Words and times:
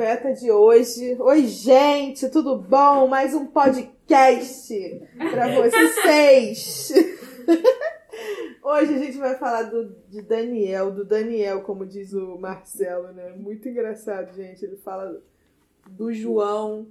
profeta 0.00 0.32
de 0.32 0.50
hoje. 0.50 1.14
Oi, 1.20 1.46
gente, 1.46 2.30
tudo 2.30 2.56
bom? 2.56 3.06
Mais 3.06 3.34
um 3.34 3.44
podcast 3.44 4.74
para 5.18 5.48
vocês. 5.54 6.90
Hoje 8.64 8.94
a 8.94 8.98
gente 8.98 9.18
vai 9.18 9.36
falar 9.36 9.64
do, 9.64 9.94
de 10.08 10.22
Daniel, 10.22 10.90
do 10.90 11.04
Daniel, 11.04 11.60
como 11.64 11.84
diz 11.84 12.14
o 12.14 12.38
Marcelo, 12.38 13.12
né? 13.12 13.34
Muito 13.36 13.68
engraçado, 13.68 14.34
gente. 14.34 14.64
Ele 14.64 14.78
fala 14.78 15.20
do 15.90 16.10
João, 16.14 16.86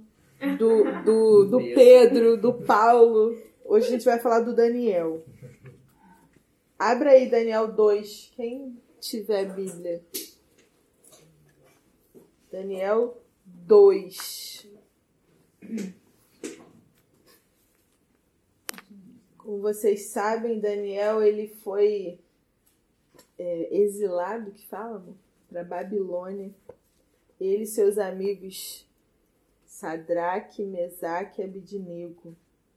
do, 0.56 1.02
do, 1.02 1.44
do 1.46 1.58
Pedro, 1.74 2.36
do 2.36 2.52
Paulo. 2.52 3.36
Hoje 3.64 3.88
a 3.88 3.90
gente 3.90 4.04
vai 4.04 4.20
falar 4.20 4.38
do 4.38 4.54
Daniel. 4.54 5.24
Abra 6.78 7.10
aí 7.10 7.28
Daniel 7.28 7.66
2, 7.72 8.34
quem 8.36 8.80
tiver 9.00 9.52
Bíblia. 9.52 10.00
Daniel 12.50 13.16
2. 13.44 14.66
Como 19.38 19.60
vocês 19.60 20.06
sabem, 20.06 20.60
Daniel 20.60 21.22
ele 21.22 21.48
foi 21.48 22.18
é, 23.38 23.76
exilado, 23.76 24.50
que 24.50 24.66
fala, 24.66 25.04
para 25.48 25.64
Babilônia. 25.64 26.50
Ele 27.40 27.62
e 27.62 27.66
seus 27.66 27.96
amigos 27.96 28.86
Sadraque, 29.64 30.62
Mesaque 30.62 31.40
e 31.40 31.44
Abidnego, 31.44 32.36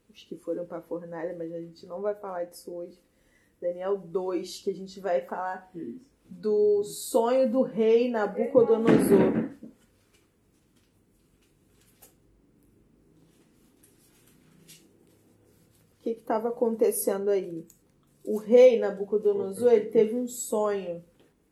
os 0.09 0.23
que 0.23 0.37
foram 0.37 0.65
para 0.65 0.77
a 0.77 0.81
fornalha, 0.81 1.35
mas 1.37 1.51
a 1.51 1.59
gente 1.59 1.85
não 1.85 2.01
vai 2.01 2.15
falar 2.15 2.45
disso 2.45 2.71
hoje. 2.71 2.97
Daniel 3.59 3.97
2, 3.97 4.61
que 4.61 4.69
a 4.69 4.73
gente 4.73 4.99
vai 4.99 5.21
falar 5.21 5.69
do 6.29 6.83
sonho 6.83 7.51
do 7.51 7.61
rei 7.61 8.09
Nabucodonosor. 8.09 9.51
O 15.91 16.03
que 16.03 16.15
estava 16.33 16.49
acontecendo 16.49 17.29
aí? 17.29 17.65
O 18.23 18.37
rei 18.37 18.79
Nabucodonosor 18.79 19.71
ele 19.71 19.89
teve 19.89 20.15
um 20.15 20.27
sonho. 20.27 21.03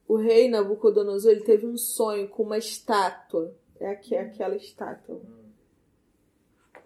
O 0.08 0.16
rei 0.16 0.50
Nabucodonosor 0.50 1.32
ele 1.32 1.42
teve 1.42 1.66
um 1.66 1.78
sonho 1.78 2.28
com 2.28 2.44
uma 2.44 2.58
estátua. 2.58 3.54
É 3.80 3.90
aqui, 3.90 4.16
aquela 4.16 4.56
estátua. 4.56 5.22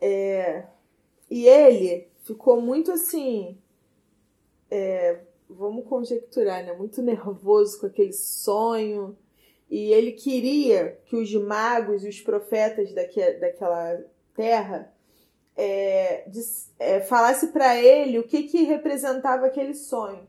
É, 0.02 0.66
e 1.30 1.48
ele 1.48 2.08
ficou 2.24 2.60
muito 2.60 2.92
assim 2.92 3.58
é, 4.70 5.20
vamos 5.50 5.86
conjecturar, 5.86 6.66
né? 6.66 6.74
Muito 6.74 7.02
nervoso 7.02 7.80
com 7.80 7.86
aquele 7.88 8.14
sonho. 8.14 9.18
E 9.70 9.92
ele 9.94 10.12
queria 10.12 11.00
que 11.06 11.16
os 11.16 11.34
magos 11.34 12.04
e 12.04 12.10
os 12.10 12.22
profetas 12.22 12.94
daque, 12.94 13.34
daquela 13.40 14.04
terra 14.36 14.94
é, 15.58 16.26
é, 16.80 17.02
falasse 17.02 17.48
para 17.48 17.78
ele 17.78 18.20
o 18.20 18.24
que, 18.24 18.44
que 18.44 18.64
representava 18.64 19.46
aquele 19.46 19.74
sonho. 19.74 20.28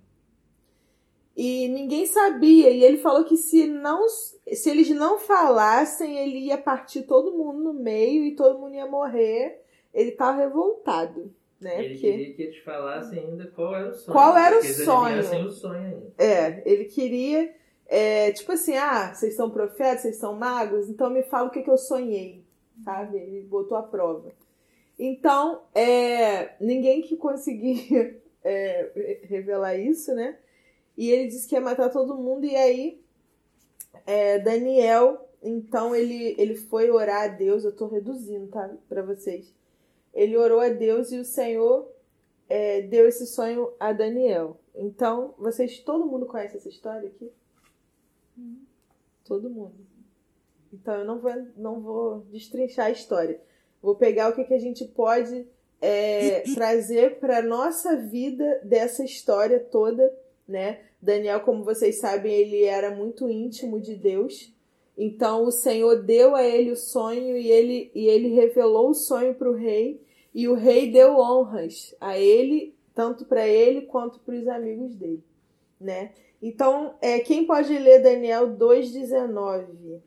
E 1.36 1.68
ninguém 1.68 2.06
sabia. 2.06 2.70
E 2.70 2.82
ele 2.82 2.96
falou 2.96 3.24
que 3.24 3.36
se 3.36 3.66
não, 3.66 4.08
se 4.08 4.70
eles 4.70 4.88
não 4.90 5.18
falassem, 5.18 6.16
ele 6.16 6.38
ia 6.46 6.56
partir 6.56 7.02
todo 7.02 7.36
mundo 7.36 7.62
no 7.62 7.74
meio 7.74 8.24
e 8.24 8.34
todo 8.34 8.58
mundo 8.58 8.74
ia 8.74 8.86
morrer. 8.86 9.62
Ele 9.92 10.10
estava 10.10 10.38
revoltado. 10.38 11.30
Né? 11.60 11.84
Ele 11.84 11.94
Porque... 11.94 12.10
queria 12.10 12.34
que 12.34 12.42
eles 12.42 12.58
falassem 12.58 13.18
ainda 13.18 13.46
qual 13.48 13.74
era 13.74 13.88
o 13.88 13.94
sonho. 13.94 14.12
Qual 14.12 14.36
era 14.36 14.58
o 14.58 14.62
sonho? 14.62 15.46
o 15.46 15.50
sonho 15.50 15.80
ainda. 15.80 16.12
É, 16.18 16.62
ele 16.64 16.84
queria, 16.84 17.54
é, 17.86 18.30
tipo 18.32 18.52
assim, 18.52 18.76
ah, 18.76 19.12
vocês 19.14 19.34
são 19.34 19.50
profetas, 19.50 20.02
vocês 20.02 20.16
são 20.16 20.34
magos, 20.34 20.88
então 20.88 21.10
me 21.10 21.22
fala 21.22 21.48
o 21.48 21.50
que, 21.50 21.62
que 21.62 21.70
eu 21.70 21.78
sonhei, 21.78 22.44
sabe? 22.84 23.18
Ele 23.18 23.42
botou 23.42 23.76
a 23.76 23.82
prova. 23.82 24.32
Então, 24.98 25.62
é, 25.74 26.54
ninguém 26.60 27.02
que 27.02 27.16
conseguia 27.16 28.20
é, 28.42 29.20
revelar 29.24 29.76
isso, 29.76 30.14
né? 30.14 30.38
E 30.96 31.10
ele 31.10 31.28
disse 31.28 31.46
que 31.46 31.54
ia 31.54 31.60
matar 31.60 31.90
todo 31.90 32.16
mundo, 32.16 32.46
e 32.46 32.56
aí 32.56 33.00
é, 34.06 34.38
Daniel, 34.38 35.28
então 35.42 35.94
ele, 35.94 36.34
ele 36.38 36.54
foi 36.54 36.90
orar 36.90 37.24
a 37.24 37.28
Deus, 37.28 37.64
eu 37.64 37.76
tô 37.76 37.86
reduzindo, 37.86 38.48
tá? 38.48 38.74
Pra 38.88 39.02
vocês 39.02 39.54
ele 40.16 40.34
orou 40.34 40.60
a 40.60 40.70
Deus 40.70 41.12
e 41.12 41.18
o 41.18 41.24
Senhor 41.26 41.92
é, 42.48 42.80
deu 42.80 43.06
esse 43.06 43.26
sonho 43.26 43.70
a 43.78 43.92
Daniel. 43.92 44.58
Então, 44.74 45.34
vocês, 45.36 45.78
todo 45.80 46.06
mundo 46.06 46.24
conhece 46.24 46.56
essa 46.56 46.70
história 46.70 47.08
aqui? 47.08 47.30
Uhum. 48.38 48.64
Todo 49.26 49.50
mundo. 49.50 49.74
Então, 50.72 50.94
eu 50.94 51.04
não 51.04 51.20
vou, 51.20 51.32
não 51.54 51.80
vou 51.82 52.20
destrinchar 52.30 52.86
a 52.86 52.90
história. 52.90 53.38
Vou 53.82 53.94
pegar 53.94 54.30
o 54.30 54.34
que, 54.34 54.44
que 54.44 54.54
a 54.54 54.58
gente 54.58 54.84
pode 54.84 55.46
é, 55.80 56.40
trazer 56.54 57.18
para 57.18 57.42
nossa 57.42 57.96
vida 57.96 58.60
dessa 58.64 59.04
história 59.04 59.60
toda, 59.60 60.12
né? 60.46 60.80
Daniel, 61.00 61.40
como 61.40 61.64
vocês 61.64 61.98
sabem, 61.98 62.32
ele 62.32 62.64
era 62.64 62.90
muito 62.90 63.28
íntimo 63.28 63.80
de 63.80 63.94
Deus. 63.94 64.52
Então 64.96 65.44
o 65.44 65.52
Senhor 65.52 66.02
deu 66.02 66.34
a 66.34 66.42
ele 66.42 66.70
o 66.72 66.76
sonho 66.76 67.36
e 67.36 67.50
ele, 67.50 67.90
e 67.94 68.06
ele 68.06 68.28
revelou 68.28 68.90
o 68.90 68.94
sonho 68.94 69.34
para 69.34 69.50
o 69.50 69.54
rei. 69.54 70.00
E 70.34 70.48
o 70.48 70.54
rei 70.54 70.90
deu 70.90 71.16
honras 71.16 71.94
a 72.00 72.18
ele, 72.18 72.74
tanto 72.94 73.24
para 73.24 73.46
ele 73.46 73.82
quanto 73.82 74.18
para 74.20 74.34
os 74.34 74.46
amigos 74.48 74.94
dele, 74.94 75.22
né? 75.80 76.12
Então, 76.42 76.94
é, 77.00 77.18
quem 77.20 77.46
pode 77.46 77.76
ler 77.78 78.02
Daniel 78.02 78.48
2,19? 78.48 80.00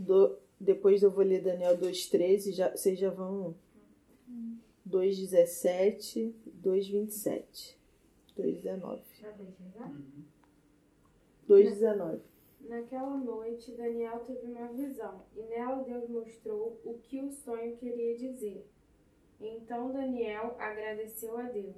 Do, 0.00 0.38
depois 0.58 1.02
eu 1.02 1.10
vou 1.10 1.22
ler 1.22 1.42
Daniel 1.42 1.76
2,13, 1.76 2.52
já, 2.52 2.70
vocês 2.74 2.98
já 2.98 3.10
vão. 3.10 3.54
2,17, 4.88 6.32
2,27. 6.64 7.76
2,19. 8.36 9.02
2,19. 11.46 12.20
Naquela 12.62 13.16
noite, 13.16 13.72
Daniel 13.72 14.20
teve 14.20 14.46
uma 14.46 14.68
visão, 14.68 15.22
e 15.36 15.42
nela 15.42 15.82
Deus 15.82 16.08
mostrou 16.08 16.80
o 16.84 16.94
que 16.94 17.20
o 17.20 17.30
sonho 17.30 17.76
queria 17.76 18.16
dizer. 18.16 18.66
Então 19.38 19.92
Daniel 19.92 20.56
agradeceu 20.58 21.36
a 21.36 21.42
Deus. 21.42 21.76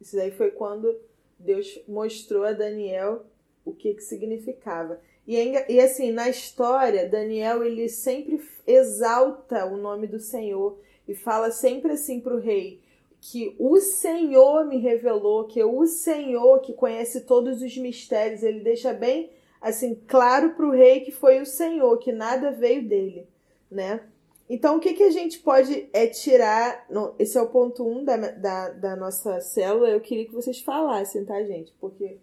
Isso 0.00 0.16
daí 0.16 0.32
foi 0.32 0.50
quando 0.50 1.00
Deus 1.38 1.82
mostrou 1.86 2.42
a 2.44 2.52
Daniel 2.52 3.26
o 3.64 3.72
que, 3.72 3.94
que 3.94 4.02
significava. 4.02 5.00
E, 5.26 5.36
e 5.68 5.80
assim, 5.80 6.12
na 6.12 6.28
história, 6.28 7.08
Daniel 7.08 7.64
ele 7.64 7.88
sempre 7.88 8.40
exalta 8.66 9.66
o 9.66 9.76
nome 9.76 10.06
do 10.06 10.20
Senhor 10.20 10.78
e 11.06 11.14
fala 11.14 11.50
sempre 11.50 11.92
assim 11.92 12.20
para 12.20 12.34
o 12.34 12.40
rei 12.40 12.80
que 13.20 13.56
o 13.58 13.80
Senhor 13.80 14.66
me 14.66 14.78
revelou, 14.78 15.44
que 15.44 15.62
o 15.62 15.86
Senhor 15.86 16.60
que 16.60 16.72
conhece 16.72 17.22
todos 17.22 17.60
os 17.60 17.76
mistérios, 17.76 18.42
ele 18.42 18.60
deixa 18.60 18.92
bem 18.92 19.30
assim 19.60 20.00
claro 20.06 20.50
para 20.50 20.66
o 20.66 20.70
rei 20.70 21.00
que 21.00 21.10
foi 21.10 21.40
o 21.40 21.46
Senhor, 21.46 21.98
que 21.98 22.12
nada 22.12 22.52
veio 22.52 22.86
dele, 22.86 23.26
né? 23.70 24.00
Então, 24.48 24.76
o 24.76 24.80
que, 24.80 24.94
que 24.94 25.02
a 25.02 25.10
gente 25.10 25.40
pode 25.40 25.88
é 25.92 26.06
tirar? 26.06 26.86
Esse 27.18 27.36
é 27.36 27.42
o 27.42 27.48
ponto 27.48 27.84
1 27.84 27.90
um 27.90 28.04
da, 28.04 28.16
da, 28.16 28.68
da, 28.68 28.96
nossa 28.96 29.40
célula. 29.40 29.88
Eu 29.88 30.00
queria 30.00 30.24
que 30.24 30.32
vocês 30.32 30.60
falassem, 30.60 31.24
tá, 31.24 31.42
gente? 31.42 31.74
Porque 31.80 32.18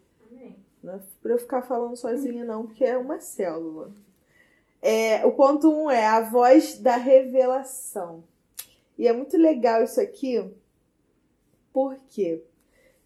não 0.83 0.95
é 0.95 0.99
para 1.21 1.31
eu 1.31 1.38
ficar 1.38 1.61
falando 1.61 1.95
sozinha, 1.95 2.44
não, 2.44 2.67
porque 2.67 2.83
é 2.83 2.97
uma 2.97 3.19
célula. 3.19 3.91
É, 4.81 5.25
o 5.25 5.31
ponto 5.31 5.71
1 5.71 5.83
um 5.83 5.89
é 5.89 6.05
a 6.05 6.19
voz 6.19 6.77
da 6.77 6.97
revelação. 6.97 8.23
E 8.97 9.07
é 9.07 9.13
muito 9.13 9.38
legal 9.38 9.83
isso 9.83 9.99
aqui, 9.99 10.44
porque 11.71 12.44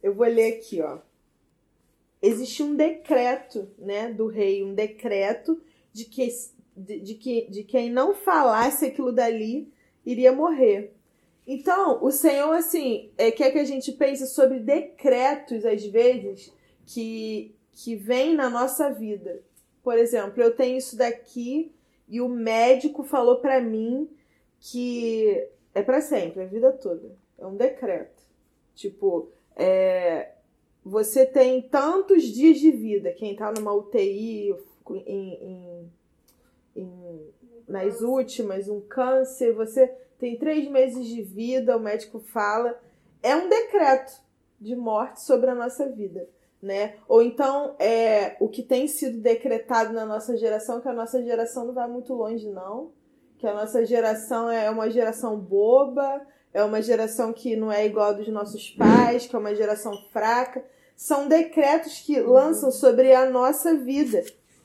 eu 0.02 0.14
vou 0.14 0.26
ler 0.26 0.56
aqui, 0.56 0.82
ó 0.82 1.00
existia 2.22 2.66
um 2.66 2.76
decreto 2.76 3.70
né, 3.78 4.12
do 4.12 4.28
rei, 4.28 4.64
um 4.64 4.74
decreto 4.74 5.62
de 5.94 6.06
que, 6.06 6.28
de, 6.76 7.00
de, 7.00 7.14
que, 7.16 7.48
de 7.50 7.64
quem 7.64 7.90
não 7.90 8.14
falasse 8.14 8.86
aquilo 8.86 9.12
dali 9.12 9.72
iria 10.06 10.32
morrer. 10.32 10.94
Então, 11.46 12.04
o 12.04 12.12
Senhor, 12.12 12.52
assim, 12.54 13.10
é, 13.18 13.32
quer 13.32 13.52
que 13.52 13.60
a 13.60 13.64
gente 13.64 13.92
pense 13.94 14.28
sobre 14.28 14.60
decretos, 14.60 15.64
às 15.66 15.86
vezes, 15.86 16.54
que, 16.86 17.56
que 17.78 17.96
vêm 17.96 18.36
na 18.36 18.50
nossa 18.50 18.92
vida. 18.92 19.40
Por 19.84 19.98
exemplo, 20.00 20.42
eu 20.42 20.56
tenho 20.56 20.80
isso 20.80 20.98
daqui 20.98 21.72
e 22.08 22.20
o 22.20 22.28
médico 22.28 23.04
falou 23.04 23.38
para 23.38 23.62
mim 23.62 24.10
que 24.60 25.48
é 25.76 25.84
para 25.84 26.02
sempre, 26.02 26.42
a 26.42 26.48
vida 26.48 26.72
toda. 26.72 27.16
É 27.38 27.46
um 27.46 27.56
decreto. 27.56 28.24
Tipo, 28.74 29.30
é, 29.56 30.32
você 30.84 31.24
tem 31.24 31.62
tantos 31.62 32.24
dias 32.24 32.58
de 32.58 32.72
vida. 32.72 33.12
Quem 33.12 33.34
está 33.34 33.52
numa 33.52 33.74
UTI, 33.74 34.56
em, 34.90 35.04
em, 35.06 35.92
em, 36.76 37.34
nas 37.68 38.02
últimas, 38.02 38.68
um 38.68 38.82
câncer, 38.82 39.54
você 39.54 39.88
tem 40.18 40.36
três 40.36 40.68
meses 40.68 41.06
de 41.06 41.22
vida, 41.22 41.78
o 41.78 41.80
médico 41.80 42.20
fala. 42.20 42.82
É 43.22 43.36
um 43.36 43.48
decreto 43.48 44.20
de 44.60 44.76
morte 44.76 45.22
sobre 45.22 45.52
a 45.52 45.56
nossa 45.56 45.88
vida. 45.88 46.28
Né? 46.62 46.96
Ou 47.08 47.22
então 47.22 47.76
é 47.80 48.36
o 48.40 48.48
que 48.48 48.64
tem 48.64 48.88
sido 48.88 49.20
decretado 49.20 49.94
na 49.94 50.06
nossa 50.06 50.36
geração, 50.38 50.82
que 50.82 50.88
a 50.88 50.94
nossa 50.94 51.24
geração 51.24 51.66
não 51.66 51.74
vai 51.74 51.88
muito 51.88 52.14
longe, 52.14 52.50
não. 52.50 52.92
Que 53.38 53.46
a 53.46 53.54
nossa 53.54 53.86
geração 53.86 54.50
é 54.50 54.70
uma 54.70 54.90
geração 54.90 55.38
boba, 55.38 56.22
é 56.54 56.64
uma 56.64 56.82
geração 56.82 57.32
que 57.32 57.56
não 57.56 57.72
é 57.72 57.86
igual 57.86 58.10
a 58.10 58.14
dos 58.14 58.28
nossos 58.30 58.72
pais, 58.72 59.28
que 59.28 59.36
é 59.36 59.40
uma 59.40 59.54
geração 59.54 59.94
fraca. 60.12 60.64
São 60.96 61.28
decretos 61.28 62.00
que 62.00 62.20
lançam 62.20 62.72
sobre 62.72 63.14
a 63.14 63.30
nossa 63.30 63.76
vida, 63.76 64.24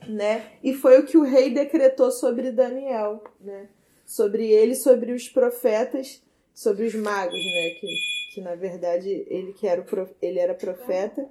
né? 0.09 0.47
E 0.63 0.73
foi 0.73 0.99
o 0.99 1.05
que 1.05 1.19
o 1.19 1.23
rei 1.23 1.53
decretou 1.53 2.11
sobre 2.11 2.51
Daniel, 2.51 3.23
né? 3.39 3.69
Sobre 4.07 4.51
ele, 4.51 4.75
sobre 4.75 5.13
os 5.13 5.29
profetas, 5.29 6.23
sobre 6.55 6.87
os 6.87 6.95
magos, 6.95 7.35
né? 7.35 7.71
Que, 7.79 7.87
que 8.33 8.41
na 8.41 8.55
verdade 8.55 9.27
ele 9.29 9.53
que 9.53 9.67
era 9.67 9.83
o, 9.83 10.09
ele 10.23 10.39
era 10.39 10.55
profeta 10.55 11.29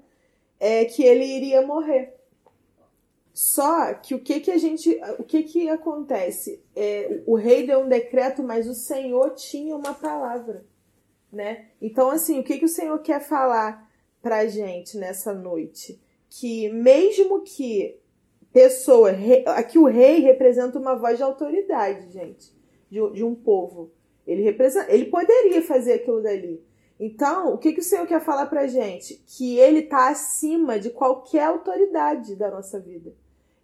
é 0.61 0.85
que 0.85 1.03
ele 1.03 1.25
iria 1.25 1.65
morrer. 1.65 2.13
Só 3.33 3.95
que 3.95 4.13
o 4.13 4.19
que 4.19 4.39
que 4.39 4.51
a 4.51 4.57
gente, 4.57 5.01
o 5.17 5.23
que 5.23 5.41
que 5.41 5.67
acontece? 5.67 6.63
É, 6.75 7.21
o 7.25 7.35
rei 7.35 7.65
deu 7.65 7.79
um 7.79 7.89
decreto, 7.89 8.43
mas 8.43 8.67
o 8.67 8.75
Senhor 8.75 9.31
tinha 9.31 9.75
uma 9.75 9.95
palavra, 9.95 10.63
né? 11.33 11.69
Então 11.81 12.11
assim, 12.11 12.39
o 12.39 12.43
que 12.43 12.59
que 12.59 12.65
o 12.65 12.69
Senhor 12.69 12.99
quer 12.99 13.21
falar 13.21 13.89
pra 14.21 14.45
gente 14.45 14.97
nessa 14.97 15.33
noite? 15.33 15.99
Que 16.29 16.69
mesmo 16.69 17.41
que 17.41 17.99
pessoa, 18.53 19.11
aqui 19.47 19.79
o 19.79 19.85
rei 19.85 20.19
representa 20.19 20.77
uma 20.77 20.95
voz 20.95 21.17
de 21.17 21.23
autoridade, 21.23 22.11
gente, 22.11 22.53
de, 22.87 22.99
de 23.13 23.23
um 23.23 23.33
povo. 23.33 23.91
Ele 24.27 24.43
representa, 24.43 24.91
ele 24.93 25.05
poderia 25.05 25.63
fazer 25.63 25.93
aquilo 25.93 26.21
dali, 26.21 26.63
então, 27.03 27.51
o 27.51 27.57
que, 27.57 27.73
que 27.73 27.79
o 27.79 27.83
Senhor 27.83 28.05
quer 28.05 28.21
falar 28.21 28.45
pra 28.45 28.67
gente? 28.67 29.15
Que 29.25 29.57
ele 29.57 29.79
está 29.79 30.09
acima 30.09 30.79
de 30.79 30.91
qualquer 30.91 31.45
autoridade 31.45 32.35
da 32.35 32.51
nossa 32.51 32.79
vida. 32.79 33.11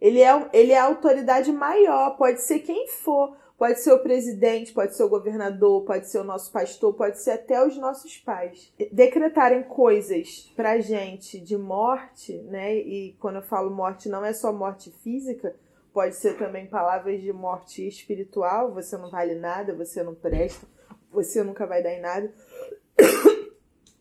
Ele 0.02 0.24
é, 0.24 0.50
ele 0.52 0.72
é 0.72 0.80
a 0.80 0.86
autoridade 0.86 1.52
maior, 1.52 2.18
pode 2.18 2.42
ser 2.42 2.60
quem 2.60 2.88
for. 2.88 3.38
Pode 3.56 3.80
ser 3.80 3.92
o 3.92 4.00
presidente, 4.00 4.74
pode 4.74 4.96
ser 4.96 5.04
o 5.04 5.10
governador, 5.10 5.84
pode 5.84 6.08
ser 6.08 6.20
o 6.20 6.24
nosso 6.24 6.52
pastor, 6.52 6.94
pode 6.94 7.20
ser 7.20 7.32
até 7.32 7.64
os 7.66 7.78
nossos 7.78 8.18
pais. 8.18 8.72
Decretarem 8.92 9.64
coisas 9.64 10.52
pra 10.56 10.80
gente 10.80 11.40
de 11.40 11.58
morte, 11.58 12.38
né? 12.44 12.76
E 12.76 13.16
quando 13.20 13.38
eu 13.38 13.42
falo 13.44 13.72
morte, 13.72 14.10
não 14.10 14.24
é 14.24 14.32
só 14.32 14.54
morte 14.54 14.92
física, 15.04 15.56
pode 15.92 16.16
ser 16.16 16.38
também 16.38 16.68
palavras 16.68 17.20
de 17.20 17.34
morte 17.34 17.88
espiritual. 17.88 18.74
Você 18.74 18.96
não 18.96 19.10
vale 19.10 19.34
nada, 19.34 19.76
você 19.76 20.04
não 20.04 20.14
presta, 20.14 20.68
você 21.12 21.44
nunca 21.44 21.66
vai 21.66 21.82
dar 21.82 21.94
em 21.94 22.02
nada 22.02 22.32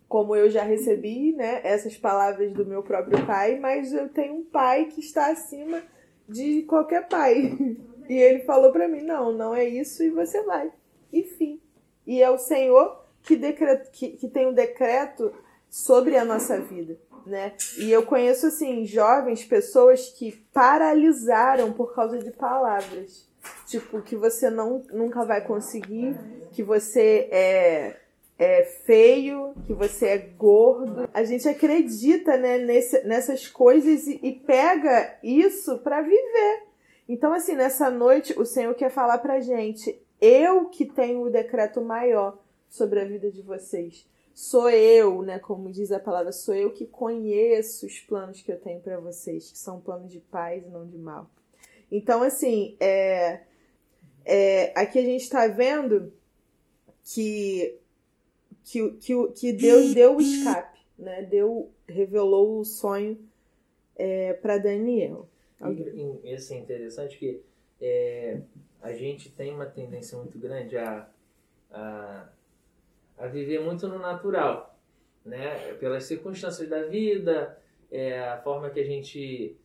como 0.08 0.36
eu 0.36 0.48
já 0.48 0.62
recebi, 0.62 1.32
né, 1.32 1.60
essas 1.64 1.96
palavras 1.96 2.52
do 2.52 2.64
meu 2.64 2.82
próprio 2.82 3.26
pai, 3.26 3.58
mas 3.58 3.92
eu 3.92 4.08
tenho 4.08 4.34
um 4.34 4.44
pai 4.44 4.86
que 4.86 5.00
está 5.00 5.28
acima 5.28 5.82
de 6.28 6.62
qualquer 6.62 7.08
pai. 7.08 7.56
E 8.08 8.14
ele 8.14 8.44
falou 8.44 8.70
para 8.70 8.86
mim: 8.86 9.02
"Não, 9.02 9.32
não 9.32 9.52
é 9.52 9.64
isso 9.64 10.00
e 10.00 10.10
você 10.10 10.40
vai". 10.44 10.70
Enfim. 11.12 11.60
E 12.06 12.22
é 12.22 12.30
o 12.30 12.38
Senhor 12.38 13.04
que, 13.20 13.34
decreto, 13.34 13.90
que, 13.90 14.10
que 14.10 14.28
tem 14.28 14.46
um 14.46 14.52
decreto 14.52 15.32
sobre 15.68 16.16
a 16.16 16.24
nossa 16.24 16.60
vida, 16.60 16.96
né? 17.26 17.54
E 17.78 17.90
eu 17.90 18.06
conheço 18.06 18.46
assim 18.46 18.86
jovens, 18.86 19.44
pessoas 19.44 20.08
que 20.10 20.32
paralisaram 20.52 21.72
por 21.72 21.94
causa 21.94 22.18
de 22.18 22.30
palavras, 22.30 23.28
tipo 23.66 24.00
que 24.00 24.14
você 24.14 24.48
não 24.48 24.84
nunca 24.92 25.24
vai 25.24 25.44
conseguir, 25.44 26.16
que 26.52 26.62
você 26.62 27.28
é 27.32 27.96
é 28.38 28.64
feio, 28.64 29.54
que 29.64 29.72
você 29.72 30.06
é 30.06 30.18
gordo. 30.18 31.08
A 31.12 31.24
gente 31.24 31.48
acredita 31.48 32.36
né, 32.36 32.58
nesse, 32.58 33.02
nessas 33.04 33.48
coisas 33.48 34.06
e, 34.06 34.20
e 34.22 34.32
pega 34.32 35.18
isso 35.22 35.78
para 35.78 36.02
viver. 36.02 36.62
Então, 37.08 37.32
assim, 37.32 37.54
nessa 37.54 37.90
noite, 37.90 38.38
o 38.38 38.44
Senhor 38.44 38.74
quer 38.74 38.90
falar 38.90 39.18
pra 39.18 39.40
gente: 39.40 40.00
eu 40.20 40.66
que 40.66 40.84
tenho 40.84 41.22
o 41.22 41.30
decreto 41.30 41.80
maior 41.80 42.38
sobre 42.68 43.00
a 43.00 43.04
vida 43.04 43.30
de 43.30 43.42
vocês. 43.42 44.06
Sou 44.34 44.68
eu, 44.68 45.22
né? 45.22 45.38
Como 45.38 45.72
diz 45.72 45.90
a 45.90 45.98
palavra, 45.98 46.30
sou 46.30 46.54
eu 46.54 46.70
que 46.70 46.84
conheço 46.84 47.86
os 47.86 48.00
planos 48.00 48.42
que 48.42 48.52
eu 48.52 48.60
tenho 48.60 48.80
para 48.80 49.00
vocês, 49.00 49.50
que 49.50 49.56
são 49.56 49.80
planos 49.80 50.12
de 50.12 50.20
paz 50.20 50.62
e 50.62 50.68
não 50.68 50.86
de 50.86 50.98
mal. 50.98 51.30
Então, 51.90 52.22
assim, 52.22 52.76
é, 52.78 53.40
é, 54.26 54.72
aqui 54.78 54.98
a 54.98 55.02
gente 55.02 55.22
está 55.22 55.46
vendo 55.46 56.12
que 57.02 57.78
que, 58.66 58.90
que, 58.94 59.28
que 59.28 59.52
Deus 59.52 59.94
deu 59.94 60.16
o 60.16 60.20
escape, 60.20 60.80
né? 60.98 61.22
Deu, 61.22 61.70
revelou 61.88 62.58
o 62.58 62.64
sonho 62.64 63.16
é, 63.94 64.32
para 64.32 64.58
Daniel. 64.58 65.28
E, 65.64 66.30
e 66.30 66.34
assim, 66.34 66.58
interessante 66.58 67.16
que 67.16 67.40
é, 67.80 68.40
a 68.82 68.92
gente 68.92 69.30
tem 69.30 69.54
uma 69.54 69.66
tendência 69.66 70.18
muito 70.18 70.36
grande 70.36 70.76
a, 70.76 71.08
a, 71.70 72.28
a 73.16 73.26
viver 73.28 73.60
muito 73.60 73.86
no 73.86 74.00
natural, 74.00 74.76
né? 75.24 75.74
Pelas 75.74 76.02
circunstâncias 76.04 76.68
da 76.68 76.82
vida, 76.82 77.56
é, 77.88 78.18
a 78.18 78.42
forma 78.42 78.68
que 78.70 78.80
a 78.80 78.84
gente 78.84 79.56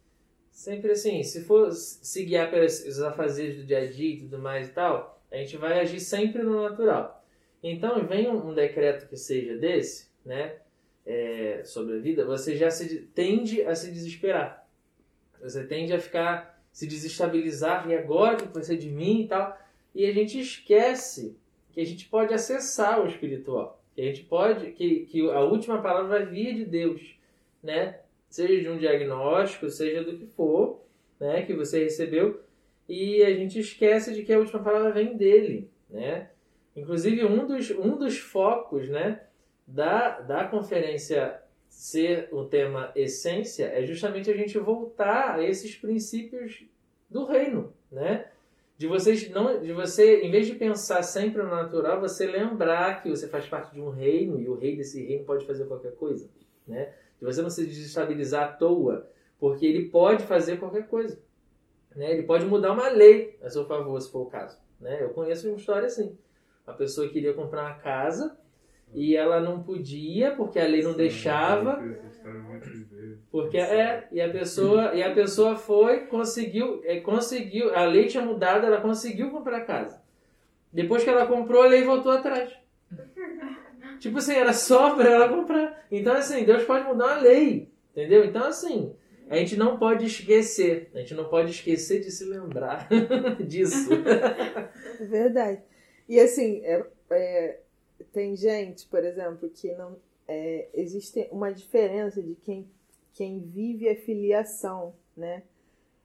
sempre 0.51 0.91
assim, 0.91 1.23
se 1.23 1.43
for 1.43 1.71
se 1.71 2.23
guiar 2.23 2.51
pelos 2.51 3.01
afazeres 3.01 3.57
do 3.57 3.63
dia 3.63 3.79
a 3.79 3.89
dia 3.89 4.13
e 4.13 4.19
tudo 4.19 4.37
mais 4.37 4.67
e 4.67 4.71
tal, 4.73 5.19
a 5.31 5.37
gente 5.37 5.57
vai 5.57 5.79
agir 5.79 5.99
sempre 5.99 6.43
no 6.43 6.61
natural. 6.61 7.20
Então, 7.63 8.05
vem 8.07 8.27
um, 8.29 8.53
decreto 8.53 9.07
que 9.07 9.15
seja 9.15 9.55
desse, 9.55 10.09
né, 10.25 10.55
é, 11.05 11.61
sobre 11.63 11.97
a 11.97 11.99
vida, 11.99 12.25
você 12.25 12.55
já 12.55 12.69
se, 12.71 13.01
tende 13.13 13.61
a 13.63 13.75
se 13.75 13.91
desesperar. 13.91 14.67
Você 15.41 15.63
tende 15.65 15.93
a 15.93 15.99
ficar, 15.99 16.61
se 16.71 16.87
desestabilizar, 16.87 17.89
e 17.89 17.95
agora 17.95 18.37
que 18.37 18.47
vai 18.47 18.63
ser 18.63 18.77
de 18.77 18.89
mim 18.89 19.21
e 19.21 19.27
tal. 19.27 19.57
E 19.93 20.05
a 20.05 20.11
gente 20.11 20.39
esquece 20.39 21.35
que 21.71 21.81
a 21.81 21.85
gente 21.85 22.07
pode 22.07 22.33
acessar 22.33 23.03
o 23.03 23.07
espiritual. 23.07 23.81
Que 23.95 24.01
a 24.01 24.05
gente 24.05 24.23
pode, 24.23 24.71
que, 24.71 25.01
que 25.05 25.29
a 25.29 25.41
última 25.41 25.81
palavra 25.81 26.19
vai 26.19 26.25
vir 26.25 26.55
de 26.55 26.65
Deus, 26.65 27.15
né? 27.61 27.99
Seja 28.29 28.61
de 28.61 28.69
um 28.69 28.77
diagnóstico, 28.77 29.69
seja 29.69 30.03
do 30.03 30.17
que 30.17 30.25
for, 30.25 30.81
né? 31.19 31.41
Que 31.43 31.53
você 31.53 31.83
recebeu. 31.83 32.41
E 32.87 33.23
a 33.23 33.33
gente 33.33 33.59
esquece 33.59 34.13
de 34.13 34.23
que 34.23 34.33
a 34.33 34.39
última 34.39 34.61
palavra 34.61 34.91
vem 34.91 35.17
dele, 35.17 35.69
né? 35.89 36.30
Inclusive, 36.75 37.25
um 37.25 37.45
dos, 37.45 37.71
um 37.71 37.97
dos 37.97 38.17
focos 38.17 38.87
né, 38.87 39.21
da, 39.67 40.21
da 40.21 40.47
conferência 40.47 41.41
ser 41.71 42.27
o 42.31 42.43
tema 42.43 42.91
essência 42.95 43.65
é 43.65 43.85
justamente 43.85 44.29
a 44.29 44.35
gente 44.35 44.57
voltar 44.59 45.35
a 45.35 45.43
esses 45.43 45.75
princípios 45.75 46.65
do 47.09 47.25
reino, 47.25 47.73
né? 47.89 48.27
De 48.77 48.87
vocês 48.87 49.29
não, 49.29 49.61
de 49.61 49.71
você, 49.71 50.21
em 50.21 50.31
vez 50.31 50.47
de 50.47 50.55
pensar 50.55 51.01
sempre 51.03 51.41
no 51.41 51.49
natural, 51.49 52.01
você 52.01 52.25
lembrar 52.25 53.01
que 53.01 53.09
você 53.09 53.27
faz 53.27 53.47
parte 53.47 53.73
de 53.73 53.79
um 53.79 53.89
reino 53.89 54.39
e 54.39 54.49
o 54.49 54.55
rei 54.55 54.75
desse 54.75 55.05
reino 55.05 55.23
pode 55.23 55.45
fazer 55.45 55.65
qualquer 55.65 55.93
coisa, 55.95 56.29
né? 56.67 56.93
De 57.19 57.25
você 57.25 57.41
não 57.41 57.49
se 57.49 57.65
desestabilizar 57.65 58.43
à 58.43 58.51
toa, 58.51 59.07
porque 59.39 59.65
ele 59.65 59.87
pode 59.89 60.23
fazer 60.23 60.57
qualquer 60.57 60.87
coisa, 60.87 61.19
né? 61.95 62.11
Ele 62.11 62.23
pode 62.23 62.45
mudar 62.45 62.73
uma 62.73 62.89
lei 62.89 63.37
a 63.41 63.49
seu 63.49 63.65
favor, 63.65 64.01
se 64.01 64.11
for 64.11 64.21
o 64.21 64.29
caso, 64.29 64.57
né? 64.79 65.01
Eu 65.01 65.09
conheço 65.09 65.47
uma 65.47 65.57
história 65.57 65.85
assim. 65.85 66.17
A 66.71 66.73
pessoa 66.73 67.09
queria 67.09 67.33
comprar 67.33 67.63
uma 67.63 67.75
casa 67.75 68.37
e 68.93 69.15
ela 69.15 69.39
não 69.41 69.61
podia 69.61 70.31
porque 70.31 70.57
a 70.57 70.65
lei 70.65 70.81
não 70.81 70.91
Sim, 70.91 70.97
deixava. 70.97 71.83
Porque 73.29 73.57
é, 73.57 74.07
e 74.11 74.21
a 74.21 74.29
pessoa 74.29 74.93
e 74.95 75.03
a 75.03 75.13
pessoa 75.13 75.57
foi, 75.57 76.07
conseguiu, 76.07 76.81
é, 76.85 76.99
conseguiu, 77.01 77.75
a 77.75 77.85
lei 77.85 78.07
tinha 78.07 78.23
mudado, 78.23 78.65
ela 78.65 78.79
conseguiu 78.81 79.31
comprar 79.31 79.57
a 79.57 79.65
casa. 79.65 80.01
Depois 80.71 81.03
que 81.03 81.09
ela 81.09 81.25
comprou, 81.25 81.63
a 81.63 81.67
lei 81.67 81.83
voltou 81.83 82.11
atrás. 82.11 82.51
Tipo 83.99 84.17
assim, 84.17 84.33
era 84.33 84.53
só 84.53 84.95
para 84.95 85.09
ela 85.09 85.29
comprar. 85.29 85.85
Então 85.91 86.13
assim, 86.15 86.43
Deus 86.45 86.63
pode 86.63 86.85
mudar 86.85 87.05
uma 87.05 87.21
lei, 87.21 87.69
entendeu? 87.91 88.23
Então 88.23 88.45
assim, 88.45 88.95
a 89.29 89.35
gente 89.37 89.55
não 89.55 89.77
pode 89.77 90.05
esquecer, 90.05 90.89
a 90.93 90.99
gente 90.99 91.13
não 91.13 91.25
pode 91.25 91.51
esquecer 91.51 92.01
de 92.01 92.11
se 92.11 92.25
lembrar 92.25 92.87
disso. 93.47 93.89
É 94.99 95.03
verdade. 95.05 95.70
E 96.11 96.19
assim, 96.19 96.57
é, 96.65 96.85
é, 97.09 97.59
tem 98.11 98.35
gente, 98.35 98.85
por 98.87 99.01
exemplo, 99.01 99.49
que 99.49 99.73
não. 99.75 99.95
É, 100.27 100.67
existe 100.73 101.25
uma 101.31 101.53
diferença 101.53 102.21
de 102.21 102.35
quem, 102.35 102.69
quem 103.13 103.39
vive 103.39 103.87
a 103.87 103.95
filiação, 103.95 104.93
né? 105.15 105.43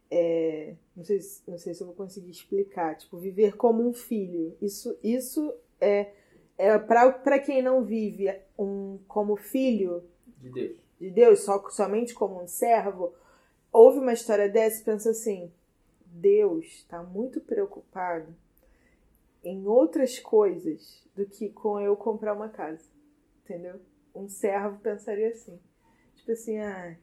É, 0.09 0.75
não, 0.97 1.03
sei, 1.03 1.19
não 1.49 1.59
sei 1.59 1.75
se 1.75 1.83
eu 1.83 1.89
vou 1.89 1.97
conseguir 1.97 2.31
explicar. 2.31 2.97
Tipo, 2.97 3.19
viver 3.19 3.57
como 3.57 3.85
um 3.85 3.93
filho. 3.93 4.57
Isso, 4.63 4.97
isso 5.03 5.53
é, 5.81 6.13
é 6.57 6.79
para 6.79 7.41
quem 7.41 7.61
não 7.61 7.85
vive 7.85 8.33
um, 8.57 9.01
como 9.09 9.35
filho 9.35 10.05
de 10.39 10.51
Deus, 10.51 10.77
de 11.01 11.11
Deus 11.11 11.41
só, 11.41 11.69
somente 11.69 12.15
como 12.15 12.41
um 12.41 12.47
servo, 12.47 13.13
ouve 13.73 13.99
uma 13.99 14.13
história 14.13 14.49
dessa 14.49 14.81
e 14.81 14.85
pensa 14.85 15.11
assim: 15.11 15.51
Deus 16.07 16.65
está 16.67 17.03
muito 17.03 17.41
preocupado 17.41 18.33
em 19.47 19.67
outras 19.67 20.19
coisas 20.19 21.03
do 21.15 21.25
que 21.25 21.49
com 21.51 21.81
eu 21.81 21.97
comprar 21.97 22.35
uma 22.35 22.49
casa. 22.49 22.85
Entendeu? 23.45 23.81
Um 24.15 24.29
servo 24.29 24.79
pensaria 24.79 25.29
assim. 25.29 25.59
Tipo 26.17 26.33
assim, 26.33 26.59
ah, 26.59 26.97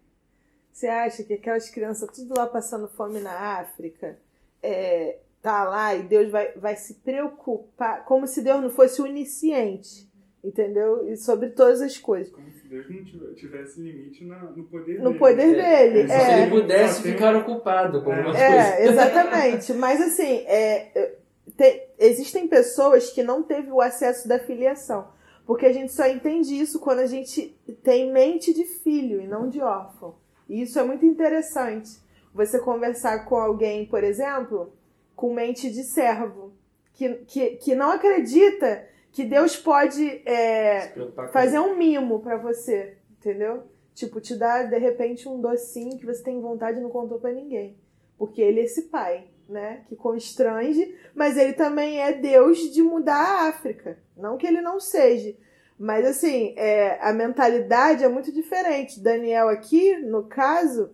Você 0.71 0.87
acha 0.87 1.23
que 1.23 1.33
aquelas 1.33 1.69
crianças 1.69 2.09
tudo 2.13 2.33
lá 2.35 2.47
passando 2.47 2.87
fome 2.89 3.19
na 3.19 3.59
África, 3.59 4.17
é, 4.61 5.19
tá 5.41 5.63
lá 5.63 5.95
e 5.95 6.03
Deus 6.03 6.29
vai, 6.31 6.51
vai 6.53 6.75
se 6.75 6.95
preocupar, 6.95 8.03
como 8.05 8.27
se 8.27 8.41
Deus 8.41 8.61
não 8.61 8.69
fosse 8.69 9.01
onisciente, 9.01 10.09
entendeu? 10.43 11.07
E 11.07 11.15
sobre 11.15 11.49
todas 11.51 11.81
as 11.81 11.97
coisas. 11.97 12.33
Como 12.33 12.51
se 12.51 12.67
Deus 12.67 12.85
não 12.89 13.33
tivesse 13.35 13.79
limite 13.79 14.25
no 14.25 14.63
poder 14.65 14.99
no 14.99 15.09
dele. 15.09 15.19
poder 15.19 15.55
dele. 15.55 16.07
Se 16.07 16.13
É, 16.13 16.41
ele 16.41 16.51
pudesse 16.51 17.03
ficar 17.03 17.35
ocupado 17.35 18.01
com 18.03 18.09
alguma 18.11 18.31
coisa. 18.31 18.45
é 18.45 18.87
exatamente. 18.87 19.73
Mas 19.73 20.01
assim, 20.01 20.43
é, 20.47 21.17
te- 21.57 21.87
existem 21.99 22.47
pessoas 22.47 23.09
que 23.09 23.23
não 23.23 23.43
teve 23.43 23.71
o 23.71 23.81
acesso 23.81 24.27
da 24.27 24.39
filiação. 24.39 25.07
Porque 25.45 25.65
a 25.65 25.73
gente 25.73 25.91
só 25.91 26.07
entende 26.07 26.57
isso 26.59 26.79
quando 26.79 26.99
a 26.99 27.05
gente 27.05 27.53
tem 27.83 28.11
mente 28.11 28.53
de 28.53 28.63
filho 28.65 29.21
e 29.21 29.27
não 29.27 29.49
de 29.49 29.59
órfão. 29.61 30.15
E 30.47 30.61
isso 30.61 30.79
é 30.79 30.83
muito 30.83 31.05
interessante. 31.05 31.97
Você 32.33 32.59
conversar 32.59 33.25
com 33.25 33.35
alguém, 33.35 33.85
por 33.85 34.03
exemplo, 34.03 34.71
com 35.15 35.33
mente 35.33 35.69
de 35.69 35.83
servo, 35.83 36.53
que, 36.93 37.09
que, 37.27 37.49
que 37.57 37.75
não 37.75 37.91
acredita 37.91 38.87
que 39.11 39.23
Deus 39.25 39.55
pode 39.57 40.21
é, 40.25 40.93
fazer 41.31 41.59
um 41.59 41.75
mimo 41.77 42.19
pra 42.21 42.37
você, 42.37 42.97
entendeu? 43.19 43.63
Tipo, 43.93 44.19
te 44.19 44.35
dar 44.35 44.63
de 44.69 44.77
repente 44.79 45.29
um 45.29 45.39
docinho 45.39 45.97
que 45.99 46.05
você 46.05 46.23
tem 46.23 46.39
vontade 46.41 46.79
e 46.79 46.81
não 46.81 46.89
contou 46.89 47.19
pra 47.19 47.31
ninguém. 47.31 47.77
Porque 48.17 48.41
ele 48.41 48.61
é 48.61 48.63
esse 48.63 48.83
pai, 48.83 49.27
né? 49.53 49.83
Que 49.87 49.95
constrange, 49.95 50.93
mas 51.13 51.37
ele 51.37 51.53
também 51.53 52.01
é 52.01 52.11
Deus 52.11 52.57
de 52.73 52.81
mudar 52.81 53.15
a 53.15 53.47
África. 53.47 53.97
Não 54.17 54.37
que 54.37 54.47
ele 54.47 54.59
não 54.59 54.79
seja. 54.79 55.35
Mas 55.77 56.05
assim, 56.05 56.53
é, 56.57 56.97
a 57.01 57.13
mentalidade 57.13 58.03
é 58.03 58.09
muito 58.09 58.31
diferente. 58.31 58.99
Daniel 58.99 59.47
aqui, 59.47 59.95
no 59.97 60.23
caso, 60.23 60.91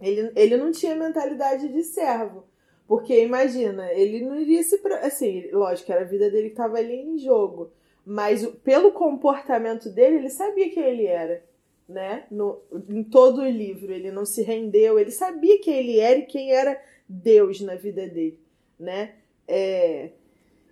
ele, 0.00 0.32
ele 0.34 0.56
não 0.56 0.72
tinha 0.72 0.94
mentalidade 0.94 1.68
de 1.68 1.84
servo. 1.84 2.44
Porque 2.86 3.22
imagina, 3.22 3.92
ele 3.92 4.24
não 4.24 4.40
iria 4.40 4.62
se. 4.62 4.80
Assim, 5.02 5.48
lógico, 5.52 5.92
era 5.92 6.00
a 6.00 6.08
vida 6.08 6.30
dele 6.30 6.48
que 6.48 6.54
estava 6.54 6.78
ali 6.78 6.94
em 6.94 7.18
jogo. 7.18 7.70
Mas 8.04 8.44
pelo 8.64 8.92
comportamento 8.92 9.90
dele, 9.90 10.16
ele 10.16 10.30
sabia 10.30 10.70
quem 10.70 10.82
ele 10.82 11.06
era. 11.06 11.44
Né? 11.86 12.24
No, 12.30 12.60
em 12.88 13.02
todo 13.02 13.40
o 13.40 13.48
livro, 13.48 13.92
ele 13.92 14.10
não 14.10 14.26
se 14.26 14.42
rendeu, 14.42 14.98
ele 14.98 15.10
sabia 15.10 15.58
quem 15.60 15.74
ele 15.74 15.98
era 15.98 16.18
e 16.18 16.26
quem 16.26 16.52
era 16.52 16.78
Deus 17.08 17.60
na 17.60 17.74
vida 17.74 18.06
dele. 18.08 18.38
Né? 18.78 19.12
É, 19.46 20.10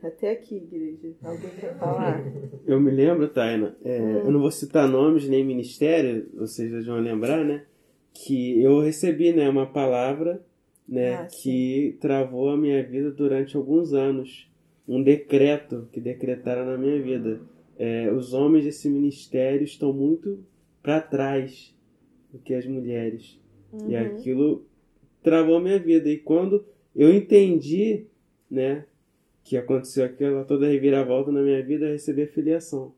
Até 0.03 0.31
aqui, 0.33 0.57
igreja. 0.57 1.15
Alguém 1.25 1.51
quer 1.59 1.77
falar? 1.79 2.23
Eu 2.67 2.79
me 2.81 2.91
lembro, 2.91 3.27
Taina, 3.29 3.75
é, 3.85 3.99
Hum. 4.01 4.19
eu 4.27 4.31
não 4.31 4.41
vou 4.41 4.51
citar 4.51 4.87
nomes 4.89 5.27
nem 5.29 5.43
ministério, 5.45 6.29
vocês 6.35 6.71
já 6.85 6.93
vão 6.93 7.01
lembrar, 7.03 7.43
né? 7.45 7.65
Que 8.13 8.61
eu 8.63 8.81
recebi 8.81 9.33
né, 9.33 9.49
uma 9.49 9.67
palavra 9.67 10.45
né, 10.89 11.15
Ah, 11.15 11.29
sim. 11.29 11.43
que 11.43 11.99
travou 12.01 12.51
a 12.51 12.57
minha 12.57 12.83
vida 12.83 13.11
durante 13.11 13.57
alguns 13.57 13.93
anos. 13.93 14.49
Um 14.87 15.03
decreto 15.03 15.89
que 15.93 16.01
decretaram 16.01 16.67
na 16.67 16.79
minha 16.79 17.01
vida. 17.03 17.41
É, 17.79 18.11
os 18.13 18.33
homens 18.33 18.65
desse 18.65 18.89
ministério 18.89 19.65
estão 19.65 19.93
muito 19.93 20.39
para 20.83 21.01
trás 21.01 21.75
do 22.33 22.39
que 22.39 22.55
as 22.55 22.67
mulheres. 22.67 23.41
Uhum. 23.73 23.91
E 23.91 23.97
aquilo 23.97 24.65
travou 25.27 25.57
a 25.57 25.61
minha 25.61 25.79
vida. 25.79 26.09
E 26.09 26.19
quando 26.19 26.65
eu 26.95 27.13
entendi, 27.13 28.05
né, 28.49 28.85
que 29.43 29.57
aconteceu 29.57 30.05
aquela 30.05 30.45
toda 30.45 30.69
reviravolta 30.69 31.33
na 31.33 31.43
minha 31.43 31.61
vida, 31.65 31.87
eu 31.87 31.93
recebi 31.93 32.23
a 32.23 32.29
filiação. 32.29 32.93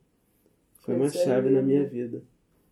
Foi 0.83 0.95
uma 0.95 1.09
chave 1.09 1.49
na 1.49 1.63
minha 1.63 1.85
vida. 1.85 2.23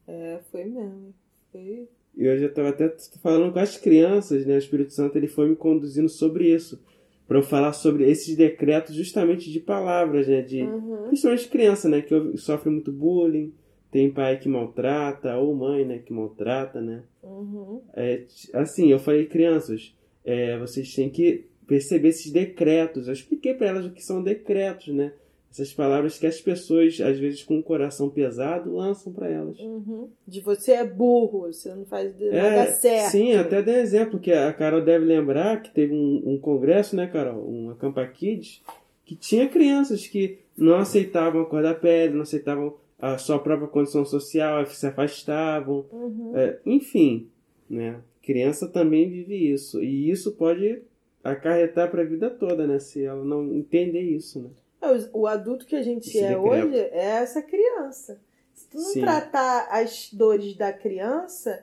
É, 0.06 0.38
foi 0.52 0.64
mesmo. 0.64 1.14
Foi. 1.50 1.88
E 2.16 2.24
eu 2.24 2.38
já 2.38 2.46
estava 2.46 2.68
até 2.68 2.94
falando 3.22 3.50
com 3.52 3.58
as 3.58 3.78
crianças, 3.78 4.44
né? 4.46 4.54
O 4.56 4.58
Espírito 4.58 4.92
Santo 4.92 5.16
ele 5.16 5.26
foi 5.26 5.48
me 5.48 5.56
conduzindo 5.56 6.08
sobre 6.08 6.54
isso. 6.54 6.78
Para 7.26 7.38
eu 7.38 7.42
falar 7.42 7.72
sobre 7.72 8.08
esses 8.08 8.36
decretos 8.36 8.94
justamente 8.94 9.50
de 9.50 9.58
palavras, 9.60 10.28
né? 10.28 10.42
De, 10.42 10.62
Uhum. 10.62 11.06
Principalmente 11.08 11.48
criança, 11.48 11.88
né? 11.88 12.02
Que 12.02 12.12
eu- 12.14 12.36
sofre 12.36 12.70
muito 12.70 12.92
bullying. 12.92 13.52
Tem 13.90 14.10
pai 14.10 14.38
que 14.38 14.48
maltrata, 14.48 15.36
ou 15.36 15.54
mãe, 15.54 15.84
né? 15.84 15.98
Que 15.98 16.12
maltrata, 16.12 16.80
né? 16.80 17.02
Uhum. 17.26 17.80
É, 17.94 18.22
assim, 18.54 18.90
eu 18.90 18.98
falei, 18.98 19.26
crianças, 19.26 19.94
é, 20.24 20.58
vocês 20.58 20.94
têm 20.94 21.10
que 21.10 21.46
perceber 21.66 22.08
esses 22.08 22.30
decretos. 22.30 23.06
Eu 23.06 23.12
expliquei 23.12 23.54
para 23.54 23.68
elas 23.68 23.86
o 23.86 23.90
que 23.90 24.02
são 24.02 24.22
decretos, 24.22 24.94
né? 24.94 25.12
Essas 25.50 25.72
palavras 25.72 26.18
que 26.18 26.26
as 26.26 26.38
pessoas, 26.38 27.00
às 27.00 27.18
vezes 27.18 27.42
com 27.42 27.58
o 27.58 27.62
coração 27.62 28.10
pesado, 28.10 28.74
lançam 28.74 29.10
para 29.12 29.30
elas. 29.30 29.58
Uhum. 29.58 30.08
De 30.26 30.40
você 30.40 30.72
é 30.72 30.84
burro, 30.84 31.46
você 31.50 31.74
não 31.74 31.86
faz 31.86 32.12
nada 32.20 32.36
É, 32.36 32.66
certo. 32.72 33.10
sim, 33.12 33.32
até 33.32 33.62
dei 33.62 33.76
exemplo, 33.76 34.18
que 34.18 34.32
a 34.32 34.52
Carol 34.52 34.82
deve 34.82 35.06
lembrar 35.06 35.62
que 35.62 35.72
teve 35.72 35.94
um, 35.94 36.22
um 36.26 36.38
congresso, 36.38 36.94
né, 36.94 37.06
Carol? 37.06 37.48
Um 37.48 37.70
Acampa 37.70 38.06
Kids, 38.06 38.62
que 39.04 39.16
tinha 39.16 39.48
crianças 39.48 40.06
que 40.06 40.40
não 40.56 40.76
aceitavam 40.76 41.40
a 41.42 41.46
cor 41.46 41.62
da 41.62 41.74
pele, 41.74 42.14
não 42.14 42.22
aceitavam 42.22 42.74
a 42.98 43.18
sua 43.18 43.38
própria 43.38 43.68
condição 43.68 44.04
social, 44.04 44.64
se 44.66 44.86
afastavam. 44.86 45.86
Uhum. 45.92 46.32
É, 46.36 46.58
enfim, 46.64 47.28
né? 47.68 48.00
Criança 48.22 48.68
também 48.68 49.08
vive 49.08 49.52
isso. 49.52 49.82
E 49.82 50.10
isso 50.10 50.32
pode 50.32 50.82
acarretar 51.22 51.90
para 51.90 52.02
a 52.02 52.06
vida 52.06 52.30
toda, 52.30 52.66
né? 52.66 52.78
Se 52.78 53.04
ela 53.04 53.24
não 53.24 53.54
entender 53.54 54.00
isso, 54.00 54.40
né? 54.42 54.50
É, 54.80 54.86
o- 55.12 55.26
adulto 55.26 55.66
que 55.66 55.76
a 55.76 55.82
gente 55.82 56.08
Esse 56.08 56.22
é 56.22 56.36
hoje 56.38 56.76
é 56.76 56.96
essa 56.98 57.42
criança. 57.42 58.20
Se 58.54 58.68
tu 58.68 58.76
não 58.78 58.84
Sim. 58.84 59.00
tratar 59.02 59.68
as 59.70 60.12
dores 60.12 60.56
da 60.56 60.72
criança, 60.72 61.62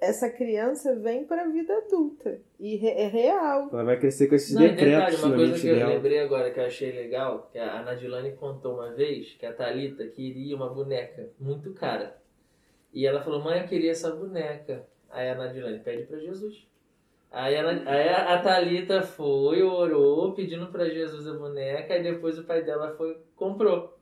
essa 0.00 0.28
criança 0.28 0.94
vem 0.96 1.24
para 1.24 1.42
a 1.44 1.48
vida 1.48 1.72
adulta. 1.76 2.40
E 2.58 2.76
re- 2.76 2.90
é 2.90 3.06
real. 3.06 3.68
Ela 3.72 3.84
vai 3.84 3.98
crescer 3.98 4.26
com 4.28 4.34
esses 4.34 4.54
Não, 4.54 4.62
detalhe, 4.62 4.76
decretos 4.90 5.22
uma 5.22 5.34
coisa 5.34 5.58
que 5.60 5.66
eu 5.68 5.86
lembrei 5.86 6.18
agora 6.18 6.50
que 6.50 6.60
eu 6.60 6.64
achei 6.64 6.92
legal, 6.92 7.48
que 7.50 7.58
a 7.58 7.82
Nadilane 7.82 8.32
contou 8.32 8.74
uma 8.74 8.90
vez 8.92 9.34
que 9.38 9.46
a 9.46 9.52
Thalita 9.52 10.06
queria 10.08 10.54
uma 10.56 10.68
boneca 10.68 11.28
muito 11.40 11.72
cara. 11.72 12.16
E 12.92 13.06
ela 13.06 13.22
falou, 13.22 13.40
mãe, 13.42 13.60
eu 13.60 13.66
queria 13.66 13.92
essa 13.92 14.10
boneca. 14.10 14.86
Aí 15.10 15.28
a 15.30 15.34
Nadilane 15.34 15.78
pede 15.80 16.04
pra 16.04 16.18
Jesus. 16.18 16.66
Aí 17.30 17.56
a, 17.56 17.62
Na- 17.62 17.90
aí 17.90 18.08
a 18.10 18.34
a 18.34 18.42
Thalita 18.42 19.02
foi, 19.02 19.62
orou, 19.62 20.32
pedindo 20.34 20.66
pra 20.66 20.88
Jesus 20.88 21.26
a 21.26 21.32
boneca, 21.32 21.96
e 21.96 22.02
depois 22.02 22.38
o 22.38 22.44
pai 22.44 22.62
dela 22.62 22.94
foi 22.96 23.16
comprou. 23.36 23.96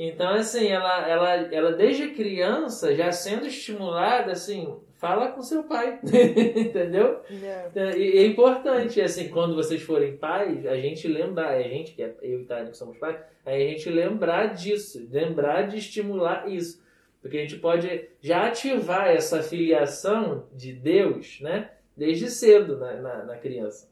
Então, 0.00 0.28
assim, 0.34 0.68
ela, 0.68 1.08
ela, 1.08 1.34
ela 1.52 1.72
desde 1.72 2.10
criança, 2.10 2.94
já 2.94 3.10
sendo 3.10 3.48
estimulada, 3.48 4.30
assim, 4.30 4.78
fala 4.94 5.32
com 5.32 5.42
seu 5.42 5.64
pai, 5.64 5.98
entendeu? 6.06 7.20
É. 7.42 7.70
É, 7.74 7.98
E 7.98 8.18
é 8.18 8.26
importante, 8.26 9.00
assim, 9.00 9.28
quando 9.28 9.56
vocês 9.56 9.82
forem 9.82 10.16
pais, 10.16 10.64
a 10.66 10.76
gente 10.76 11.08
lembrar, 11.08 11.54
a 11.54 11.62
gente, 11.62 11.94
que 11.94 12.02
é 12.04 12.14
eu 12.22 12.42
e 12.42 12.44
Tânia 12.44 12.70
que 12.70 12.76
somos 12.76 12.96
pais, 12.96 13.18
aí 13.44 13.66
a 13.66 13.70
gente 13.70 13.90
lembrar 13.90 14.54
disso, 14.54 15.04
lembrar 15.10 15.62
de 15.62 15.78
estimular 15.78 16.48
isso. 16.48 16.80
Porque 17.20 17.36
a 17.36 17.40
gente 17.40 17.56
pode 17.56 18.08
já 18.20 18.46
ativar 18.46 19.08
essa 19.08 19.42
filiação 19.42 20.46
de 20.54 20.72
Deus, 20.72 21.40
né? 21.40 21.72
Desde 21.96 22.30
cedo 22.30 22.78
na, 22.78 22.94
na, 22.94 23.24
na 23.24 23.36
criança. 23.36 23.90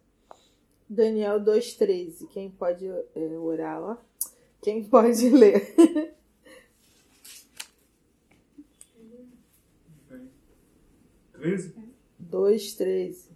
Daniel 0.88 1.40
2,13. 1.40 2.28
Quem 2.28 2.48
pode 2.48 2.86
é, 2.86 3.20
orar 3.36 3.80
lá? 3.80 3.98
Quem 4.66 4.82
pode 4.82 5.28
ler? 5.30 5.76
Bem. 10.10 10.28
13. 11.34 11.72
2,13. 12.28 13.28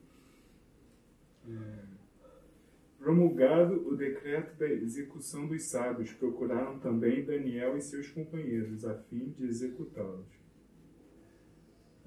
Promulgado 2.98 3.88
o 3.88 3.96
decreto 3.96 4.58
da 4.58 4.66
execução 4.66 5.46
dos 5.46 5.70
sábios, 5.70 6.12
procuraram 6.14 6.80
também 6.80 7.24
Daniel 7.24 7.76
e 7.76 7.80
seus 7.80 8.08
companheiros, 8.08 8.84
a 8.84 8.96
fim 9.04 9.32
de 9.38 9.44
executá-los. 9.46 10.26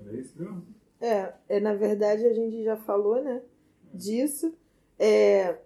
Era 0.01 0.17
isso, 0.17 0.33
não? 0.43 0.65
É, 0.99 1.33
é, 1.47 1.61
na 1.61 1.73
verdade 1.73 2.25
a 2.25 2.33
gente 2.33 2.61
já 2.61 2.75
falou, 2.75 3.23
né, 3.23 3.41
disso. 3.93 4.53
É, 4.99 5.57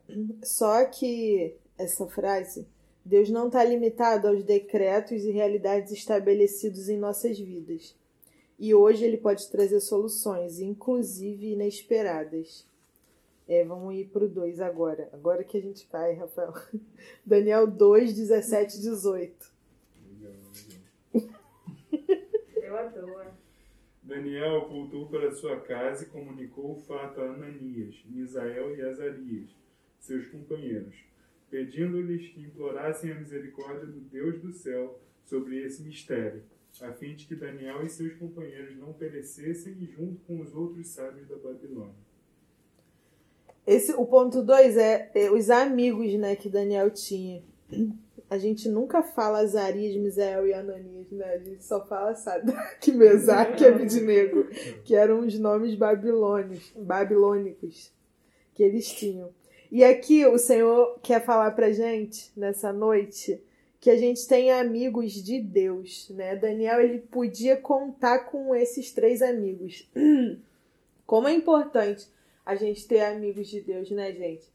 só 0.43 0.85
que 0.85 1.55
essa 1.75 2.05
frase, 2.05 2.67
Deus 3.07 3.29
não 3.29 3.47
está 3.47 3.63
limitado 3.63 4.27
aos 4.27 4.43
decretos 4.43 5.23
e 5.23 5.31
realidades 5.31 5.93
estabelecidos 5.93 6.89
em 6.89 6.97
nossas 6.97 7.39
vidas. 7.39 7.95
E 8.59 8.75
hoje 8.75 9.05
ele 9.05 9.15
pode 9.15 9.49
trazer 9.49 9.79
soluções, 9.79 10.59
inclusive 10.59 11.53
inesperadas. 11.53 12.67
É, 13.47 13.63
vamos 13.63 13.95
ir 13.95 14.09
para 14.09 14.25
o 14.25 14.27
2 14.27 14.59
agora. 14.59 15.09
Agora 15.13 15.41
que 15.41 15.57
a 15.57 15.61
gente 15.61 15.87
vai, 15.89 16.15
Rafael. 16.15 16.53
Daniel 17.25 17.65
2, 17.65 18.13
17, 18.13 18.77
18. 18.77 19.51
Legal, 20.19 20.33
legal. 21.13 21.41
Eu 22.61 22.77
adoro. 22.77 23.31
Daniel 24.03 24.67
voltou 24.67 25.07
para 25.07 25.31
sua 25.31 25.61
casa 25.61 26.03
e 26.03 26.07
comunicou 26.07 26.73
o 26.73 26.81
fato 26.81 27.21
a 27.21 27.25
Ananias, 27.25 28.03
Misael 28.05 28.75
e 28.75 28.81
Azarias, 28.81 29.49
seus 29.97 30.27
companheiros, 30.27 31.06
pedindo-lhes 31.49 32.29
que 32.29 32.41
implorassem 32.41 33.11
a 33.11 33.15
misericórdia 33.15 33.85
do 33.85 33.99
Deus 34.01 34.41
do 34.41 34.51
céu 34.51 34.99
sobre 35.25 35.61
esse 35.63 35.81
mistério, 35.83 36.43
a 36.81 36.91
fim 36.93 37.15
de 37.15 37.25
que 37.25 37.35
Daniel 37.35 37.83
e 37.83 37.89
seus 37.89 38.13
companheiros 38.13 38.77
não 38.77 38.93
perecessem 38.93 39.75
junto 39.85 40.19
com 40.25 40.39
os 40.41 40.53
outros 40.53 40.87
sábios 40.87 41.27
da 41.27 41.35
Babilônia. 41.37 42.07
Esse, 43.65 43.91
o 43.93 44.05
ponto 44.05 44.41
2 44.41 44.77
é, 44.77 45.11
é 45.13 45.29
os 45.29 45.49
amigos 45.49 46.13
né, 46.13 46.35
que 46.37 46.49
Daniel 46.49 46.89
tinha. 46.89 47.43
A 48.29 48.37
gente 48.37 48.69
nunca 48.69 49.03
fala 49.03 49.39
Azarias, 49.39 49.95
Misael 49.95 50.47
e 50.47 50.53
Ananias, 50.53 51.11
né? 51.11 51.25
A 51.33 51.37
gente 51.37 51.63
só 51.63 51.85
fala 51.85 52.13
Sadraque, 52.13 52.91
Mesaque 52.95 53.63
e 53.63 53.67
Abidnego, 53.67 54.45
que 54.83 54.95
eram 54.95 55.19
os 55.19 55.37
nomes 55.39 55.75
babilônicos, 55.75 56.73
babilônicos 56.77 57.91
que 58.53 58.63
eles 58.63 58.89
tinham. 58.91 59.33
E 59.71 59.83
aqui 59.83 60.25
o 60.25 60.37
Senhor 60.37 60.97
quer 61.01 61.23
falar 61.23 61.51
pra 61.51 61.71
gente, 61.71 62.31
nessa 62.35 62.71
noite, 62.71 63.41
que 63.79 63.89
a 63.89 63.97
gente 63.97 64.27
tem 64.27 64.51
amigos 64.51 65.13
de 65.13 65.39
Deus, 65.39 66.09
né? 66.09 66.35
Daniel, 66.35 66.81
ele 66.81 66.99
podia 66.99 67.57
contar 67.57 68.19
com 68.19 68.55
esses 68.55 68.91
três 68.91 69.21
amigos. 69.21 69.87
Como 71.05 71.27
é 71.27 71.33
importante 71.33 72.07
a 72.45 72.55
gente 72.55 72.87
ter 72.87 73.01
amigos 73.01 73.47
de 73.47 73.61
Deus, 73.61 73.91
né, 73.91 74.11
gente? 74.13 74.45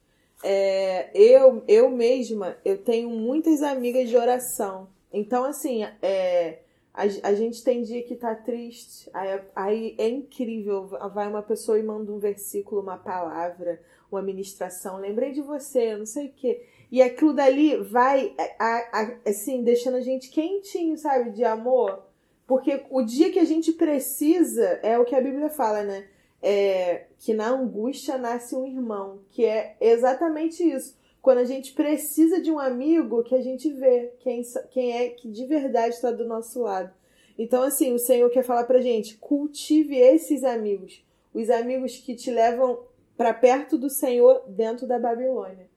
É, 0.43 1.11
eu, 1.15 1.63
eu 1.69 1.91
mesma, 1.91 2.57
eu 2.65 2.79
tenho 2.79 3.11
muitas 3.11 3.63
amigas 3.63 4.09
de 4.09 4.17
oração. 4.17 4.89
Então, 5.13 5.45
assim, 5.45 5.85
é, 6.03 6.59
a, 6.93 7.03
a 7.03 7.35
gente 7.35 7.63
tem 7.63 7.83
dia 7.83 8.03
que 8.03 8.17
tá 8.17 8.35
triste, 8.35 9.09
aí, 9.15 9.41
aí 9.55 9.95
é 9.99 10.09
incrível. 10.09 10.87
Vai 11.15 11.29
uma 11.29 11.43
pessoa 11.43 11.79
e 11.79 11.83
manda 11.83 12.11
um 12.11 12.19
versículo, 12.19 12.81
uma 12.81 12.99
palavra, 12.99 13.81
uma 14.17 14.23
ministração. 14.23 14.99
Lembrei 14.99 15.33
de 15.33 15.41
você, 15.41 15.97
não 15.97 16.07
sei 16.07 16.27
o 16.27 16.33
quê. 16.33 16.65
E 16.91 17.01
aquilo 17.01 17.33
dali 17.33 17.77
vai, 17.77 18.35
a, 18.59 19.17
assim, 19.27 19.63
deixando 19.63 19.97
a 19.97 20.01
gente 20.01 20.31
quentinho, 20.31 20.97
sabe, 20.99 21.31
de 21.31 21.45
amor. 21.45 22.05
Porque 22.47 22.85
o 22.91 23.03
dia 23.03 23.33
que 23.33 23.39
a 23.39 23.45
gente 23.45 23.73
precisa, 23.73 24.81
é 24.83 24.99
o 24.99 25.05
que 25.05 25.15
a 25.15 25.21
Bíblia 25.21 25.49
fala, 25.49 25.83
né? 25.83 26.07
é, 26.43 27.05
que 27.21 27.33
na 27.33 27.51
angústia 27.51 28.19
nasce 28.19 28.57
um 28.57 28.67
irmão, 28.67 29.21
que 29.31 29.45
é 29.45 29.77
exatamente 29.81 30.63
isso. 30.69 31.01
Quando 31.23 31.39
a 31.39 31.45
gente 31.45 31.73
precisa 31.73 32.43
de 32.43 32.51
um 32.51 32.59
amigo 32.59 33.23
que 33.23 33.35
a 33.37 33.41
gente 33.41 33.71
vê 33.71 34.13
quem, 34.19 34.43
quem 34.73 34.93
é 34.93 35.09
que 35.11 35.29
de 35.29 35.47
verdade 35.47 35.95
está 35.95 36.11
do 36.11 36.27
nosso 36.27 36.61
lado. 36.63 36.93
Então, 37.39 37.63
assim, 37.63 37.95
o 37.95 37.99
Senhor 37.99 38.29
quer 38.31 38.43
falar 38.43 38.65
pra 38.65 38.81
gente: 38.81 39.17
cultive 39.19 39.97
esses 39.97 40.43
amigos, 40.43 41.05
os 41.33 41.49
amigos 41.49 41.97
que 41.99 42.17
te 42.17 42.31
levam 42.31 42.81
para 43.23 43.33
perto 43.33 43.79
do 43.79 43.89
Senhor 43.89 44.43
dentro 44.49 44.85
da 44.85 44.99
Babilônia. 44.99 45.71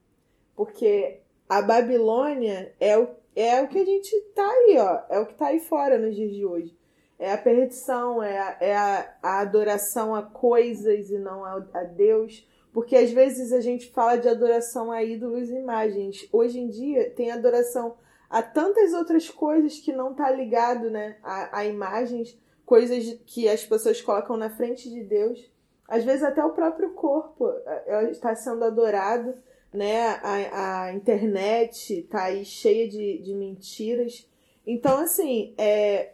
Porque 0.56 1.20
a 1.48 1.62
Babilônia 1.62 2.74
é 2.80 2.98
o, 2.98 3.08
é 3.36 3.62
o 3.62 3.68
que 3.68 3.78
a 3.78 3.86
gente 3.86 4.20
tá 4.34 4.50
aí, 4.50 4.78
ó, 4.80 5.02
é 5.10 5.20
o 5.20 5.28
que 5.28 5.36
tá 5.36 5.48
aí 5.48 5.60
fora 5.60 6.00
nos 6.00 6.16
dias 6.16 6.34
de 6.34 6.44
hoje 6.44 6.76
é 7.18 7.32
a 7.32 7.38
perdição, 7.38 8.22
é 8.22 8.38
a, 8.38 8.58
é 8.60 8.76
a, 8.76 9.16
a 9.24 9.40
adoração 9.40 10.14
a 10.14 10.22
coisas 10.22 11.10
e 11.10 11.18
não 11.18 11.46
a, 11.46 11.66
a, 11.74 11.84
Deus. 11.84 12.46
Porque 12.74 12.96
às 12.96 13.10
vezes 13.12 13.54
a 13.54 13.62
gente 13.62 13.90
fala 13.92 14.18
de 14.18 14.28
adoração 14.28 14.92
a 14.92 15.02
ídolos 15.02 15.50
e 15.50 15.56
imagens. 15.56 16.28
Hoje 16.32 16.60
em 16.60 16.68
dia 16.68 17.10
tem 17.12 17.32
adoração 17.32 17.96
a 18.30 18.42
tantas 18.42 18.94
outras 18.94 19.30
coisas 19.30 19.80
que 19.80 19.94
não 19.94 20.12
está 20.12 20.30
ligado 20.30 20.90
né, 20.90 21.18
a, 21.24 21.60
a 21.60 21.66
imagens, 21.66 22.38
coisas 22.66 23.18
que 23.26 23.48
as 23.48 23.66
pessoas 23.66 24.02
colocam 24.02 24.36
na 24.36 24.50
frente 24.50 24.90
de 24.90 25.02
Deus. 25.02 25.55
Às 25.88 26.04
vezes 26.04 26.24
até 26.24 26.44
o 26.44 26.54
próprio 26.54 26.94
corpo 26.94 27.50
é, 27.66 27.84
é, 27.88 28.12
está 28.12 28.36
sendo 28.36 28.64
adorado, 28.64 29.36
né? 29.74 30.08
A, 30.24 30.84
a 30.84 30.94
internet 30.94 32.00
está 32.00 32.26
aí 32.26 32.44
cheia 32.44 32.88
de, 32.88 33.20
de 33.20 33.34
mentiras. 33.34 34.28
Então, 34.66 35.00
assim, 35.00 35.54
é, 35.58 36.14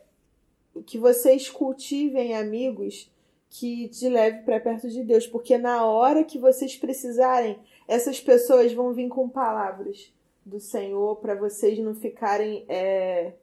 que 0.85 0.97
vocês 0.97 1.49
cultivem 1.49 2.35
amigos 2.35 3.11
que 3.49 3.89
te 3.89 4.07
leve 4.07 4.43
para 4.43 4.59
perto 4.59 4.89
de 4.89 5.03
Deus, 5.03 5.27
porque 5.27 5.57
na 5.57 5.85
hora 5.85 6.23
que 6.23 6.39
vocês 6.39 6.75
precisarem, 6.77 7.59
essas 7.87 8.19
pessoas 8.19 8.71
vão 8.73 8.93
vir 8.93 9.09
com 9.09 9.27
palavras 9.27 10.13
do 10.45 10.59
Senhor 10.59 11.17
para 11.17 11.35
vocês 11.35 11.77
não 11.79 11.93
ficarem 11.93 12.65
é, 12.67 13.33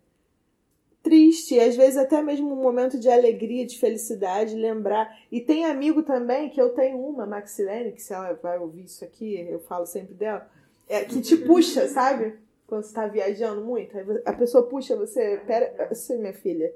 triste, 1.02 1.58
às 1.58 1.76
vezes 1.76 1.96
até 1.96 2.20
mesmo 2.22 2.52
um 2.52 2.62
momento 2.62 2.98
de 2.98 3.08
alegria, 3.08 3.66
de 3.66 3.78
felicidade, 3.78 4.54
lembrar. 4.54 5.08
E 5.30 5.40
tem 5.40 5.64
amigo 5.64 6.02
também 6.02 6.50
que 6.50 6.61
eu 6.61 6.70
tenho 6.70 6.98
uma, 6.98 7.26
Maxilene, 7.26 7.92
que 7.92 8.02
se 8.02 8.12
ela 8.12 8.34
vai 8.34 8.58
ouvir 8.58 8.84
isso 8.84 9.04
aqui, 9.04 9.46
eu 9.48 9.61
falo 9.61 9.87
sempre 9.87 10.14
dela, 10.14 10.48
é, 10.88 11.04
que 11.04 11.20
te 11.20 11.37
puxa, 11.37 11.87
sabe? 11.88 12.34
Quando 12.66 12.82
você 12.82 12.94
tá 12.94 13.06
viajando 13.06 13.64
muito, 13.64 13.96
a 14.24 14.32
pessoa 14.32 14.66
puxa 14.66 14.94
você, 14.94 15.40
pera, 15.46 15.88
você, 15.88 16.16
minha 16.18 16.34
filha, 16.34 16.72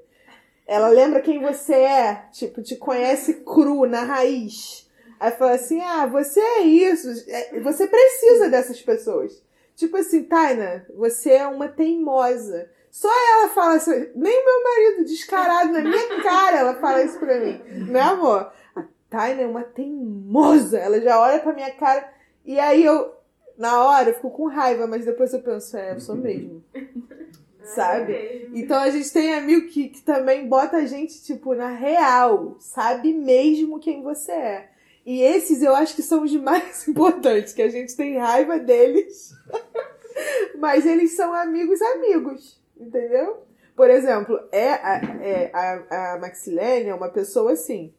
ela 0.65 0.87
lembra 0.87 1.21
quem 1.21 1.41
você 1.41 1.73
é, 1.73 2.15
tipo, 2.31 2.61
te 2.61 2.75
conhece 2.75 3.41
cru, 3.45 3.85
na 3.85 4.03
raiz. 4.03 4.89
Aí 5.19 5.31
fala 5.31 5.51
assim: 5.53 5.79
ah, 5.81 6.05
você 6.05 6.39
é 6.39 6.61
isso. 6.61 7.09
É, 7.29 7.59
você 7.59 7.87
precisa 7.87 8.49
dessas 8.49 8.81
pessoas. 8.81 9.41
Tipo 9.75 9.97
assim, 9.97 10.23
Taina, 10.23 10.85
você 10.95 11.31
é 11.31 11.47
uma 11.47 11.67
teimosa. 11.67 12.69
Só 12.93 13.09
ela 13.09 13.49
fala 13.49 13.73
assim, 13.77 14.11
nem 14.13 14.45
meu 14.45 14.63
marido, 14.63 15.05
descarado 15.05 15.71
na 15.71 15.81
minha 15.81 16.21
cara, 16.21 16.59
ela 16.59 16.75
fala 16.75 17.03
isso 17.03 17.17
pra 17.17 17.39
mim. 17.39 17.59
Né, 17.89 17.99
amor? 17.99 18.53
A 18.75 18.85
Taina 19.09 19.41
é 19.41 19.47
uma 19.47 19.63
teimosa. 19.63 20.77
Ela 20.77 21.01
já 21.01 21.19
olha 21.19 21.39
pra 21.39 21.53
minha 21.53 21.71
cara. 21.71 22.07
E 22.45 22.59
aí 22.59 22.85
eu, 22.85 23.11
na 23.57 23.83
hora, 23.83 24.11
eu 24.11 24.13
fico 24.13 24.29
com 24.29 24.47
raiva, 24.47 24.85
mas 24.85 25.05
depois 25.05 25.33
eu 25.33 25.41
penso, 25.41 25.75
é, 25.75 25.93
eu 25.93 25.99
sou 25.99 26.15
mesmo 26.15 26.63
sabe? 27.63 28.51
Então 28.53 28.77
a 28.77 28.91
gente 28.91 29.11
tem 29.11 29.33
amigo 29.33 29.69
que, 29.69 29.89
que 29.89 30.03
também 30.03 30.47
bota 30.47 30.77
a 30.77 30.85
gente, 30.85 31.23
tipo, 31.23 31.55
na 31.55 31.69
real, 31.69 32.57
sabe 32.59 33.11
mesmo 33.11 33.79
quem 33.79 34.03
você 34.03 34.33
é. 34.33 34.69
E 35.03 35.19
esses 35.19 35.63
eu 35.63 35.73
acho 35.73 35.95
que 35.95 36.03
são 36.03 36.23
os 36.23 36.35
mais 36.35 36.85
importantes, 36.87 37.53
que 37.53 37.61
a 37.63 37.69
gente 37.69 37.95
tem 37.95 38.19
raiva 38.19 38.59
deles, 38.59 39.31
mas 40.59 40.85
eles 40.85 41.15
são 41.15 41.33
amigos 41.33 41.81
amigos, 41.81 42.61
entendeu? 42.77 43.43
Por 43.75 43.89
exemplo, 43.89 44.39
é 44.51 44.69
a, 44.69 45.01
é, 45.21 45.51
a, 45.53 46.13
a 46.13 46.19
Maxilene 46.19 46.89
é 46.89 46.95
uma 46.95 47.09
pessoa 47.09 47.53
assim. 47.53 47.93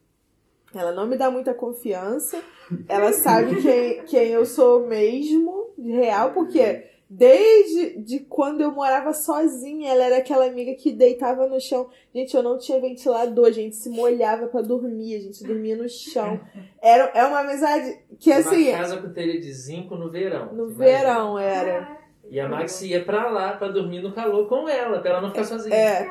Ela 0.75 0.93
não 0.93 1.07
me 1.07 1.17
dá 1.17 1.31
muita 1.31 1.55
confiança. 1.55 2.43
Ela 2.89 3.13
sabe 3.13 3.61
quem, 3.63 4.05
quem 4.05 4.29
eu 4.29 4.45
sou 4.45 4.87
mesmo, 4.87 5.71
real, 5.79 6.33
porque 6.33 6.85
Desde 7.09 8.01
de 8.01 8.21
quando 8.21 8.63
eu 8.63 8.73
morava 8.73 9.13
sozinha, 9.13 9.93
ela 9.93 10.05
era 10.05 10.17
aquela 10.17 10.47
amiga 10.47 10.75
que 10.75 10.91
deitava 10.91 11.47
no 11.47 11.61
chão. 11.61 11.89
Gente, 12.15 12.35
eu 12.35 12.43
não 12.43 12.59
tinha 12.59 12.81
ventilador, 12.81 13.47
a 13.47 13.51
gente 13.53 13.77
se 13.77 13.91
molhava 13.91 14.49
para 14.49 14.63
dormir, 14.63 15.15
a 15.15 15.21
gente 15.21 15.45
dormia 15.45 15.77
no 15.77 15.89
chão. 15.89 16.41
Era, 16.83 17.13
é 17.15 17.25
uma 17.25 17.41
amizade 17.41 18.01
que 18.19 18.33
assim. 18.33 18.71
Uma 18.71 18.79
casa 18.79 18.97
com 18.97 19.13
telha 19.13 19.39
de 19.39 19.53
zinco 19.53 19.95
no 19.97 20.11
verão. 20.11 20.53
No 20.55 20.69
verão 20.71 21.39
imagina? 21.39 21.71
era. 21.71 22.04
E 22.31 22.41
a 22.41 22.49
Max 22.49 22.83
ia 22.83 23.05
pra 23.05 23.31
lá 23.31 23.53
pra 23.53 23.69
dormir 23.69 24.03
no 24.03 24.13
calor 24.13 24.49
com 24.49 24.69
ela, 24.69 25.01
pra 25.01 25.11
ela 25.11 25.21
não 25.21 25.31
ficar 25.31 25.45
sozinha. 25.45 25.75
É. 25.75 26.11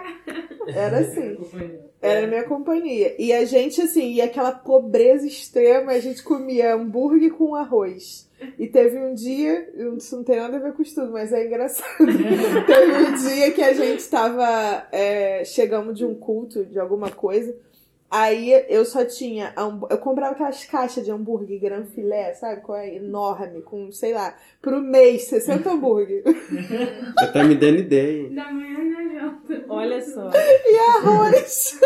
Era 0.68 1.00
assim. 1.00 1.38
Era 2.02 2.26
a 2.26 2.28
minha 2.28 2.44
companhia. 2.44 3.16
E 3.20 3.34
a 3.34 3.44
gente, 3.46 3.82
assim, 3.82 4.14
e 4.14 4.22
aquela 4.22 4.52
pobreza 4.52 5.28
extrema, 5.28 5.92
a 5.92 6.00
gente 6.00 6.24
comia 6.24 6.76
hambúrguer 6.76 7.34
com 7.34 7.56
arroz. 7.56 8.30
E 8.60 8.68
teve 8.68 8.98
um 8.98 9.14
dia, 9.14 9.70
isso 9.98 10.18
não 10.18 10.24
tem 10.24 10.38
nada 10.38 10.58
a 10.58 10.60
ver 10.60 10.74
com 10.74 10.82
estudo, 10.82 11.12
mas 11.12 11.32
é 11.32 11.46
engraçado. 11.46 11.88
teve 12.68 12.94
um 12.94 13.14
dia 13.16 13.52
que 13.52 13.62
a 13.62 13.74
gente 13.74 14.00
estava. 14.00 14.88
É, 14.92 15.44
chegamos 15.46 15.98
de 15.98 16.06
um 16.06 16.14
culto, 16.14 16.66
de 16.66 16.80
alguma 16.80 17.10
coisa. 17.10 17.56
Aí 18.14 18.52
eu 18.70 18.86
só 18.86 19.04
tinha. 19.04 19.56
Eu 19.90 19.98
comprava 19.98 20.34
aquelas 20.34 20.64
caixas 20.66 21.04
de 21.04 21.10
hambúrguer 21.10 21.60
gran 21.60 21.84
filé, 21.88 22.32
sabe? 22.36 22.62
Qual 22.62 22.78
é? 22.78 22.94
Enorme, 22.98 23.64
com, 23.64 23.92
sei 23.92 24.14
lá, 24.14 24.38
pro 24.62 24.80
mês, 24.80 25.24
60 25.24 25.68
hambúrguer. 25.72 26.22
Você 27.18 27.32
tá 27.34 27.44
me 27.44 27.56
dando 27.56 27.80
ideia. 27.80 28.30
Da 28.30 28.52
manhã 28.52 28.84
na 28.84 29.14
janta. 29.16 29.66
Olha 29.68 30.00
só. 30.00 30.30
E 30.30 30.78
arroz. 30.96 31.80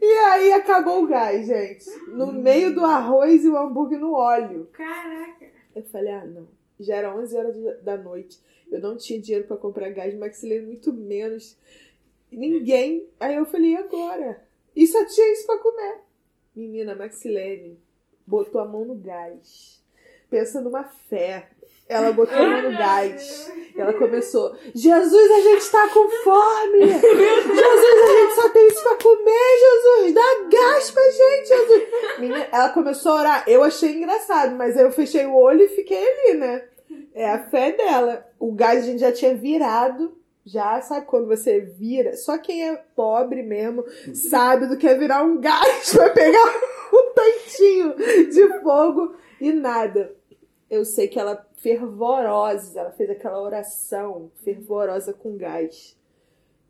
e 0.00 0.04
aí 0.04 0.52
acabou 0.52 1.02
o 1.02 1.08
gás, 1.08 1.48
gente. 1.48 1.86
No 2.06 2.32
meio 2.32 2.72
do 2.72 2.84
arroz 2.84 3.44
e 3.44 3.48
o 3.48 3.56
hambúrguer 3.56 3.98
no 3.98 4.12
óleo. 4.14 4.68
Caraca. 4.72 5.46
Eu 5.74 5.82
falei, 5.82 6.12
ah, 6.12 6.24
não. 6.24 6.46
Já 6.78 6.94
era 6.94 7.12
11 7.12 7.36
horas 7.36 7.56
da 7.82 7.96
noite. 7.96 8.38
Eu 8.70 8.80
não 8.80 8.96
tinha 8.96 9.20
dinheiro 9.20 9.48
para 9.48 9.56
comprar 9.56 9.90
gás, 9.90 10.16
maxilei 10.16 10.62
muito 10.62 10.92
menos. 10.92 11.58
Ninguém. 12.30 13.08
Aí 13.18 13.34
eu 13.34 13.44
falei, 13.46 13.72
e 13.72 13.76
agora? 13.76 14.43
E 14.74 14.86
só 14.86 15.04
tinha 15.04 15.32
isso 15.32 15.46
pra 15.46 15.58
comer. 15.58 16.00
Menina, 16.54 16.94
Maxilene 16.94 17.78
botou 18.26 18.60
a 18.60 18.64
mão 18.64 18.84
no 18.84 18.94
gás. 18.94 19.82
Pensa 20.30 20.60
numa 20.60 20.84
fé. 20.84 21.48
Ela 21.88 22.12
botou 22.12 22.36
a 22.36 22.46
mão 22.46 22.70
no 22.70 22.78
gás. 22.78 23.52
Ela 23.76 23.92
começou: 23.92 24.56
Jesus, 24.74 25.30
a 25.30 25.40
gente 25.40 25.70
tá 25.70 25.88
com 25.88 26.08
fome! 26.08 26.86
Jesus, 26.86 28.02
a 28.02 28.20
gente 28.20 28.34
só 28.34 28.48
tem 28.48 28.66
isso 28.68 28.82
pra 28.82 28.96
comer, 28.96 29.58
Jesus! 29.60 30.14
Dá 30.14 30.48
gás 30.50 30.90
pra 30.90 31.10
gente, 31.10 31.48
Jesus! 31.48 31.88
Menina, 32.18 32.48
ela 32.50 32.68
começou 32.70 33.12
a 33.12 33.20
orar. 33.20 33.44
Eu 33.46 33.62
achei 33.62 33.96
engraçado, 33.96 34.56
mas 34.56 34.76
eu 34.76 34.90
fechei 34.90 35.26
o 35.26 35.34
olho 35.34 35.62
e 35.62 35.68
fiquei 35.68 36.08
ali, 36.08 36.38
né? 36.38 36.68
É 37.12 37.30
a 37.30 37.38
fé 37.50 37.72
dela. 37.72 38.26
O 38.38 38.52
gás 38.52 38.82
a 38.82 38.86
gente 38.86 39.00
já 39.00 39.12
tinha 39.12 39.34
virado 39.34 40.16
Já 40.44 40.80
sabe 40.82 41.06
quando 41.06 41.26
você 41.26 41.60
vira? 41.60 42.16
Só 42.16 42.36
quem 42.36 42.68
é 42.68 42.76
pobre 42.94 43.42
mesmo 43.42 43.84
sabe 44.14 44.66
do 44.66 44.76
que 44.76 44.86
é 44.86 44.94
virar 44.96 45.22
um 45.22 45.40
gás 45.40 45.92
pra 45.94 46.10
pegar 46.10 46.54
um 46.92 47.14
tantinho 47.14 47.94
de 48.30 48.60
fogo 48.60 49.14
e 49.40 49.52
nada. 49.52 50.14
Eu 50.70 50.84
sei 50.84 51.08
que 51.08 51.18
ela 51.18 51.46
fervorosa, 51.56 52.80
ela 52.80 52.90
fez 52.90 53.08
aquela 53.08 53.40
oração 53.40 54.30
fervorosa 54.42 55.14
com 55.14 55.36
gás. 55.36 55.96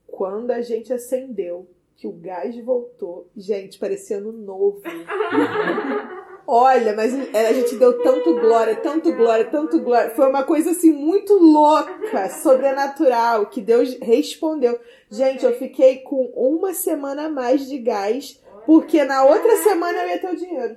Quando 0.06 0.52
a 0.52 0.60
gente 0.60 0.92
acendeu, 0.92 1.66
que 1.96 2.06
o 2.06 2.12
gás 2.12 2.56
voltou, 2.62 3.28
gente, 3.36 3.78
parecia 3.78 4.18
ano 4.18 4.32
novo. 4.32 4.82
Olha, 6.46 6.94
mas 6.94 7.14
a 7.34 7.52
gente 7.54 7.76
deu 7.76 8.02
tanto 8.02 8.38
glória, 8.38 8.76
tanto 8.76 9.12
glória, 9.12 9.46
tanto 9.46 9.80
glória. 9.80 10.10
Foi 10.10 10.28
uma 10.28 10.42
coisa 10.42 10.72
assim 10.72 10.92
muito 10.92 11.34
louca, 11.34 12.28
sobrenatural, 12.28 13.46
que 13.46 13.62
Deus 13.62 13.96
respondeu. 14.02 14.78
Gente, 15.10 15.44
eu 15.44 15.56
fiquei 15.56 15.98
com 15.98 16.32
uma 16.36 16.74
semana 16.74 17.26
a 17.26 17.30
mais 17.30 17.66
de 17.66 17.78
gás, 17.78 18.40
porque 18.66 19.04
na 19.04 19.24
outra 19.24 19.56
semana 19.58 20.02
eu 20.02 20.08
ia 20.08 20.18
ter 20.18 20.30
o 20.30 20.36
dinheiro. 20.36 20.76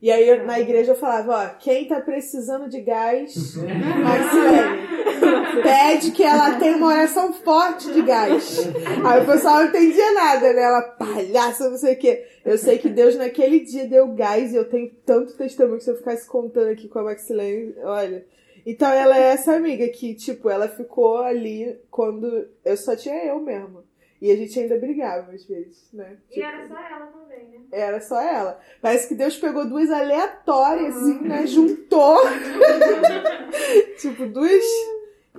E 0.00 0.12
aí 0.12 0.28
eu, 0.28 0.46
na 0.46 0.60
igreja 0.60 0.92
eu 0.92 0.96
falava, 0.96 1.32
ó, 1.32 1.58
quem 1.58 1.88
tá 1.88 2.00
precisando 2.00 2.68
de 2.68 2.80
gás, 2.80 3.54
Maxilene, 3.56 5.62
pede 5.62 6.12
que 6.12 6.22
ela 6.22 6.56
tenha 6.56 6.76
uma 6.76 6.86
oração 6.86 7.32
forte 7.32 7.92
de 7.92 8.02
gás. 8.02 8.60
Aí 9.04 9.22
o 9.22 9.26
pessoal 9.26 9.56
não 9.56 9.68
entendia 9.68 10.12
nada, 10.12 10.52
né? 10.52 10.62
Ela, 10.62 10.82
palhaça, 10.82 11.68
não 11.68 11.76
sei 11.76 11.94
o 11.94 11.98
quê. 11.98 12.24
Eu 12.44 12.56
sei 12.56 12.78
que 12.78 12.88
Deus 12.88 13.16
naquele 13.16 13.60
dia 13.60 13.88
deu 13.88 14.06
gás 14.14 14.52
e 14.52 14.56
eu 14.56 14.68
tenho 14.68 14.88
tanto 15.04 15.36
testemunho 15.36 15.78
que 15.78 15.84
se 15.84 15.90
eu 15.90 15.96
ficasse 15.96 16.28
contando 16.28 16.68
aqui 16.68 16.86
com 16.86 17.00
a 17.00 17.04
Maxilene, 17.04 17.74
olha. 17.82 18.24
Então 18.64 18.92
ela 18.92 19.18
é 19.18 19.32
essa 19.32 19.54
amiga 19.54 19.88
que, 19.88 20.14
tipo, 20.14 20.48
ela 20.48 20.68
ficou 20.68 21.18
ali 21.18 21.76
quando 21.90 22.46
eu 22.64 22.76
só 22.76 22.94
tinha 22.94 23.24
eu 23.24 23.40
mesmo. 23.40 23.82
E 24.20 24.30
a 24.32 24.36
gente 24.36 24.58
ainda 24.58 24.76
brigava 24.78 25.30
às 25.32 25.44
vezes, 25.44 25.88
né? 25.92 26.16
E 26.30 26.34
Tipo, 26.34 26.46
era 26.46 26.66
só 26.68 26.74
ela 26.74 27.06
também, 27.06 27.48
né? 27.50 27.60
era 27.70 28.00
só 28.00 28.20
ela. 28.20 28.60
Parece 28.82 29.08
que 29.08 29.14
Deus 29.14 29.36
pegou 29.36 29.68
duas 29.68 29.90
aleatórias, 29.90 30.96
assim, 30.96 31.20
né? 31.20 31.46
Juntou. 31.46 32.18
tipo, 33.98 34.26
duas. 34.26 34.64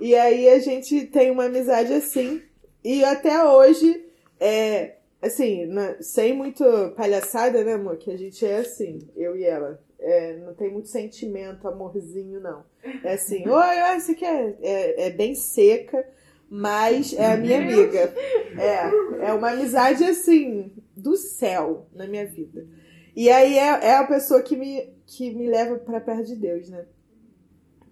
E 0.00 0.14
aí 0.14 0.48
a 0.48 0.58
gente 0.58 1.06
tem 1.06 1.30
uma 1.30 1.44
amizade 1.44 1.92
assim. 1.92 2.42
E 2.82 3.04
até 3.04 3.44
hoje, 3.44 4.02
é, 4.38 4.94
assim, 5.20 5.66
na- 5.66 5.96
sem 6.00 6.32
muito 6.34 6.64
palhaçada, 6.96 7.62
né, 7.62 7.74
amor? 7.74 7.96
Que 7.98 8.10
a 8.10 8.16
gente 8.16 8.44
é 8.46 8.56
assim, 8.58 8.98
eu 9.16 9.36
e 9.36 9.44
ela. 9.44 9.78
É, 9.98 10.36
não 10.38 10.54
tem 10.54 10.70
muito 10.72 10.88
sentimento, 10.88 11.68
amorzinho, 11.68 12.40
não. 12.40 12.64
É 13.04 13.12
assim, 13.12 13.46
oi, 13.46 13.82
oi, 13.82 14.00
você 14.00 14.14
quer? 14.14 14.56
É, 14.62 15.08
é 15.08 15.10
bem 15.10 15.34
seca, 15.34 16.08
mas 16.50 17.12
é 17.14 17.32
a 17.32 17.36
minha 17.36 17.58
amiga. 17.58 18.12
É, 18.58 19.28
é 19.28 19.32
uma 19.32 19.52
amizade 19.52 20.02
assim, 20.04 20.72
do 20.96 21.16
céu 21.16 21.86
na 21.94 22.06
minha 22.08 22.26
vida. 22.26 22.66
E 23.14 23.30
aí 23.30 23.56
é, 23.56 23.86
é 23.86 23.96
a 23.96 24.06
pessoa 24.06 24.42
que 24.42 24.56
me, 24.56 24.92
que 25.06 25.32
me 25.34 25.48
leva 25.48 25.76
pra 25.78 26.00
perto 26.00 26.24
de 26.24 26.36
Deus, 26.36 26.68
né? 26.68 26.86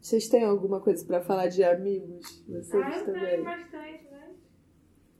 Vocês 0.00 0.28
têm 0.28 0.44
alguma 0.44 0.80
coisa 0.80 1.04
pra 1.04 1.20
falar 1.20 1.48
de 1.48 1.62
amigos? 1.62 2.42
Vocês 2.48 2.82
Ah, 2.84 2.98
eu 2.98 3.04
também? 3.06 3.26
tenho 3.30 3.44
bastante, 3.44 4.06
mas 4.10 4.30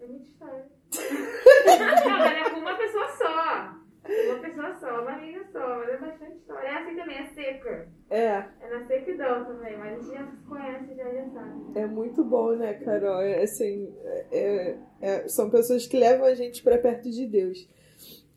é 0.01 0.07
muita 0.07 0.25
história. 0.25 0.67
Não, 2.05 2.19
mas 2.19 2.47
é 2.47 2.51
com 2.51 2.61
uma 2.61 2.75
pessoa 2.77 3.09
só. 3.19 3.79
Uma 4.27 4.39
pessoa 4.41 4.75
só, 4.81 5.03
uma 5.03 5.13
amiga 5.13 5.45
só, 5.53 5.77
mas 5.79 5.89
é 5.91 5.97
bastante 5.99 6.37
história. 6.39 6.67
É 6.69 6.75
assim 6.79 6.97
também, 6.97 7.17
é 7.19 7.27
seca. 7.35 7.89
É, 8.11 8.45
É 8.61 8.71
na 8.71 8.87
sequidão 8.87 9.45
também, 9.45 9.77
mas 9.77 9.93
a 9.93 10.01
gente 10.01 10.15
já 10.15 10.27
se 10.27 10.37
conhece, 10.49 10.95
já 10.97 11.13
já 11.13 11.29
sabe. 11.31 11.79
é 11.79 11.87
muito 11.87 12.25
bom, 12.25 12.53
né, 12.53 12.75
Carol? 12.75 13.21
É, 13.21 13.43
assim, 13.43 13.93
é- 14.33 14.77
é- 15.01 15.29
são 15.29 15.51
pessoas 15.51 15.87
que 15.87 15.97
levam 15.99 16.27
a 16.27 16.35
gente 16.35 16.63
pra 16.63 16.79
perto 16.79 17.11
de 17.11 17.27
Deus. 17.27 17.69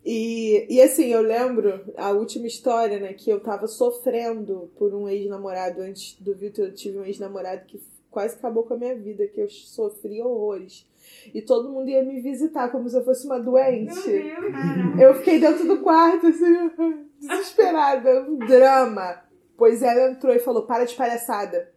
E, 0.03 0.65
e 0.67 0.81
assim, 0.81 1.07
eu 1.13 1.21
lembro 1.21 1.84
a 1.95 2.12
última 2.12 2.47
história, 2.47 2.99
né, 2.99 3.13
que 3.13 3.29
eu 3.29 3.39
tava 3.39 3.67
sofrendo 3.67 4.71
por 4.77 4.93
um 4.95 5.07
ex-namorado. 5.07 5.81
Antes 5.81 6.19
do 6.19 6.34
Vitor, 6.36 6.65
eu 6.65 6.73
tive 6.73 6.97
um 6.97 7.05
ex-namorado 7.05 7.65
que 7.65 7.79
quase 8.10 8.36
acabou 8.36 8.63
com 8.63 8.73
a 8.73 8.77
minha 8.77 8.95
vida, 8.95 9.27
que 9.27 9.39
eu 9.39 9.47
sofri 9.49 10.21
horrores. 10.21 10.89
E 11.34 11.41
todo 11.41 11.69
mundo 11.69 11.89
ia 11.89 12.04
me 12.04 12.21
visitar 12.21 12.69
como 12.69 12.89
se 12.89 12.97
eu 12.97 13.04
fosse 13.04 13.26
uma 13.26 13.39
doente. 13.39 14.10
Meu 14.10 14.52
Deus, 14.52 15.00
Eu 15.00 15.15
fiquei 15.15 15.39
dentro 15.39 15.67
do 15.67 15.80
quarto, 15.80 16.28
assim, 16.28 16.71
desesperada, 17.19 18.24
um 18.24 18.38
drama. 18.38 19.21
Pois 19.58 19.82
ela 19.84 20.12
entrou 20.12 20.34
e 20.34 20.39
falou: 20.39 20.65
para 20.65 20.86
de 20.86 20.95
palhaçada. 20.95 21.70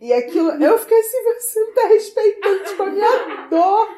E 0.00 0.12
aquilo, 0.12 0.50
eu 0.62 0.78
fiquei 0.78 0.98
assim, 0.98 1.22
você 1.22 1.60
não 1.60 1.72
tá 1.72 1.86
respeitando 1.86 2.64
tipo, 2.64 2.82
a 2.82 2.86
minha 2.86 3.46
dor. 3.48 3.88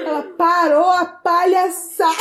Ela 0.00 0.22
parou 0.38 0.90
a 0.90 1.04
palhaçada. 1.04 2.14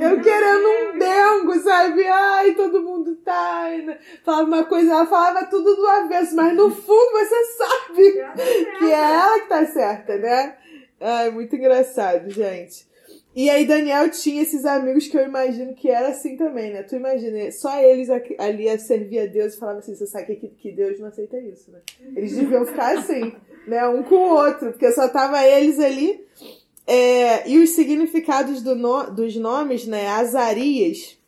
Eu 0.00 0.20
querendo 0.22 0.66
um 0.66 0.98
dengo, 0.98 1.60
sabe? 1.60 2.06
Ai, 2.06 2.54
todo 2.54 2.82
mundo 2.82 3.16
tá. 3.16 3.66
Falava 4.24 4.44
uma 4.44 4.64
coisa, 4.64 4.92
ela 4.92 5.06
falava 5.06 5.46
tudo 5.46 5.76
do 5.76 5.86
avesso, 5.86 6.34
mas 6.34 6.54
no 6.54 6.70
fundo 6.70 7.12
você 7.12 7.44
sabe 7.44 8.12
que 8.78 8.84
é 8.84 9.14
ela 9.14 9.40
que 9.40 9.48
tá 9.48 9.66
certa, 9.66 10.16
né? 10.16 10.56
Ai, 11.00 11.30
muito 11.30 11.54
engraçado, 11.54 12.30
gente. 12.30 12.86
E 13.36 13.50
aí, 13.50 13.66
Daniel 13.66 14.08
tinha 14.10 14.42
esses 14.42 14.64
amigos 14.64 15.08
que 15.08 15.16
eu 15.16 15.24
imagino 15.24 15.74
que 15.74 15.88
era 15.88 16.08
assim 16.08 16.36
também, 16.36 16.72
né? 16.72 16.82
Tu 16.84 16.94
imagina, 16.94 17.50
só 17.50 17.80
eles 17.82 18.08
ali 18.38 18.68
a 18.68 18.78
servir 18.78 19.18
a 19.20 19.26
Deus 19.26 19.54
e 19.54 19.58
falavam 19.58 19.80
assim: 19.80 19.94
você 19.94 20.06
sabe 20.06 20.36
que, 20.36 20.48
que 20.48 20.70
Deus 20.70 21.00
não 21.00 21.08
aceita 21.08 21.38
isso, 21.40 21.70
né? 21.72 21.80
Eles 22.16 22.36
deviam 22.36 22.64
ficar 22.64 22.96
assim, 22.98 23.32
né? 23.66 23.86
Um 23.88 24.02
com 24.04 24.14
o 24.14 24.34
outro, 24.36 24.70
porque 24.70 24.92
só 24.92 25.08
tava 25.08 25.44
eles 25.44 25.78
ali. 25.80 26.24
É, 26.86 27.48
e 27.48 27.58
os 27.58 27.70
significados 27.70 28.62
do 28.62 28.74
no- 28.76 29.10
dos 29.10 29.34
nomes, 29.36 29.86
né? 29.86 30.06
Azarias 30.06 31.18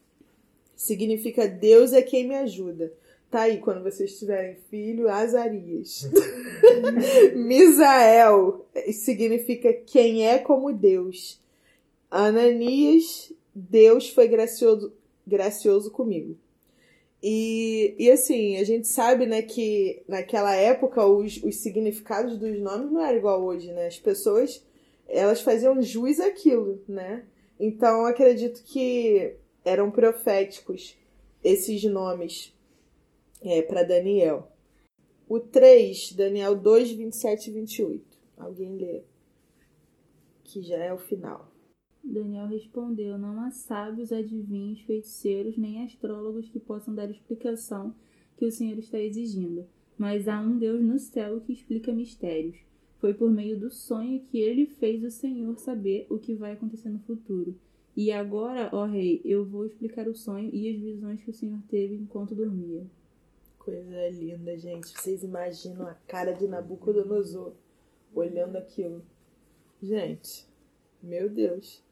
significa 0.77 1.49
Deus 1.49 1.92
é 1.92 2.03
quem 2.03 2.29
me 2.29 2.35
ajuda. 2.37 2.92
Tá 3.31 3.42
aí, 3.42 3.59
quando 3.59 3.83
vocês 3.83 4.16
tiverem 4.19 4.57
filho, 4.71 5.09
Azarias. 5.09 6.09
Misael 7.35 8.64
significa 8.92 9.73
quem 9.73 10.27
é 10.29 10.38
como 10.38 10.73
Deus. 10.73 11.40
Ananias, 12.24 13.33
Deus 13.55 14.09
foi 14.09 14.26
gracioso, 14.29 14.92
gracioso 15.26 15.90
comigo. 15.90 16.38
E, 17.22 17.94
e 17.98 18.11
assim, 18.11 18.57
a 18.57 18.64
gente 18.64 18.87
sabe, 18.87 19.26
né, 19.26 19.42
que 19.42 20.02
naquela 20.09 20.55
época 20.55 21.05
os, 21.05 21.42
os 21.42 21.57
significados 21.57 22.38
dos 22.38 22.59
nomes 22.61 22.90
não 22.92 23.05
eram 23.05 23.18
igual 23.18 23.42
hoje, 23.42 23.72
né? 23.72 23.87
As 23.87 23.98
pessoas, 23.98 24.64
elas 25.09 25.40
faziam 25.40 25.81
jus 25.83 26.20
àquilo, 26.20 26.83
né? 26.88 27.24
Então, 27.59 28.07
acredito 28.07 28.62
que 28.64 29.35
eram 29.64 29.90
proféticos 29.90 30.96
esses 31.42 31.83
nomes 31.85 32.55
é, 33.42 33.62
para 33.62 33.83
Daniel. 33.83 34.48
O 35.29 35.40
3, 35.40 36.12
Daniel 36.12 36.55
2, 36.55 36.92
27 36.92 37.50
e 37.50 37.52
28. 37.52 38.05
Alguém 38.37 38.76
lê. 38.76 39.02
Que 40.44 40.62
já 40.62 40.76
é 40.76 40.92
o 40.92 40.98
final. 40.98 41.50
Daniel 42.07 42.47
respondeu: 42.47 43.19
Não 43.19 43.40
há 43.40 43.51
sábios, 43.51 44.12
adivinhos, 44.12 44.81
feiticeiros, 44.83 45.57
nem 45.57 45.85
astrólogos 45.85 46.49
que 46.49 46.61
possam 46.61 46.95
dar 46.95 47.11
explicação 47.11 47.95
que 48.37 48.47
o 48.47 48.53
Senhor 48.53 48.79
está 48.79 48.99
exigindo. 48.99 49.66
Mas 49.99 50.29
há 50.29 50.40
um 50.40 50.57
Deus 50.57 50.81
no 50.83 50.99
céu 50.99 51.40
que 51.40 51.53
explica 51.53 51.92
mistérios. 51.92 52.57
Foi 52.99 53.12
por 53.12 53.31
meio 53.31 53.59
do 53.59 53.71
sonho 53.71 54.21
que 54.21 54.38
ele 54.38 54.66
fez 54.66 55.03
o 55.03 55.11
Senhor 55.11 55.59
saber 55.59 56.07
o 56.09 56.19
que 56.19 56.35
vai 56.35 56.53
acontecer 56.53 56.88
no 56.88 57.01
futuro. 57.01 57.59
E 57.97 58.12
agora, 58.12 58.71
ó 58.73 58.85
rei, 58.85 59.21
eu 59.25 59.45
vou 59.45 59.66
explicar 59.66 60.07
o 60.07 60.14
sonho 60.14 60.51
e 60.53 60.69
as 60.69 60.81
visões 60.81 61.23
que 61.23 61.31
o 61.31 61.35
Senhor 61.35 61.61
teve 61.69 61.95
enquanto 61.95 62.35
dormia. 62.35 62.87
Coisa 63.59 64.09
linda, 64.11 64.57
gente. 64.57 64.88
Vocês 64.88 65.25
imaginam 65.25 65.87
a 65.87 65.95
cara 66.07 66.33
de 66.33 66.47
Nabucodonosor 66.47 67.53
olhando 68.14 68.57
aquilo. 68.57 69.03
Gente, 69.83 70.47
meu 71.03 71.29
Deus. 71.29 71.86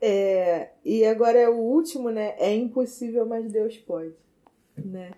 É, 0.00 0.70
e 0.84 1.04
agora 1.04 1.38
é 1.38 1.48
o 1.48 1.56
último, 1.56 2.10
né? 2.10 2.34
É 2.38 2.54
impossível, 2.54 3.24
mas 3.24 3.50
Deus 3.50 3.76
pode, 3.78 4.14
né? 4.76 5.12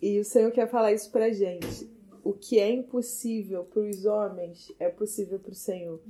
E 0.00 0.18
o 0.18 0.24
Senhor 0.24 0.50
quer 0.52 0.68
falar 0.68 0.92
isso 0.92 1.10
pra 1.10 1.32
gente. 1.32 1.90
O 2.22 2.32
que 2.32 2.58
é 2.58 2.70
impossível 2.70 3.64
para 3.64 3.82
os 3.82 4.04
homens 4.04 4.72
é 4.78 4.88
possível 4.88 5.38
para 5.38 5.52
o 5.52 5.54
Senhor, 5.54 6.00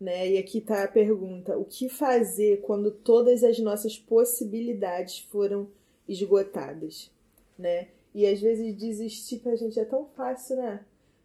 né? 0.00 0.30
E 0.32 0.38
aqui 0.38 0.60
tá 0.60 0.84
a 0.84 0.88
pergunta: 0.88 1.56
o 1.56 1.64
que 1.64 1.88
fazer 1.88 2.60
quando 2.62 2.90
todas 2.90 3.42
as 3.42 3.58
nossas 3.58 3.98
possibilidades 3.98 5.20
foram 5.20 5.68
esgotadas, 6.08 7.10
né? 7.58 7.88
E 8.14 8.26
às 8.26 8.40
vezes 8.40 8.76
desistir 8.76 9.38
pra 9.38 9.56
gente 9.56 9.78
é 9.78 9.84
tão 9.84 10.06
fácil, 10.16 10.56
né? 10.56 10.84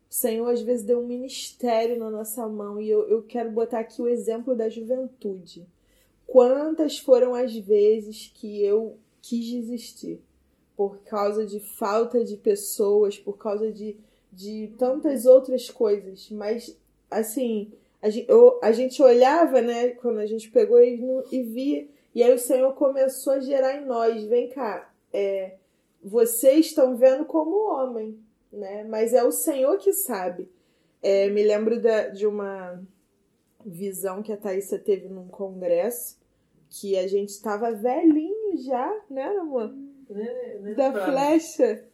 O 0.09 0.13
Senhor 0.13 0.47
às 0.47 0.61
vezes 0.61 0.85
deu 0.85 0.99
um 0.99 1.07
ministério 1.07 1.97
na 1.99 2.09
nossa 2.09 2.47
mão 2.47 2.81
e 2.81 2.89
eu, 2.89 3.07
eu 3.07 3.21
quero 3.21 3.51
botar 3.51 3.79
aqui 3.79 4.01
o 4.01 4.07
exemplo 4.07 4.55
da 4.55 4.69
juventude. 4.69 5.67
Quantas 6.31 6.99
foram 6.99 7.33
as 7.33 7.55
vezes 7.55 8.31
que 8.35 8.63
eu 8.63 8.97
quis 9.21 9.45
desistir? 9.45 10.21
Por 10.77 10.99
causa 10.99 11.45
de 11.45 11.59
falta 11.59 12.23
de 12.23 12.37
pessoas, 12.37 13.17
por 13.17 13.37
causa 13.37 13.71
de, 13.71 13.97
de 14.31 14.71
tantas 14.77 15.25
outras 15.25 15.69
coisas, 15.69 16.29
mas 16.29 16.77
assim, 17.09 17.71
a 18.01 18.09
gente, 18.09 18.29
eu, 18.29 18.59
a 18.61 18.71
gente 18.71 19.01
olhava, 19.01 19.59
né, 19.61 19.89
quando 19.89 20.19
a 20.19 20.25
gente 20.25 20.49
pegou 20.51 20.79
e, 20.79 21.01
e 21.31 21.43
via, 21.43 21.87
e 22.13 22.23
aí 22.23 22.33
o 22.33 22.39
Senhor 22.39 22.73
começou 22.73 23.33
a 23.33 23.39
gerar 23.39 23.81
em 23.81 23.85
nós, 23.85 24.23
vem 24.25 24.49
cá, 24.49 24.93
é, 25.11 25.55
vocês 26.03 26.67
estão 26.67 26.95
vendo 26.95 27.25
como 27.25 27.71
homem, 27.73 28.17
né? 28.51 28.83
Mas 28.83 29.13
é 29.13 29.23
o 29.23 29.31
Senhor 29.31 29.77
que 29.77 29.91
sabe. 29.91 30.49
É, 31.01 31.29
me 31.29 31.43
lembro 31.43 31.81
da, 31.81 32.07
de 32.07 32.25
uma 32.25 32.81
visão 33.65 34.21
que 34.21 34.31
a 34.31 34.37
Thaisa 34.37 34.79
teve 34.79 35.07
num 35.07 35.27
congresso, 35.27 36.17
que 36.69 36.97
a 36.97 37.07
gente 37.07 37.29
estava 37.29 37.71
velhinho 37.71 38.57
já, 38.57 39.01
né, 39.09 39.25
amor? 39.37 39.73
Né, 40.09 40.59
né, 40.61 40.73
Da 40.73 40.91
flecha. 40.91 41.85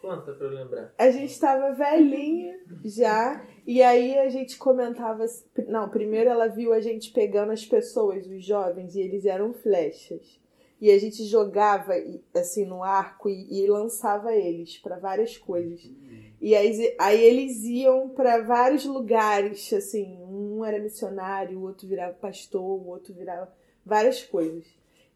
Conta 0.00 0.34
pra 0.34 0.46
eu 0.46 0.52
lembrar. 0.52 0.94
A 0.98 1.10
gente 1.10 1.30
estava 1.30 1.72
velhinho 1.72 2.58
já, 2.84 3.42
e 3.66 3.82
aí 3.82 4.18
a 4.18 4.28
gente 4.28 4.58
comentava. 4.58 5.24
Não, 5.66 5.88
primeiro 5.88 6.28
ela 6.28 6.46
viu 6.46 6.74
a 6.74 6.80
gente 6.80 7.10
pegando 7.10 7.52
as 7.52 7.64
pessoas, 7.64 8.26
os 8.26 8.44
jovens, 8.44 8.94
e 8.94 9.00
eles 9.00 9.24
eram 9.24 9.54
flechas. 9.54 10.38
E 10.84 10.90
a 10.90 10.98
gente 10.98 11.24
jogava 11.24 11.94
assim 12.34 12.66
no 12.66 12.84
arco 12.84 13.30
e, 13.30 13.62
e 13.62 13.66
lançava 13.66 14.34
eles 14.34 14.76
para 14.76 14.98
várias 14.98 15.34
coisas. 15.34 15.90
E 16.38 16.54
aí, 16.54 16.94
aí 16.98 17.24
eles 17.24 17.64
iam 17.64 18.10
para 18.10 18.42
vários 18.42 18.84
lugares, 18.84 19.72
assim, 19.72 20.18
um 20.28 20.62
era 20.62 20.78
missionário, 20.78 21.58
o 21.58 21.62
outro 21.62 21.88
virava 21.88 22.12
pastor, 22.12 22.60
o 22.60 22.88
outro 22.88 23.14
virava 23.14 23.50
várias 23.82 24.22
coisas. 24.24 24.66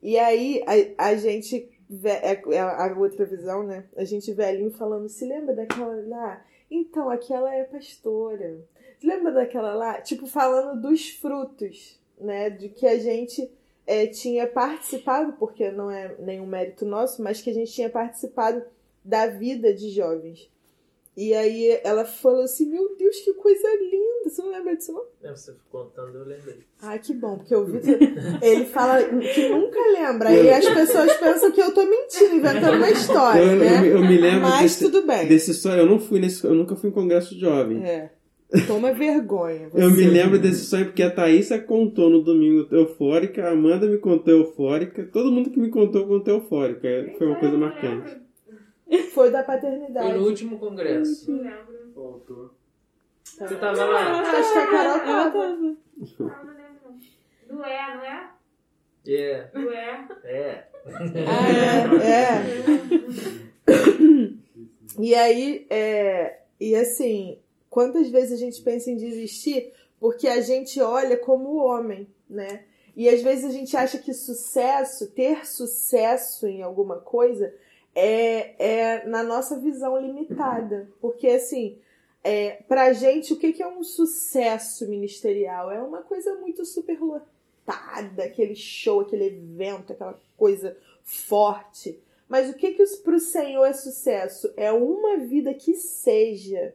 E 0.02 0.18
aí 0.18 0.64
a, 0.96 1.08
a 1.10 1.16
gente 1.16 1.68
é 2.02 2.54
é 2.54 2.60
a 2.60 2.96
outra 2.98 3.26
visão, 3.26 3.62
né? 3.62 3.84
A 3.94 4.04
gente 4.04 4.32
velhinho 4.32 4.70
falando, 4.70 5.06
se 5.06 5.26
lembra 5.26 5.54
daquela 5.54 6.02
lá? 6.06 6.42
Então, 6.70 7.10
aquela 7.10 7.54
é 7.54 7.64
pastora. 7.64 8.58
Lembra 9.04 9.32
daquela 9.32 9.74
lá? 9.74 10.00
Tipo, 10.00 10.26
falando 10.26 10.80
dos 10.80 11.10
frutos, 11.10 12.00
né? 12.18 12.48
De 12.48 12.70
que 12.70 12.86
a 12.86 12.98
gente 12.98 13.52
é, 13.88 14.06
tinha 14.06 14.46
participado, 14.46 15.32
porque 15.38 15.70
não 15.70 15.90
é 15.90 16.14
nenhum 16.18 16.46
mérito 16.46 16.84
nosso, 16.84 17.22
mas 17.22 17.40
que 17.40 17.48
a 17.48 17.54
gente 17.54 17.72
tinha 17.72 17.88
participado 17.88 18.62
da 19.02 19.26
vida 19.26 19.72
de 19.72 19.88
jovens. 19.90 20.50
E 21.16 21.34
aí 21.34 21.80
ela 21.82 22.04
falou 22.04 22.42
assim, 22.44 22.66
meu 22.70 22.94
Deus, 22.96 23.16
que 23.20 23.32
coisa 23.32 23.66
linda. 23.80 24.28
Você 24.30 24.40
não 24.42 24.52
lembra 24.52 24.76
disso, 24.76 24.92
não? 24.92 25.02
É, 25.22 25.34
Você 25.34 25.52
contando, 25.68 26.16
eu 26.18 26.24
lembrei. 26.24 26.58
Ah, 26.80 26.96
que 26.98 27.12
bom, 27.14 27.38
porque 27.38 27.56
o 27.56 27.64
Vitor, 27.64 27.96
ele 28.42 28.66
fala 28.66 29.02
que 29.02 29.48
nunca 29.48 29.80
lembra. 29.90 30.30
E 30.32 30.48
as 30.50 30.68
pessoas 30.68 31.12
pensam 31.16 31.50
que 31.50 31.60
eu 31.60 31.72
tô 31.74 31.84
mentindo, 31.86 32.36
inventando 32.36 32.76
uma 32.76 32.90
história, 32.90 33.40
Eu, 33.40 33.48
eu, 33.52 33.56
né? 33.58 33.80
me- 33.80 33.88
eu 33.88 34.00
me 34.00 34.16
lembro 34.18 34.42
Mas 34.42 34.62
desse, 34.62 34.84
tudo 34.84 35.04
bem. 35.06 35.26
desse 35.26 35.54
sonho. 35.54 35.78
Eu 35.80 35.86
não 35.86 35.98
fui 35.98 36.20
nesse, 36.20 36.44
eu 36.44 36.54
nunca 36.54 36.76
fui 36.76 36.90
em 36.90 36.92
congresso 36.92 37.36
jovem. 37.36 37.82
É. 37.84 38.10
Toma 38.66 38.92
vergonha. 38.92 39.68
Eu 39.74 39.90
você. 39.90 39.96
me 39.96 40.04
lembro 40.08 40.38
desse 40.38 40.64
sonho 40.64 40.86
porque 40.86 41.02
a 41.02 41.10
Thaísa 41.10 41.58
contou 41.58 42.08
no 42.08 42.22
domingo 42.22 42.66
eufórica, 42.74 43.46
a 43.46 43.50
Amanda 43.50 43.86
me 43.86 43.98
contou 43.98 44.32
eufórica, 44.32 45.04
todo 45.04 45.30
mundo 45.30 45.50
que 45.50 45.58
me 45.58 45.68
contou 45.68 46.06
contou 46.06 46.34
eufórica. 46.36 46.88
Foi 47.18 47.26
uma 47.26 47.36
coisa 47.36 47.58
marcante. 47.58 48.16
Foi 49.12 49.30
da 49.30 49.44
Foi 49.44 49.54
paternidade. 49.54 50.14
no 50.14 50.24
último 50.24 50.58
congresso. 50.58 51.30
Não 51.30 51.42
lembro. 51.42 51.92
Faltou. 51.94 52.50
Você 53.22 53.54
tava 53.56 53.84
lá? 53.84 54.20
Acho 54.22 54.52
que 54.52 54.58
a 54.58 54.66
Carol 54.66 55.00
tava. 55.00 55.48
Não, 55.50 55.56
não 55.58 55.74
lembro 56.54 56.78
não. 57.48 57.56
Do 57.56 57.64
é, 57.64 57.94
não 57.94 58.04
é? 58.04 58.30
É, 59.06 59.50
Do 59.52 59.70
é. 59.70 60.08
é. 60.24 60.68
Ah, 61.26 61.48
é, 61.52 62.08
é. 62.08 62.68
E 64.98 65.14
aí, 65.14 65.66
é, 65.70 66.40
e 66.58 66.74
assim, 66.74 67.38
quantas 67.70 68.08
vezes 68.08 68.32
a 68.32 68.36
gente 68.36 68.62
pensa 68.62 68.90
em 68.90 68.96
desistir 68.96 69.72
porque 70.00 70.28
a 70.28 70.40
gente 70.40 70.80
olha 70.80 71.16
como 71.16 71.56
homem, 71.56 72.06
né? 72.28 72.64
E 72.96 73.08
às 73.08 73.22
vezes 73.22 73.44
a 73.44 73.52
gente 73.52 73.76
acha 73.76 73.98
que 73.98 74.12
sucesso, 74.12 75.10
ter 75.12 75.46
sucesso 75.46 76.46
em 76.46 76.62
alguma 76.62 76.96
coisa, 76.98 77.54
é, 77.94 78.54
é 78.58 79.06
na 79.06 79.22
nossa 79.22 79.58
visão 79.58 79.96
limitada. 79.98 80.88
Porque, 81.00 81.28
assim, 81.28 81.78
é, 82.24 82.62
pra 82.66 82.92
gente, 82.92 83.32
o 83.32 83.38
que, 83.38 83.52
que 83.52 83.62
é 83.62 83.68
um 83.68 83.84
sucesso 83.84 84.88
ministerial? 84.88 85.70
É 85.70 85.80
uma 85.80 86.02
coisa 86.02 86.34
muito 86.36 86.64
superlotada, 86.64 88.24
aquele 88.24 88.56
show, 88.56 89.00
aquele 89.00 89.26
evento, 89.26 89.92
aquela 89.92 90.18
coisa 90.36 90.76
forte. 91.04 92.00
Mas 92.28 92.50
o 92.50 92.54
que 92.54 92.72
que 92.72 92.84
para 93.02 93.14
o 93.14 93.20
Senhor 93.20 93.64
é 93.64 93.72
sucesso? 93.72 94.52
É 94.56 94.72
uma 94.72 95.18
vida 95.18 95.54
que 95.54 95.74
seja 95.74 96.74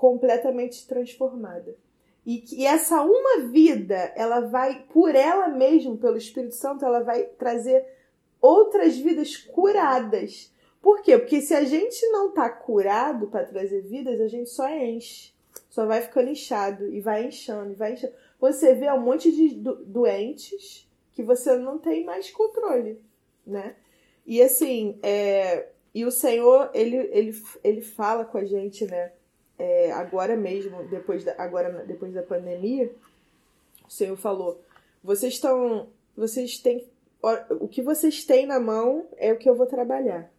completamente 0.00 0.86
transformada. 0.88 1.76
E 2.24 2.38
que 2.38 2.64
essa 2.64 3.02
uma 3.02 3.40
vida, 3.48 4.10
ela 4.16 4.40
vai, 4.40 4.86
por 4.90 5.14
ela 5.14 5.46
mesma, 5.46 5.94
pelo 5.94 6.16
Espírito 6.16 6.54
Santo, 6.54 6.86
ela 6.86 7.02
vai 7.02 7.24
trazer 7.24 7.84
outras 8.40 8.96
vidas 8.96 9.36
curadas. 9.36 10.50
Por 10.80 11.02
quê? 11.02 11.18
Porque 11.18 11.42
se 11.42 11.52
a 11.52 11.64
gente 11.64 12.06
não 12.06 12.30
tá 12.30 12.48
curado 12.48 13.26
para 13.26 13.44
trazer 13.44 13.82
vidas, 13.82 14.18
a 14.22 14.26
gente 14.26 14.48
só 14.48 14.66
enche. 14.70 15.34
Só 15.68 15.84
vai 15.84 16.00
ficando 16.00 16.30
inchado 16.30 16.88
e 16.88 16.98
vai 17.02 17.26
inchando 17.26 17.72
e 17.72 17.74
vai 17.74 17.92
inchando. 17.92 18.14
Você 18.40 18.72
vê 18.74 18.90
um 18.90 19.00
monte 19.02 19.30
de 19.30 19.54
do- 19.54 19.84
doentes 19.84 20.88
que 21.12 21.22
você 21.22 21.56
não 21.56 21.76
tem 21.78 22.06
mais 22.06 22.30
controle, 22.30 23.04
né? 23.46 23.76
E 24.24 24.40
assim, 24.40 24.98
é, 25.02 25.68
e 25.94 26.06
o 26.06 26.10
Senhor, 26.10 26.70
ele, 26.72 26.96
ele, 27.12 27.42
ele 27.62 27.82
fala 27.82 28.24
com 28.24 28.38
a 28.38 28.44
gente, 28.46 28.86
né? 28.86 29.12
É, 29.60 29.92
agora 29.92 30.34
mesmo, 30.36 30.82
depois 30.84 31.22
da, 31.22 31.34
agora 31.36 31.84
depois 31.84 32.14
da 32.14 32.22
pandemia, 32.22 32.90
o 33.86 33.90
Senhor 33.90 34.16
falou: 34.16 34.58
vocês 35.04 35.34
estão, 35.34 35.90
vocês 36.16 36.58
têm, 36.58 36.88
o 37.60 37.68
que 37.68 37.82
vocês 37.82 38.24
têm 38.24 38.46
na 38.46 38.58
mão 38.58 39.06
é 39.18 39.30
o 39.34 39.36
que 39.36 39.50
eu 39.50 39.54
vou 39.54 39.66
trabalhar. 39.66 40.32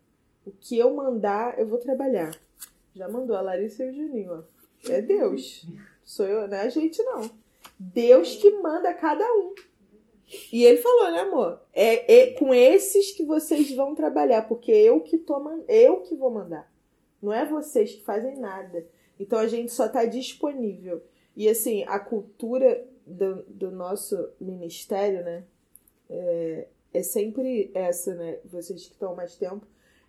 O 0.43 0.49
que 0.49 0.75
eu 0.75 0.91
mandar, 0.95 1.59
eu 1.59 1.67
vou 1.67 1.77
trabalhar. 1.77 2.35
Já 2.95 3.07
mandou 3.07 3.35
a 3.35 3.41
Larissa 3.41 3.83
e 3.83 3.89
o 3.91 3.93
Juninho, 3.93 4.39
ó. 4.39 4.91
É 4.91 5.03
Deus. 5.03 5.67
Sou 6.03 6.25
eu, 6.25 6.47
não 6.47 6.57
é 6.57 6.61
a 6.61 6.69
gente 6.69 7.03
não. 7.03 7.29
Deus 7.77 8.35
que 8.37 8.49
manda 8.57 8.91
cada 8.91 9.23
um. 9.23 9.53
E 10.51 10.65
ele 10.65 10.77
falou, 10.77 11.11
né, 11.11 11.19
amor? 11.19 11.61
É, 11.71 12.21
é 12.21 12.33
com 12.33 12.55
esses 12.55 13.11
que 13.11 13.23
vocês 13.23 13.71
vão 13.75 13.93
trabalhar, 13.93 14.47
porque 14.47 14.71
eu 14.71 14.99
que 15.01 15.19
tô, 15.19 15.39
eu 15.67 16.01
que 16.01 16.15
vou 16.15 16.31
mandar. 16.31 16.67
Não 17.21 17.31
é 17.31 17.45
vocês 17.45 17.93
que 17.93 18.03
fazem 18.03 18.39
nada. 18.39 18.83
Então 19.21 19.37
a 19.37 19.47
gente 19.47 19.71
só 19.71 19.87
tá 19.87 20.03
disponível. 20.03 21.01
E 21.35 21.47
assim, 21.47 21.83
a 21.83 21.99
cultura 21.99 22.83
do, 23.05 23.43
do 23.43 23.71
nosso 23.71 24.17
ministério, 24.39 25.23
né? 25.23 25.43
É, 26.09 26.67
é 26.91 27.03
sempre 27.03 27.69
essa, 27.75 28.15
né? 28.15 28.39
Vocês 28.45 28.87
que 28.87 28.93
estão 28.93 29.15
mais 29.15 29.35
tempo. 29.35 29.65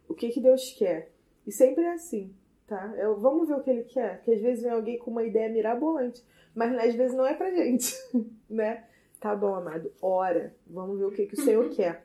O 0.09 0.15
que, 0.15 0.31
que 0.31 0.41
Deus 0.41 0.73
quer? 0.73 1.11
E 1.47 1.53
sempre 1.53 1.85
é 1.85 1.93
assim, 1.93 2.35
tá? 2.67 2.95
É, 2.97 3.07
vamos 3.07 3.49
ver 3.49 3.55
o 3.55 3.63
que 3.63 3.71
ele 3.71 3.85
quer. 3.85 4.17
Porque 4.17 4.33
às 4.33 4.41
vezes 4.41 4.63
vem 4.63 4.73
alguém 4.73 4.99
com 4.99 5.11
uma 5.11 5.25
ideia 5.25 5.51
mirabolante. 5.51 6.25
Mas 6.55 6.75
às 6.75 6.95
vezes 6.95 7.15
não 7.15 7.27
é 7.27 7.35
pra 7.35 7.51
gente, 7.51 7.95
né? 8.49 8.85
Tá 9.21 9.37
bom, 9.37 9.55
amado, 9.55 9.93
ora, 10.01 10.53
vamos 10.67 10.99
ver 10.99 11.05
o 11.05 11.13
que, 11.13 11.27
que 11.27 11.35
o 11.35 11.45
Senhor 11.45 11.69
quer. 11.77 12.05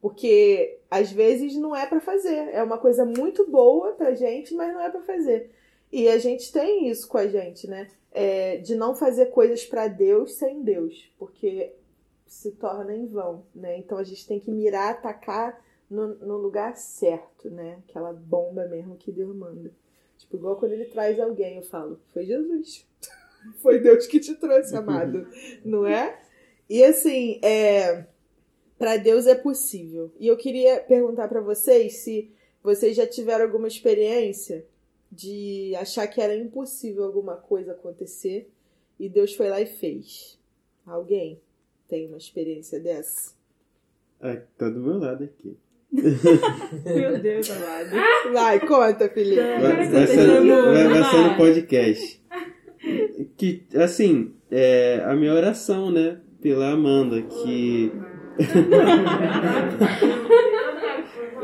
Porque 0.00 0.78
às 0.90 1.10
vezes 1.10 1.56
não 1.56 1.74
é 1.74 1.86
pra 1.86 1.98
fazer, 1.98 2.50
é 2.52 2.62
uma 2.62 2.78
coisa 2.78 3.04
muito 3.04 3.50
boa 3.50 3.92
pra 3.92 4.14
gente, 4.14 4.54
mas 4.54 4.72
não 4.72 4.80
é 4.80 4.90
pra 4.90 5.02
fazer. 5.02 5.50
E 5.96 6.10
a 6.10 6.18
gente 6.18 6.52
tem 6.52 6.90
isso 6.90 7.08
com 7.08 7.16
a 7.16 7.26
gente, 7.26 7.66
né? 7.66 7.88
É, 8.12 8.58
de 8.58 8.74
não 8.74 8.94
fazer 8.94 9.30
coisas 9.30 9.64
pra 9.64 9.88
Deus 9.88 10.34
sem 10.34 10.62
Deus, 10.62 11.10
porque 11.18 11.72
se 12.26 12.50
torna 12.50 12.94
em 12.94 13.06
vão, 13.06 13.46
né? 13.54 13.78
Então 13.78 13.96
a 13.96 14.04
gente 14.04 14.28
tem 14.28 14.38
que 14.38 14.50
mirar, 14.50 14.90
atacar 14.90 15.58
no, 15.88 16.08
no 16.16 16.36
lugar 16.36 16.76
certo, 16.76 17.48
né? 17.48 17.78
Aquela 17.88 18.12
bomba 18.12 18.66
mesmo 18.66 18.98
que 18.98 19.10
Deus 19.10 19.34
manda. 19.34 19.72
Tipo, 20.18 20.36
igual 20.36 20.56
quando 20.56 20.72
ele 20.72 20.84
traz 20.84 21.18
alguém, 21.18 21.56
eu 21.56 21.62
falo, 21.62 21.98
foi 22.12 22.26
Jesus. 22.26 22.86
Foi 23.62 23.78
Deus 23.78 24.06
que 24.06 24.20
te 24.20 24.34
trouxe, 24.34 24.76
amado. 24.76 25.26
Não 25.64 25.86
é? 25.86 26.20
E 26.68 26.84
assim, 26.84 27.38
é, 27.42 28.04
para 28.76 28.98
Deus 28.98 29.26
é 29.26 29.34
possível. 29.34 30.12
E 30.18 30.26
eu 30.26 30.36
queria 30.36 30.80
perguntar 30.80 31.28
para 31.28 31.40
vocês 31.40 31.98
se 31.98 32.30
vocês 32.62 32.94
já 32.94 33.06
tiveram 33.06 33.44
alguma 33.44 33.68
experiência 33.68 34.66
de 35.10 35.74
achar 35.76 36.06
que 36.06 36.20
era 36.20 36.34
impossível 36.36 37.04
alguma 37.04 37.36
coisa 37.36 37.72
acontecer 37.72 38.48
e 38.98 39.08
Deus 39.08 39.34
foi 39.34 39.48
lá 39.48 39.60
e 39.60 39.66
fez. 39.66 40.38
Alguém 40.86 41.38
tem 41.88 42.06
uma 42.06 42.16
experiência 42.18 42.78
dessa? 42.80 43.34
Ah, 44.20 44.36
tá 44.58 44.68
do 44.68 44.80
meu 44.80 44.98
lado 44.98 45.24
aqui. 45.24 45.56
Meu 46.84 47.18
Deus, 47.20 47.48
amado. 47.50 47.90
Vai, 48.32 48.60
conta, 48.66 49.08
Felipe. 49.08 49.36
Vai, 49.36 49.60
Vai 49.88 50.06
testemunho, 50.06 50.62
vai- 50.72 50.88
vai 50.88 51.04
ser 51.04 51.16
vai. 51.16 51.30
no 51.30 51.36
podcast. 51.36 52.22
Que, 53.36 53.62
assim, 53.76 54.34
é 54.50 55.00
a 55.04 55.14
minha 55.14 55.32
oração, 55.32 55.90
né? 55.90 56.20
Pela 56.40 56.70
Amanda, 56.72 57.22
que. 57.22 57.92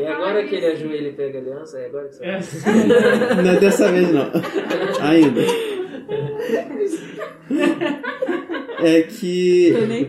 E 0.02 0.06
agora 0.06 0.44
que 0.44 0.54
ele 0.54 0.66
ajoelha 0.66 1.08
e 1.08 1.12
pega 1.12 1.38
a 1.38 1.40
aliança, 1.40 1.78
é 1.78 1.86
agora 1.86 2.08
que 2.08 2.14
você 2.16 2.24
É. 2.24 2.40
Não 3.42 3.50
é 3.50 3.60
dessa 3.60 3.90
vez 3.90 4.12
não. 4.12 4.30
Ainda. 5.00 5.40
É 8.84 9.02
que 9.02 9.72
Tô 9.72 9.86
nem 9.86 10.04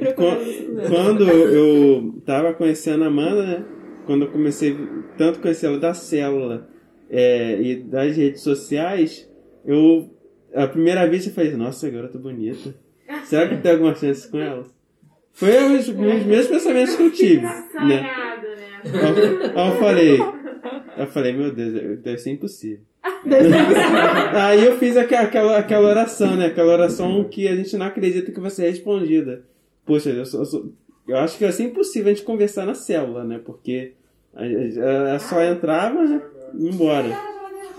quando 0.87 1.29
eu 1.29 2.19
tava 2.25 2.53
conhecendo 2.55 3.03
a 3.03 3.07
Amanda, 3.07 3.45
né? 3.45 3.63
Quando 4.07 4.25
eu 4.25 4.31
comecei 4.31 4.75
tanto 5.15 5.39
conhecer 5.39 5.67
ela 5.67 5.77
da 5.77 5.93
célula 5.93 6.67
é, 7.07 7.61
e 7.61 7.75
das 7.75 8.17
redes 8.17 8.41
sociais, 8.41 9.29
eu 9.63 10.09
a 10.55 10.67
primeira 10.67 11.07
vez 11.07 11.27
eu 11.27 11.33
falei, 11.33 11.51
nossa, 11.51 11.87
garota 11.89 12.17
bonita. 12.17 12.73
Será 13.25 13.47
que 13.47 13.57
tem 13.57 13.73
alguma 13.73 13.93
chance 13.93 14.27
com 14.29 14.39
ela? 14.39 14.65
Foi 15.33 15.51
os, 15.75 15.87
os 15.87 15.95
mesmos 15.95 16.47
pensamentos 16.47 16.95
que 16.95 17.03
eu 17.03 17.11
tive, 17.11 17.41
né? 17.41 18.13
Aí 18.85 19.69
eu 19.69 19.75
falei, 19.79 20.19
eu 20.97 21.07
falei, 21.07 21.33
meu 21.33 21.53
Deus, 21.53 21.99
deve 22.01 22.17
ser 22.17 22.31
impossível. 22.31 22.79
Aí 24.33 24.65
eu 24.65 24.77
fiz 24.77 24.95
aquela, 24.97 25.57
aquela 25.57 25.87
oração, 25.89 26.35
né? 26.35 26.47
Aquela 26.47 26.73
oração 26.73 27.23
que 27.25 27.47
a 27.47 27.55
gente 27.55 27.75
não 27.77 27.85
acredita 27.85 28.31
que 28.31 28.39
vai 28.39 28.49
ser 28.49 28.69
respondida. 28.69 29.43
Poxa, 29.85 30.09
eu, 30.09 30.25
sou- 30.25 30.39
eu 30.41 30.45
sou- 30.45 30.73
eu 31.07 31.17
acho 31.17 31.37
que 31.37 31.43
vai 31.43 31.51
ser 31.53 31.63
impossível 31.63 32.11
a 32.11 32.13
gente 32.15 32.25
conversar 32.25 32.65
na 32.65 32.73
célula, 32.73 33.23
né? 33.23 33.39
Porque 33.43 33.93
a- 34.35 35.19
só 35.19 35.41
entrava 35.43 36.03
né? 36.03 36.21
e 36.55 36.63
ia 36.65 36.71
embora. 36.71 37.17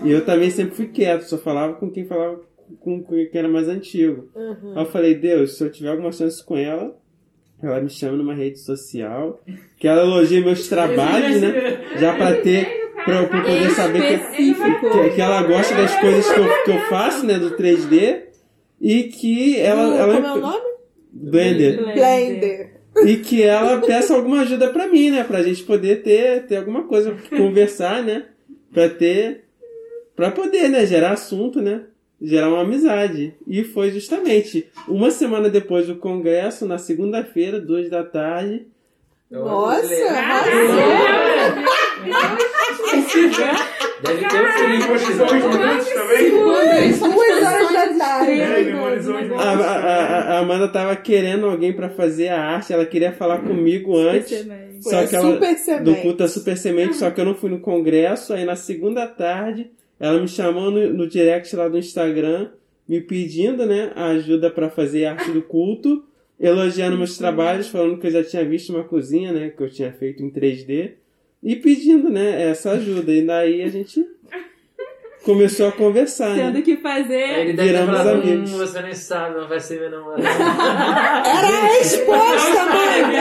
E 0.03 0.11
eu 0.11 0.25
também 0.25 0.49
sempre 0.49 0.75
fui 0.75 0.87
quieto, 0.87 1.21
só 1.23 1.37
falava 1.37 1.73
com 1.73 1.89
quem 1.89 2.05
falava 2.05 2.39
com, 2.79 3.01
com 3.01 3.15
quem 3.15 3.29
era 3.33 3.47
mais 3.47 3.67
antigo. 3.69 4.29
Aí 4.75 4.83
eu 4.83 4.85
falei, 4.91 5.15
Deus, 5.15 5.57
se 5.57 5.63
eu 5.63 5.71
tiver 5.71 5.89
alguma 5.89 6.11
chance 6.11 6.43
com 6.43 6.57
ela, 6.57 6.95
ela 7.67 7.81
me 7.81 7.89
chama 7.89 8.17
numa 8.17 8.33
rede 8.33 8.59
social, 8.59 9.41
que 9.77 9.87
ela 9.87 10.01
elogie 10.01 10.41
meus 10.43 10.67
trabalhos, 10.67 11.41
né? 11.41 11.81
Já 11.97 12.15
pra 12.15 12.33
ter, 12.35 12.67
pra 13.03 13.21
eu 13.21 13.27
poder 13.29 13.69
saber 13.71 14.01
que, 14.35 14.53
que, 14.53 15.09
que 15.15 15.21
ela 15.21 15.43
gosta 15.43 15.73
das 15.75 15.99
coisas 15.99 16.29
que 16.31 16.39
eu, 16.39 16.63
que 16.63 16.71
eu 16.71 16.79
faço, 16.89 17.25
né, 17.25 17.37
do 17.39 17.51
3D, 17.51 18.21
e 18.79 19.03
que 19.03 19.59
ela... 19.59 19.85
Do- 19.87 19.93
ela 19.95 20.15
como 20.15 20.27
é 20.27 20.33
o 20.33 20.41
nome? 20.41 20.65
Blender. 21.11 21.93
Blender. 21.93 22.75
E 23.05 23.17
que 23.17 23.43
ela 23.43 23.79
peça 23.81 24.13
alguma 24.15 24.41
ajuda 24.41 24.69
pra 24.69 24.87
mim, 24.87 25.09
né? 25.11 25.23
Pra 25.23 25.41
gente 25.43 25.63
poder 25.63 26.01
ter, 26.03 26.45
ter 26.45 26.57
alguma 26.57 26.83
coisa 26.83 27.11
pra 27.11 27.37
conversar, 27.37 28.03
né? 28.03 28.25
Pra 28.73 28.89
ter... 28.89 29.43
Pra 30.15 30.31
poder, 30.31 30.69
né? 30.69 30.85
Gerar 30.85 31.11
assunto, 31.11 31.61
né? 31.61 31.81
Gerar 32.21 32.49
uma 32.49 32.61
amizade. 32.61 33.33
E 33.47 33.63
foi 33.63 33.91
justamente 33.91 34.67
uma 34.87 35.11
semana 35.11 35.49
depois 35.49 35.87
do 35.87 35.95
congresso, 35.97 36.65
na 36.65 36.77
segunda-feira, 36.77 37.59
duas 37.59 37.89
da 37.89 38.03
tarde. 38.03 38.65
Nossa, 39.29 39.87
Deve 44.03 44.27
ter 44.27 44.41
o 44.41 44.51
Felipe 44.53 44.77
Memorizou 44.83 45.25
os 45.25 45.89
também? 45.89 46.31
Duas 46.31 47.43
horas 47.43 47.71
da 47.73 48.05
tarde. 48.05 48.41
É, 48.41 48.73
A, 49.37 49.41
a, 49.41 49.75
a- 49.77 50.33
a 50.35 50.39
Amanda 50.39 50.67
tava 50.67 50.95
querendo 50.95 51.45
alguém 51.47 51.73
pra 51.73 51.89
fazer 51.89 52.29
a 52.29 52.39
arte, 52.39 52.71
ela 52.73 52.85
queria 52.85 53.11
falar 53.11 53.39
comigo 53.39 53.97
antes. 53.97 54.45
Só 54.81 55.05
que 55.07 55.15
ela, 55.15 55.31
Super 55.33 55.53
do 55.53 55.59
Semente. 55.59 56.01
Puta 56.01 56.27
Super 56.27 56.57
Semente, 56.57 56.95
só 56.95 57.09
que 57.09 57.19
eu 57.19 57.25
não 57.25 57.35
fui 57.35 57.49
no 57.49 57.59
congresso. 57.59 58.33
Aí 58.33 58.45
na 58.45 58.55
segunda 58.55 59.07
tarde, 59.07 59.71
ela 59.99 60.19
me 60.19 60.27
chamou 60.27 60.71
no, 60.71 60.93
no 60.93 61.07
direct 61.07 61.55
lá 61.55 61.67
do 61.67 61.77
Instagram, 61.77 62.49
me 62.87 63.01
pedindo, 63.01 63.65
né, 63.65 63.91
a 63.95 64.07
ajuda 64.07 64.51
pra 64.51 64.69
fazer 64.69 65.05
arte 65.05 65.31
do 65.31 65.41
culto, 65.41 66.03
elogiando 66.39 66.97
meus 66.97 67.17
trabalhos, 67.17 67.67
falando 67.67 67.99
que 67.99 68.07
eu 68.07 68.11
já 68.11 68.23
tinha 68.23 68.45
visto 68.45 68.73
uma 68.73 68.83
cozinha, 68.83 69.31
né, 69.31 69.49
que 69.49 69.61
eu 69.61 69.69
tinha 69.69 69.91
feito 69.91 70.21
em 70.21 70.29
3D, 70.29 70.91
e 71.41 71.55
pedindo, 71.55 72.09
né, 72.09 72.49
essa 72.49 72.71
ajuda. 72.71 73.11
E 73.11 73.25
daí 73.25 73.61
a 73.61 73.69
gente 73.69 74.05
começou 75.25 75.67
a 75.67 75.71
conversar, 75.71 76.35
Tendo 76.35 76.53
né. 76.53 76.61
que 76.61 76.71
Aí 76.71 76.77
fazer. 76.77 77.13
ele 77.39 77.53
deve 77.53 77.57
ter 77.57 77.63
Viramos 77.79 77.97
falado, 77.97 78.21
amigos. 78.21 78.53
hum, 78.53 78.57
você 78.57 78.81
nem 78.81 78.93
sabe, 78.93 79.35
mas 79.39 79.49
vai 79.49 79.59
ser 79.59 79.79
meu 79.81 79.89
namorado. 79.91 80.21
Era 80.25 81.47
a 81.47 81.65
resposta, 81.65 82.65
mãe! 82.71 83.15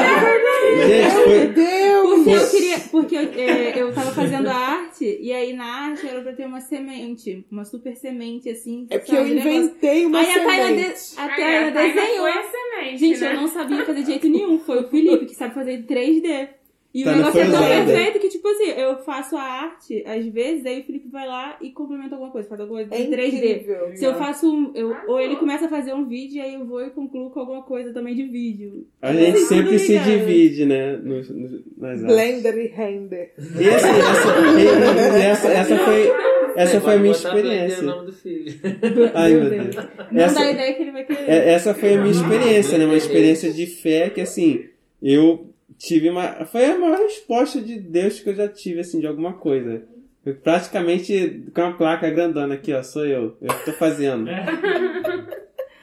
Gente, 0.87 1.14
Meu 1.14 1.25
foi, 1.25 1.47
Deus! 1.49 2.05
Porque 2.25 2.31
eu 2.37 2.51
queria. 2.51 2.79
Porque 2.90 3.17
eu, 3.17 3.21
é, 3.21 3.79
eu 3.83 3.93
tava 3.93 4.11
fazendo 4.12 4.49
a 4.49 4.55
arte, 4.55 5.19
e 5.21 5.33
aí 5.33 5.53
na 5.55 5.64
arte 5.64 6.07
era 6.07 6.21
pra 6.21 6.33
ter 6.33 6.47
uma 6.47 6.61
semente, 6.61 7.45
uma 7.51 7.64
super 7.64 7.95
semente, 7.97 8.49
assim. 8.49 8.87
É 8.90 8.99
porque 8.99 9.14
eu 9.17 9.27
inventei 9.27 10.07
uma 10.07 10.19
Aí 10.21 10.27
semente. 10.27 11.14
de, 11.14 11.21
a 11.21 11.25
Aí 11.25 11.37
Taina 11.37 11.69
a 11.69 11.73
Taina 11.73 11.95
desenhou. 11.95 12.23
foi 12.23 12.31
a 12.33 12.43
semente, 12.43 12.99
Gente, 12.99 13.21
né? 13.21 13.33
eu 13.33 13.37
não 13.40 13.49
sabia 13.49 13.85
fazer 13.85 14.01
de 14.01 14.07
jeito 14.07 14.29
nenhum. 14.29 14.59
Foi 14.59 14.81
o 14.81 14.88
Felipe 14.88 15.27
que 15.27 15.35
sabe 15.35 15.55
fazer 15.55 15.85
3D. 15.87 16.49
E 16.94 17.02
o 17.02 17.04
Taina 17.07 17.18
negócio 17.18 17.40
é 17.40 17.44
tão 17.46 17.54
usada. 17.54 17.85
perfeito 17.92 18.18
que, 18.20 18.28
tipo 18.28 18.46
assim, 18.46 18.70
eu 18.70 18.98
faço 18.98 19.37
a 19.37 19.42
arte, 19.42 20.04
às 20.07 20.24
vezes, 20.28 20.64
aí 20.64 20.78
o 20.80 20.85
Felipe 20.85 21.09
vai 21.09 21.26
lá 21.26 21.57
e 21.61 21.70
complementa 21.70 22.14
alguma 22.14 22.30
coisa, 22.30 22.48
faz 22.48 22.61
alguma 22.61 22.78
coisa 22.85 22.94
É 22.94 23.00
em 23.04 23.11
3D. 23.11 23.35
incrível. 23.57 23.96
Se 23.96 24.04
eu 24.04 24.14
faço 24.14 24.48
um. 24.48 24.70
Eu, 24.76 24.94
ou 25.09 25.20
ele 25.20 25.35
começa 25.37 25.66
a 25.66 25.68
fazer 25.68 25.92
um 25.92 26.07
vídeo 26.07 26.37
e 26.37 26.40
aí 26.40 26.54
eu 26.54 26.64
vou 26.64 26.80
e 26.87 26.90
concluo 26.90 27.30
com 27.30 27.40
alguma 27.40 27.62
coisa 27.62 27.92
também 27.92 28.14
de 28.14 28.22
vídeo. 28.22 28.87
a 29.02 29.12
gente 29.12 29.33
Tudo 29.38 29.46
sempre 29.46 29.78
se 29.80 29.98
divide, 29.98 30.64
né, 30.66 30.96
nos, 30.98 31.28
nos- 31.30 31.61
nas 31.76 32.00
artes. 32.00 32.14
Blender 32.14 32.59
e 32.59 32.66
render. 32.68 33.33
E 33.38 33.68
assim, 33.68 33.88
essa, 33.98 35.48
essa, 35.48 35.48
essa 35.48 35.76
foi, 35.78 36.12
essa 36.57 36.80
foi 36.80 36.94
a 36.94 36.98
minha 36.98 37.12
experiência. 37.12 37.83
o 37.83 37.87
nome 37.87 38.07
do 38.07 38.12
filho. 38.12 38.52
Ai, 39.14 39.35
meu 39.35 39.50
Deus. 39.50 39.76
Não 40.12 40.22
Essa- 40.22 40.40
dá 40.40 40.50
ideia 40.50 40.74
que 40.74 40.83
ele 40.83 40.92
vai 40.92 41.04
querer. 41.04 41.28
É, 41.28 41.52
Essa 41.54 41.74
foi 41.74 41.94
a 41.94 41.98
minha 42.00 42.12
experiência, 42.12 42.78
né? 42.78 42.85
Uma 42.85 42.96
experiência 42.96 43.52
de 43.52 43.66
fé 43.66 44.11
que, 44.11 44.20
assim, 44.20 44.64
eu 45.02 45.46
tive 45.79 46.11
uma... 46.11 46.44
Foi 46.46 46.64
a 46.64 46.79
maior 46.79 46.98
resposta 46.98 47.61
de 47.61 47.79
Deus 47.79 48.20
que 48.20 48.31
eu 48.31 48.35
já 48.35 48.48
tive, 48.48 48.81
assim, 48.81 49.00
de 49.00 49.07
alguma 49.07 49.35
coisa. 49.35 49.83
Eu 50.24 50.35
praticamente 50.37 51.44
com 51.55 51.61
uma 51.61 51.77
placa 51.77 52.09
grandona 52.09 52.55
aqui, 52.55 52.72
ó, 52.72 52.83
sou 52.83 53.05
eu. 53.05 53.37
Eu 53.42 53.48
que 53.59 53.64
tô 53.66 53.72
fazendo. 53.72 54.31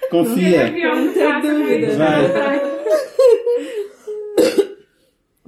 Confia. 0.09 0.71
Não 0.71 1.13
tem 1.13 1.41
dúvida. 1.41 1.95
Vai. 1.95 2.71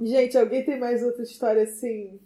Gente, 0.00 0.38
alguém 0.38 0.64
tem 0.64 0.78
mais 0.78 1.02
outra 1.02 1.22
história 1.22 1.62
assim? 1.62 2.20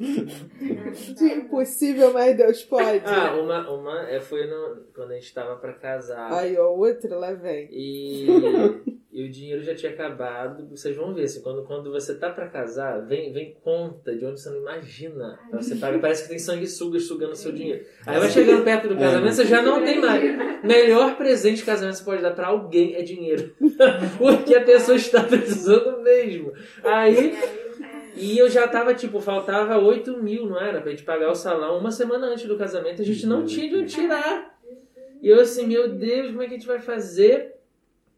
De 1.14 1.24
impossível, 1.24 2.10
mas 2.12 2.34
Deus 2.34 2.62
pode. 2.62 3.02
Ah, 3.04 3.36
uma, 3.36 3.70
uma 3.70 4.08
é, 4.08 4.18
foi 4.18 4.46
no, 4.46 4.84
quando 4.94 5.10
a 5.10 5.14
gente 5.14 5.34
tava 5.34 5.56
pra 5.56 5.74
casar. 5.74 6.32
Aí, 6.32 6.56
ó, 6.56 6.70
outra, 6.70 7.14
lá 7.16 7.34
vem. 7.34 7.68
E, 7.70 8.26
e 9.12 9.22
o 9.22 9.30
dinheiro 9.30 9.62
já 9.62 9.74
tinha 9.74 9.92
acabado. 9.92 10.66
Vocês 10.70 10.96
vão 10.96 11.12
ver, 11.12 11.24
assim, 11.24 11.42
quando, 11.42 11.64
quando 11.64 11.92
você 11.92 12.14
tá 12.14 12.30
pra 12.30 12.48
casar, 12.48 13.06
vem, 13.06 13.30
vem 13.30 13.54
conta 13.62 14.16
de 14.16 14.24
onde 14.24 14.40
você 14.40 14.48
não 14.48 14.60
imagina. 14.60 15.38
Você 15.52 15.76
pagar. 15.76 16.00
Parece 16.00 16.22
que 16.22 16.30
tem 16.30 16.38
sanguessugas 16.38 17.04
sugando 17.04 17.36
seu 17.36 17.52
dinheiro. 17.52 17.84
Aí 18.06 18.18
vai 18.18 18.30
chegando 18.30 18.64
perto 18.64 18.88
do 18.88 18.96
casamento, 18.96 19.34
você 19.34 19.44
já 19.44 19.60
não 19.60 19.84
tem 19.84 20.00
mais. 20.00 20.64
Melhor 20.64 21.18
presente 21.18 21.58
de 21.58 21.64
casamento 21.64 21.92
que 21.92 21.98
você 21.98 22.04
pode 22.06 22.22
dar 22.22 22.30
pra 22.32 22.46
alguém 22.46 22.94
é 22.94 23.02
dinheiro. 23.02 23.54
Porque 24.16 24.54
a 24.54 24.64
pessoa 24.64 24.96
está 24.96 25.22
precisando 25.22 26.00
mesmo. 26.02 26.54
Aí. 26.82 27.36
E 28.20 28.38
eu 28.38 28.50
já 28.50 28.68
tava, 28.68 28.94
tipo, 28.94 29.18
faltava 29.20 29.78
8 29.78 30.22
mil, 30.22 30.46
não 30.46 30.60
era? 30.60 30.80
Pra 30.80 30.90
gente 30.90 31.02
pagar 31.04 31.30
o 31.30 31.34
salão 31.34 31.78
uma 31.78 31.90
semana 31.90 32.26
antes 32.26 32.46
do 32.46 32.58
casamento. 32.58 33.00
A 33.00 33.04
gente 33.04 33.26
não 33.26 33.46
tinha 33.46 33.68
de 33.68 33.76
onde 33.76 33.94
tirar. 33.94 34.58
E 35.22 35.28
eu 35.28 35.40
assim, 35.40 35.66
meu 35.66 35.88
Deus, 35.88 36.28
como 36.28 36.42
é 36.42 36.46
que 36.46 36.54
a 36.54 36.56
gente 36.58 36.66
vai 36.66 36.80
fazer? 36.80 37.54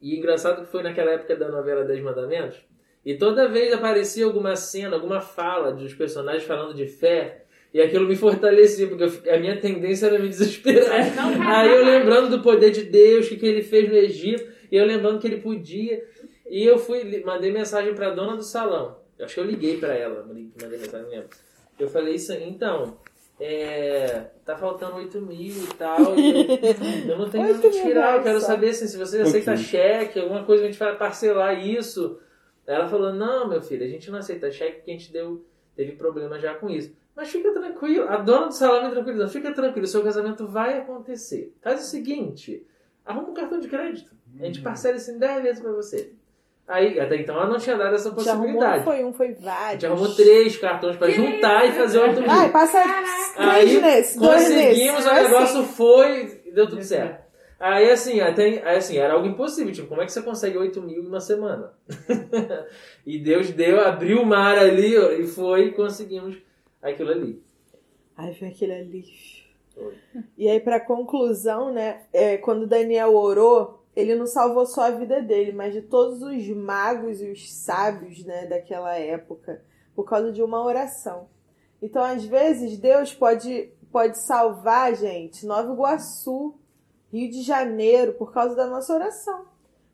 E 0.00 0.18
engraçado 0.18 0.62
que 0.62 0.70
foi 0.70 0.82
naquela 0.82 1.12
época 1.12 1.36
da 1.36 1.48
novela 1.48 1.84
Dez 1.84 2.02
Mandamentos. 2.02 2.58
E 3.04 3.14
toda 3.14 3.48
vez 3.48 3.72
aparecia 3.72 4.24
alguma 4.24 4.56
cena, 4.56 4.96
alguma 4.96 5.20
fala 5.20 5.72
dos 5.72 5.94
personagens 5.94 6.44
falando 6.44 6.74
de 6.74 6.86
fé. 6.86 7.44
E 7.72 7.80
aquilo 7.80 8.06
me 8.06 8.16
fortalecia, 8.16 8.86
porque 8.86 9.30
a 9.30 9.38
minha 9.38 9.58
tendência 9.60 10.06
era 10.06 10.18
me 10.18 10.28
desesperar. 10.28 11.00
Aí 11.48 11.70
eu 11.70 11.84
lembrando 11.84 12.36
do 12.36 12.42
poder 12.42 12.70
de 12.70 12.82
Deus, 12.82 13.26
o 13.26 13.28
que, 13.30 13.36
que 13.36 13.46
ele 13.46 13.62
fez 13.62 13.88
no 13.88 13.96
Egito. 13.96 14.50
E 14.70 14.76
eu 14.76 14.84
lembrando 14.84 15.18
que 15.18 15.26
ele 15.26 15.40
podia. 15.40 16.04
E 16.50 16.64
eu 16.64 16.78
fui, 16.78 17.22
mandei 17.24 17.52
mensagem 17.52 17.94
pra 17.94 18.10
dona 18.10 18.36
do 18.36 18.42
salão. 18.42 19.01
Eu 19.18 19.24
acho 19.24 19.34
que 19.34 19.40
eu 19.40 19.44
liguei 19.44 19.78
pra 19.78 19.94
ela, 19.94 20.24
mandei 20.24 20.78
mensagem 20.78 21.10
mesmo. 21.10 21.28
Eu 21.78 21.88
falei 21.88 22.14
isso 22.14 22.32
aí, 22.32 22.48
então, 22.48 22.96
é, 23.40 24.30
tá 24.44 24.56
faltando 24.56 24.96
8 24.96 25.20
mil 25.20 25.64
e 25.64 25.74
tal. 25.76 26.16
e 26.18 26.46
eu, 27.06 27.10
eu 27.10 27.18
não 27.18 27.28
tenho 27.28 27.48
8 27.48 27.56
onde 27.56 27.76
mil 27.76 27.86
tirar, 27.86 28.16
eu 28.16 28.22
quero 28.22 28.40
saber 28.40 28.70
assim, 28.70 28.86
se 28.86 28.96
você 28.96 29.20
aceita 29.20 29.56
cheque, 29.56 30.20
alguma 30.20 30.44
coisa 30.44 30.62
a 30.62 30.66
gente 30.66 30.78
vai 30.78 30.96
parcelar 30.96 31.66
isso. 31.66 32.20
Aí 32.66 32.74
ela 32.74 32.88
falou, 32.88 33.12
não, 33.12 33.48
meu 33.48 33.60
filho, 33.60 33.84
a 33.84 33.88
gente 33.88 34.10
não 34.10 34.18
aceita 34.18 34.50
cheque 34.50 34.76
porque 34.76 34.90
a 34.92 34.94
gente 34.94 35.12
deu, 35.12 35.44
teve 35.74 35.92
problema 35.92 36.38
já 36.38 36.54
com 36.54 36.70
isso. 36.70 36.94
Mas 37.14 37.30
fica 37.30 37.52
tranquilo, 37.52 38.08
a 38.08 38.16
dona 38.16 38.46
do 38.46 38.54
salão 38.54 38.84
me 38.84 38.90
tranquilizou, 38.90 39.28
fica 39.28 39.52
tranquilo, 39.52 39.86
seu 39.86 40.02
casamento 40.02 40.46
vai 40.46 40.78
acontecer. 40.78 41.52
Faz 41.60 41.82
o 41.82 41.90
seguinte, 41.90 42.66
arruma 43.04 43.30
um 43.30 43.34
cartão 43.34 43.58
de 43.58 43.68
crédito, 43.68 44.14
a 44.40 44.44
gente 44.44 44.62
parcela 44.62 44.96
isso 44.96 45.10
em 45.10 45.18
10 45.18 45.42
vezes 45.42 45.60
pra 45.60 45.72
você. 45.72 46.12
Aí, 46.68 46.98
até 46.98 47.16
então 47.16 47.34
ela 47.36 47.48
não 47.48 47.58
tinha 47.58 47.76
dado 47.76 47.94
essa 47.94 48.08
Já 48.10 48.14
possibilidade. 48.14 48.84
foi 48.84 49.04
um, 49.04 49.12
foi 49.12 49.30
A 49.32 49.34
vários. 49.44 49.72
gente 49.72 49.86
arrumou 49.86 50.14
três 50.14 50.56
cartões 50.56 50.96
pra 50.96 51.10
juntar 51.10 51.66
e 51.68 51.72
fazer 51.72 51.98
8 51.98 52.20
mil. 52.20 52.30
Ai, 52.30 52.50
passa 52.52 52.78
Aí 53.36 53.66
três 53.78 53.82
nesse, 53.82 54.18
dois 54.18 54.48
nesse. 54.48 54.64
conseguimos, 54.68 55.04
o 55.04 55.08
é 55.08 55.22
negócio 55.22 55.60
assim. 55.60 55.72
foi 55.72 56.42
e 56.46 56.52
deu 56.52 56.68
tudo 56.68 56.82
certo. 56.82 57.22
Aí 57.58 57.90
assim, 57.90 58.20
até, 58.20 58.62
aí, 58.66 58.76
assim, 58.76 58.96
era 58.96 59.14
algo 59.14 59.26
impossível. 59.26 59.72
Tipo, 59.72 59.88
como 59.88 60.02
é 60.02 60.04
que 60.06 60.12
você 60.12 60.22
consegue 60.22 60.56
8 60.56 60.80
mil 60.82 61.02
em 61.02 61.06
uma 61.06 61.20
semana? 61.20 61.72
e 63.06 63.18
Deus 63.18 63.50
deu, 63.50 63.80
abriu 63.80 64.20
o 64.22 64.26
mar 64.26 64.56
ali 64.58 64.96
ó, 64.98 65.10
e 65.12 65.26
foi 65.26 65.66
e 65.66 65.72
conseguimos 65.72 66.36
aquilo 66.80 67.10
ali. 67.10 67.42
Aí 68.16 68.32
vem 68.32 68.50
aquele 68.50 68.72
ali. 68.72 69.04
Foi. 69.74 69.94
E 70.36 70.48
aí, 70.48 70.60
pra 70.60 70.78
conclusão, 70.80 71.72
né? 71.72 72.02
é, 72.12 72.36
quando 72.36 72.66
Daniel 72.66 73.14
orou, 73.14 73.81
ele 73.94 74.14
não 74.14 74.26
salvou 74.26 74.64
só 74.66 74.82
a 74.82 74.90
vida 74.90 75.20
dele, 75.20 75.52
mas 75.52 75.74
de 75.74 75.82
todos 75.82 76.22
os 76.22 76.48
magos 76.48 77.20
e 77.20 77.30
os 77.30 77.52
sábios, 77.52 78.24
né, 78.24 78.46
daquela 78.46 78.96
época, 78.96 79.62
por 79.94 80.04
causa 80.04 80.32
de 80.32 80.42
uma 80.42 80.64
oração. 80.64 81.28
Então, 81.80 82.02
às 82.02 82.24
vezes, 82.24 82.78
Deus 82.78 83.12
pode, 83.12 83.70
pode 83.90 84.18
salvar, 84.18 84.94
gente, 84.94 85.44
Nova 85.44 85.72
Iguaçu, 85.72 86.54
Rio 87.12 87.30
de 87.30 87.42
Janeiro, 87.42 88.14
por 88.14 88.32
causa 88.32 88.54
da 88.54 88.66
nossa 88.66 88.94
oração, 88.94 89.46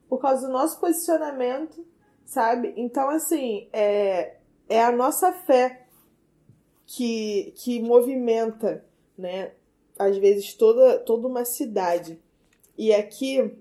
por 0.08 0.20
causa 0.20 0.46
do 0.46 0.52
nosso 0.52 0.78
posicionamento, 0.78 1.84
sabe? 2.24 2.72
Então, 2.76 3.08
assim, 3.08 3.68
é, 3.72 4.36
é 4.68 4.84
a 4.84 4.92
nossa 4.92 5.32
fé 5.32 5.86
que, 6.86 7.52
que 7.56 7.80
movimenta, 7.80 8.84
né? 9.16 9.52
Às 9.98 10.16
vezes 10.18 10.54
toda, 10.54 10.98
toda 11.00 11.26
uma 11.26 11.44
cidade. 11.44 12.20
E 12.76 12.94
aqui, 12.94 13.58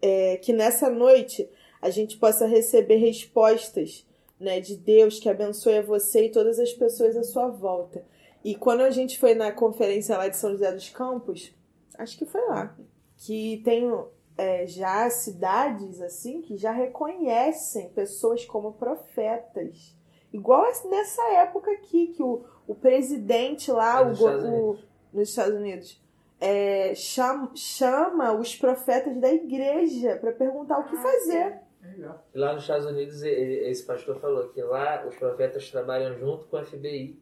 é, 0.00 0.36
que 0.38 0.52
nessa 0.52 0.90
noite 0.90 1.48
a 1.80 1.90
gente 1.90 2.16
possa 2.16 2.46
receber 2.46 2.96
respostas 2.96 4.06
né, 4.38 4.60
de 4.60 4.76
Deus 4.76 5.18
que 5.18 5.28
abençoe 5.28 5.78
a 5.78 5.82
você 5.82 6.26
e 6.26 6.32
todas 6.32 6.58
as 6.58 6.72
pessoas 6.72 7.16
à 7.16 7.22
sua 7.22 7.48
volta. 7.48 8.04
E 8.44 8.54
quando 8.54 8.82
a 8.82 8.90
gente 8.90 9.18
foi 9.18 9.34
na 9.34 9.50
conferência 9.50 10.16
lá 10.16 10.28
de 10.28 10.36
São 10.36 10.50
José 10.50 10.70
dos 10.72 10.90
Campos, 10.90 11.52
acho 11.96 12.18
que 12.18 12.26
foi 12.26 12.44
lá, 12.46 12.76
que 13.16 13.62
tem 13.64 13.90
é, 14.36 14.66
já 14.66 15.08
cidades 15.08 16.00
assim 16.02 16.42
que 16.42 16.56
já 16.56 16.72
reconhecem 16.72 17.88
pessoas 17.90 18.44
como 18.44 18.72
profetas. 18.72 19.96
Igual 20.32 20.64
nessa 20.90 21.22
época 21.34 21.70
aqui, 21.70 22.08
que 22.08 22.22
o, 22.22 22.44
o 22.66 22.74
presidente 22.74 23.70
lá, 23.70 24.00
É 24.00 24.50
o, 24.50 24.76
nos 25.12 25.28
Estados 25.28 25.54
Unidos. 25.54 26.03
É, 26.44 26.94
chama, 26.94 27.50
chama 27.54 28.32
os 28.38 28.54
profetas 28.54 29.16
da 29.18 29.32
igreja 29.32 30.16
para 30.16 30.30
perguntar 30.30 30.78
o 30.78 30.84
que 30.84 30.94
fazer. 30.96 31.54
Legal. 31.82 32.22
Lá 32.34 32.52
nos 32.52 32.62
Estados 32.62 32.84
Unidos, 32.86 33.22
esse 33.22 33.82
pastor 33.84 34.20
falou 34.20 34.48
que 34.48 34.60
lá 34.62 35.06
os 35.08 35.16
profetas 35.16 35.70
trabalham 35.70 36.18
junto 36.18 36.46
com 36.46 36.58
a 36.58 36.64
FBI 36.64 37.18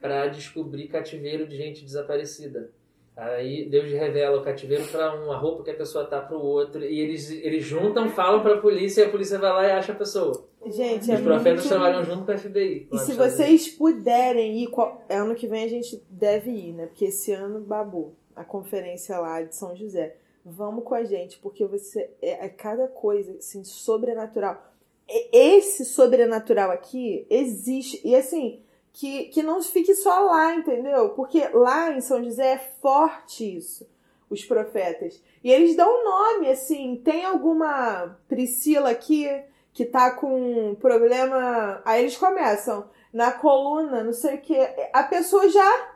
para 0.00 0.28
descobrir 0.28 0.86
cativeiro 0.86 1.48
de 1.48 1.56
gente 1.56 1.84
desaparecida. 1.84 2.70
Aí 3.16 3.68
Deus 3.68 3.90
revela 3.90 4.40
o 4.40 4.44
cativeiro 4.44 4.84
para 4.86 5.20
um, 5.20 5.32
a 5.32 5.36
roupa 5.36 5.64
que 5.64 5.70
a 5.70 5.76
pessoa 5.76 6.04
tá 6.04 6.20
para 6.20 6.36
o 6.36 6.42
outro, 6.42 6.84
e 6.84 7.00
eles, 7.00 7.30
eles 7.30 7.64
juntam, 7.64 8.08
falam 8.08 8.42
para 8.42 8.54
a 8.54 8.60
polícia, 8.60 9.02
e 9.02 9.04
a 9.06 9.10
polícia 9.10 9.38
vai 9.38 9.52
lá 9.52 9.66
e 9.66 9.70
acha 9.70 9.92
a 9.92 9.96
pessoa. 9.96 10.48
Gente, 10.66 11.02
Os 11.02 11.08
é 11.10 11.22
profetas 11.22 11.60
muito... 11.60 11.68
trabalham 11.68 12.04
junto 12.04 12.24
com 12.24 12.32
a 12.32 12.38
FBI. 12.38 12.88
E 12.92 12.98
se 12.98 13.14
vocês 13.14 13.68
puderem 13.68 14.62
ir, 14.62 14.66
qual- 14.68 15.04
ano 15.08 15.34
que 15.34 15.46
vem 15.46 15.64
a 15.64 15.68
gente 15.68 16.02
deve 16.10 16.50
ir, 16.50 16.72
né? 16.72 16.86
Porque 16.86 17.06
esse 17.06 17.32
ano 17.32 17.60
babou 17.60 18.16
a 18.34 18.44
conferência 18.44 19.18
lá 19.18 19.42
de 19.42 19.54
São 19.54 19.74
José. 19.76 20.16
Vamos 20.44 20.84
com 20.84 20.94
a 20.94 21.04
gente, 21.04 21.38
porque 21.38 21.64
você 21.64 22.10
é, 22.20 22.46
é 22.46 22.48
cada 22.48 22.86
coisa 22.88 23.36
assim 23.38 23.64
sobrenatural. 23.64 24.72
Esse 25.08 25.84
sobrenatural 25.84 26.70
aqui 26.70 27.26
existe 27.28 28.00
e 28.04 28.14
assim 28.14 28.62
que, 28.92 29.24
que 29.24 29.42
não 29.42 29.60
fique 29.62 29.94
só 29.94 30.20
lá, 30.20 30.54
entendeu? 30.54 31.10
Porque 31.10 31.46
lá 31.48 31.92
em 31.92 32.00
São 32.00 32.22
José 32.22 32.52
é 32.52 32.58
forte 32.80 33.56
isso, 33.56 33.86
os 34.30 34.44
profetas. 34.44 35.20
E 35.42 35.50
eles 35.50 35.76
dão 35.76 36.04
nome, 36.04 36.48
assim, 36.48 37.00
tem 37.04 37.24
alguma 37.24 38.16
Priscila 38.28 38.90
aqui 38.90 39.28
que 39.72 39.84
tá 39.84 40.12
com 40.12 40.70
um 40.70 40.74
problema. 40.76 41.82
Aí 41.84 42.02
eles 42.02 42.16
começam 42.16 42.88
na 43.12 43.32
coluna, 43.32 44.04
não 44.04 44.12
sei 44.12 44.36
o 44.36 44.40
que. 44.40 44.56
A 44.92 45.02
pessoa 45.02 45.48
já 45.48 45.93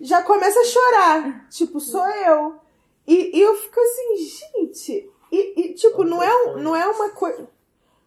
já 0.00 0.22
começa 0.22 0.58
a 0.60 0.64
chorar. 0.64 1.48
Tipo, 1.48 1.80
sou 1.80 2.06
eu. 2.06 2.56
E, 3.06 3.36
e 3.36 3.40
eu 3.40 3.54
fico 3.56 3.80
assim, 3.80 4.16
gente. 4.16 5.10
E, 5.30 5.60
e, 5.60 5.74
tipo, 5.74 6.04
não 6.04 6.22
é, 6.22 6.56
não 6.56 6.74
é 6.76 6.86
uma 6.86 7.10
coisa. 7.10 7.48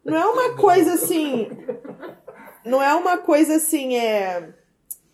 Não 0.04 0.16
é 0.16 0.26
uma 0.26 0.56
coisa 0.56 0.94
assim. 0.94 1.50
Não 2.64 2.82
é 2.82 2.94
uma 2.96 3.18
coisa 3.18 3.56
assim, 3.56 3.98
é. 3.98 4.54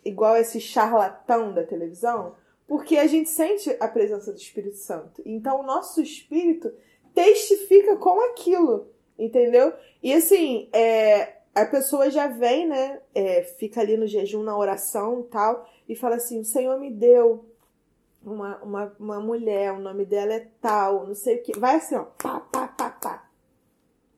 Igual 0.05 0.37
esse 0.37 0.59
charlatão 0.59 1.53
da 1.53 1.63
televisão. 1.63 2.35
Porque 2.67 2.97
a 2.97 3.07
gente 3.07 3.29
sente 3.29 3.75
a 3.79 3.87
presença 3.87 4.31
do 4.31 4.37
Espírito 4.37 4.77
Santo. 4.77 5.21
Então 5.25 5.59
o 5.59 5.63
nosso 5.63 6.01
espírito 6.01 6.73
testifica 7.13 7.95
com 7.97 8.19
aquilo. 8.31 8.87
Entendeu? 9.17 9.73
E 10.01 10.13
assim, 10.13 10.69
é, 10.73 11.37
a 11.55 11.65
pessoa 11.65 12.09
já 12.09 12.27
vem, 12.27 12.67
né? 12.67 13.01
é, 13.13 13.43
fica 13.43 13.81
ali 13.81 13.95
no 13.95 14.07
jejum, 14.07 14.43
na 14.43 14.57
oração 14.57 15.21
e 15.21 15.23
tal, 15.25 15.69
e 15.87 15.95
fala 15.95 16.15
assim: 16.15 16.39
o 16.39 16.45
Senhor 16.45 16.79
me 16.79 16.91
deu 16.91 17.45
uma, 18.23 18.57
uma, 18.63 18.95
uma 18.99 19.19
mulher, 19.19 19.71
o 19.73 19.79
nome 19.79 20.05
dela 20.05 20.33
é 20.33 20.47
tal, 20.61 21.05
não 21.07 21.15
sei 21.15 21.37
o 21.37 21.43
que. 21.43 21.59
Vai 21.59 21.75
assim, 21.75 21.95
ó, 21.95 22.03
pá, 22.03 22.39
pá, 22.39 22.67
pá, 22.67 22.89
pá. 22.89 23.29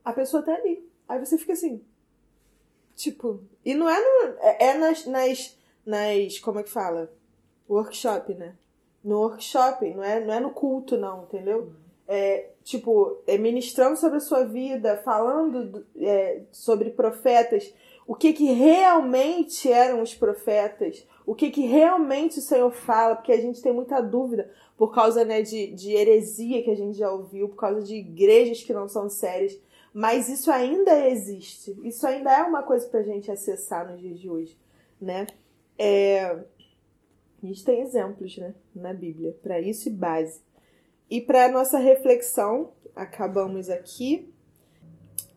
A 0.03 0.13
pessoa 0.13 0.43
tá 0.43 0.53
ali. 0.53 0.87
Aí 1.07 1.19
você 1.19 1.37
fica 1.37 1.53
assim. 1.53 1.83
Tipo, 2.95 3.41
e 3.63 3.73
não 3.73 3.89
é, 3.89 3.99
no, 3.99 4.37
é, 4.39 4.67
é 4.67 4.73
nas, 4.75 5.05
nas, 5.05 5.57
nas. 5.85 6.39
Como 6.39 6.59
é 6.59 6.63
que 6.63 6.69
fala? 6.69 7.11
Workshop, 7.69 8.33
né? 8.35 8.55
No 9.03 9.19
workshop, 9.19 9.93
não 9.93 10.03
é, 10.03 10.23
não 10.23 10.33
é 10.33 10.39
no 10.39 10.51
culto, 10.51 10.97
não, 10.97 11.23
entendeu? 11.23 11.73
É, 12.07 12.49
tipo, 12.63 13.17
é 13.25 13.37
ministrando 13.37 13.97
sobre 13.97 14.17
a 14.17 14.21
sua 14.21 14.43
vida, 14.43 14.97
falando 15.03 15.65
do- 15.65 15.85
é, 15.97 16.41
sobre 16.51 16.91
profetas, 16.91 17.73
o 18.07 18.13
que 18.15 18.31
que 18.33 18.45
realmente 18.51 19.71
eram 19.71 20.01
os 20.03 20.13
profetas, 20.13 21.07
o 21.25 21.33
que 21.33 21.49
que 21.49 21.65
realmente 21.65 22.37
o 22.37 22.41
Senhor 22.43 22.71
fala, 22.71 23.15
porque 23.15 23.31
a 23.31 23.41
gente 23.41 23.61
tem 23.61 23.73
muita 23.73 23.99
dúvida 24.01 24.51
por 24.77 24.93
causa 24.93 25.25
né, 25.25 25.41
de, 25.41 25.67
de 25.67 25.93
heresia 25.93 26.61
que 26.63 26.69
a 26.69 26.75
gente 26.75 26.95
já 26.97 27.11
ouviu, 27.11 27.49
por 27.49 27.55
causa 27.55 27.81
de 27.81 27.95
igrejas 27.95 28.61
que 28.61 28.73
não 28.73 28.87
são 28.87 29.09
sérias, 29.09 29.57
mas 29.91 30.29
isso 30.29 30.51
ainda 30.51 31.07
existe, 31.09 31.75
isso 31.83 32.05
ainda 32.05 32.31
é 32.31 32.43
uma 32.43 32.61
coisa 32.61 32.87
pra 32.87 33.01
gente 33.01 33.31
acessar 33.31 33.89
nos 33.89 33.99
dias 33.99 34.19
de 34.19 34.29
hoje, 34.29 34.55
né? 35.01 35.25
É, 35.77 36.25
a 37.41 37.45
gente 37.45 37.63
tem 37.63 37.81
exemplos, 37.81 38.37
né, 38.37 38.53
na 38.75 38.93
Bíblia, 38.93 39.35
para 39.41 39.59
isso 39.59 39.87
e 39.87 39.91
base. 39.91 40.41
E 41.09 41.21
para 41.21 41.51
nossa 41.51 41.77
reflexão, 41.77 42.71
acabamos 42.95 43.69
aqui. 43.69 44.27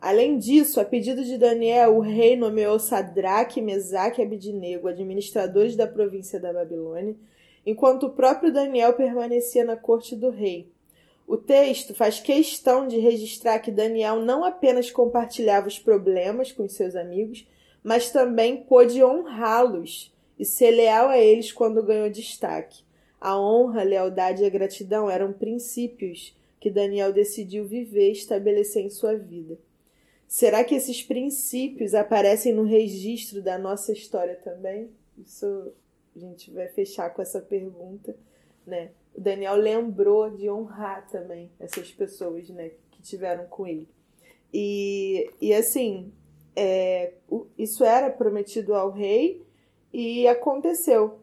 Além 0.01 0.39
disso, 0.39 0.81
a 0.81 0.85
pedido 0.85 1.25
de 1.25 1.37
Daniel, 1.37 1.97
o 1.97 2.01
rei 2.01 2.37
nomeou 2.37 2.79
Sadraque, 2.79 3.61
Mesaque 3.61 4.21
e 4.21 4.25
Abidinego, 4.25 4.89
administradores 4.89 5.77
da 5.77 5.87
província 5.87 6.39
da 6.39 6.53
Babilônia, 6.53 7.17
enquanto 7.67 8.05
o 8.05 8.11
próprio 8.11 8.53
Daniel 8.53 8.95
permanecia 8.95 9.65
na 9.65 9.77
corte 9.77 10.17
do 10.17 10.31
rei. 10.31 10.71
O 11.27 11.37
texto 11.37 11.95
faz 11.95 12.21
questão 12.21 12.89
de 12.89 12.99
registrar 12.99 13.59
que 13.59 13.71
Daniel 13.71 14.21
não 14.21 14.45
apenas 14.45 14.91
compartilhava 14.91 15.69
os 15.69 15.79
problemas 15.79 16.51
com 16.53 16.67
seus 16.67 16.97
amigos, 16.97 17.47
mas 17.83 18.11
também 18.11 18.63
pôde 18.63 19.05
honrá-los 19.05 20.15
e 20.39 20.45
ser 20.45 20.71
leal 20.71 21.09
a 21.09 21.19
eles 21.19 21.53
quando 21.53 21.83
ganhou 21.83 22.09
destaque. 22.09 22.83
A 23.21 23.39
honra, 23.39 23.81
a 23.81 23.85
lealdade 23.85 24.43
e 24.43 24.47
a 24.47 24.51
gratidão 24.51 25.11
eram 25.11 25.33
princípios 25.33 26.37
que 26.61 26.71
Daniel 26.71 27.13
decidiu 27.13 27.65
viver 27.65 28.09
e 28.11 28.13
estabelecer 28.13 28.85
em 28.85 28.91
sua 28.91 29.17
vida. 29.17 29.59
Será 30.27 30.63
que 30.63 30.75
esses 30.75 31.03
princípios 31.03 31.95
aparecem 31.95 32.53
no 32.53 32.65
registro 32.65 33.41
da 33.41 33.57
nossa 33.59 33.93
história 33.93 34.37
também? 34.37 34.91
Isso 35.17 35.73
a 36.15 36.19
gente 36.19 36.51
vai 36.51 36.69
fechar 36.69 37.11
com 37.11 37.23
essa 37.23 37.41
pergunta, 37.41 38.15
né? 38.67 38.91
O 39.15 39.21
Daniel 39.21 39.57
lembrou 39.57 40.31
de 40.31 40.51
honrar 40.51 41.09
também 41.11 41.51
essas 41.59 41.91
pessoas, 41.91 42.49
né, 42.51 42.71
que 42.91 43.03
tiveram 43.03 43.47
com 43.47 43.67
ele. 43.67 43.89
E, 44.53 45.31
e 45.41 45.53
assim, 45.53 46.13
é, 46.55 47.15
isso 47.57 47.85
era 47.85 48.11
prometido 48.11 48.75
ao 48.75 48.91
rei 48.91 49.45
e 49.93 50.27
aconteceu. 50.29 51.19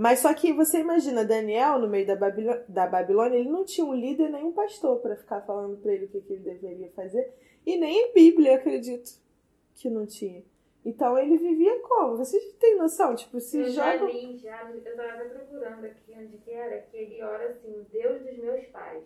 Mas 0.00 0.20
só 0.20 0.32
que 0.32 0.52
você 0.52 0.78
imagina, 0.78 1.24
Daniel, 1.24 1.80
no 1.80 1.88
meio 1.88 2.06
da, 2.06 2.14
Babilô- 2.14 2.60
da 2.68 2.86
Babilônia, 2.86 3.36
ele 3.36 3.48
não 3.48 3.64
tinha 3.64 3.84
um 3.84 3.92
líder 3.92 4.30
nem 4.30 4.44
um 4.44 4.52
pastor 4.52 5.00
para 5.00 5.16
ficar 5.16 5.40
falando 5.40 5.76
para 5.78 5.92
ele 5.92 6.04
o 6.04 6.08
que, 6.08 6.20
que 6.20 6.32
ele 6.34 6.42
deveria 6.44 6.88
fazer. 6.92 7.34
E 7.66 7.76
nem 7.76 8.04
em 8.10 8.12
Bíblia, 8.14 8.54
acredito, 8.54 9.10
que 9.74 9.90
não 9.90 10.06
tinha. 10.06 10.44
Então 10.84 11.18
ele 11.18 11.36
vivia 11.36 11.80
como? 11.80 12.16
Vocês 12.16 12.42
têm 12.60 12.76
noção? 12.78 13.16
Tipo, 13.16 13.40
se 13.40 13.58
Eu 13.58 13.70
já 13.70 13.96
joga. 13.96 14.12
li, 14.12 14.38
já, 14.38 14.70
eu 14.70 14.96
tava 14.96 15.24
procurando 15.24 15.84
aqui 15.84 16.14
onde 16.16 16.38
que 16.38 16.50
era, 16.52 16.78
que 16.82 16.96
ele 16.96 17.20
ora 17.20 17.48
assim, 17.48 17.68
o 17.80 17.84
Deus 17.90 18.22
dos 18.22 18.38
meus 18.38 18.64
pais. 18.66 19.02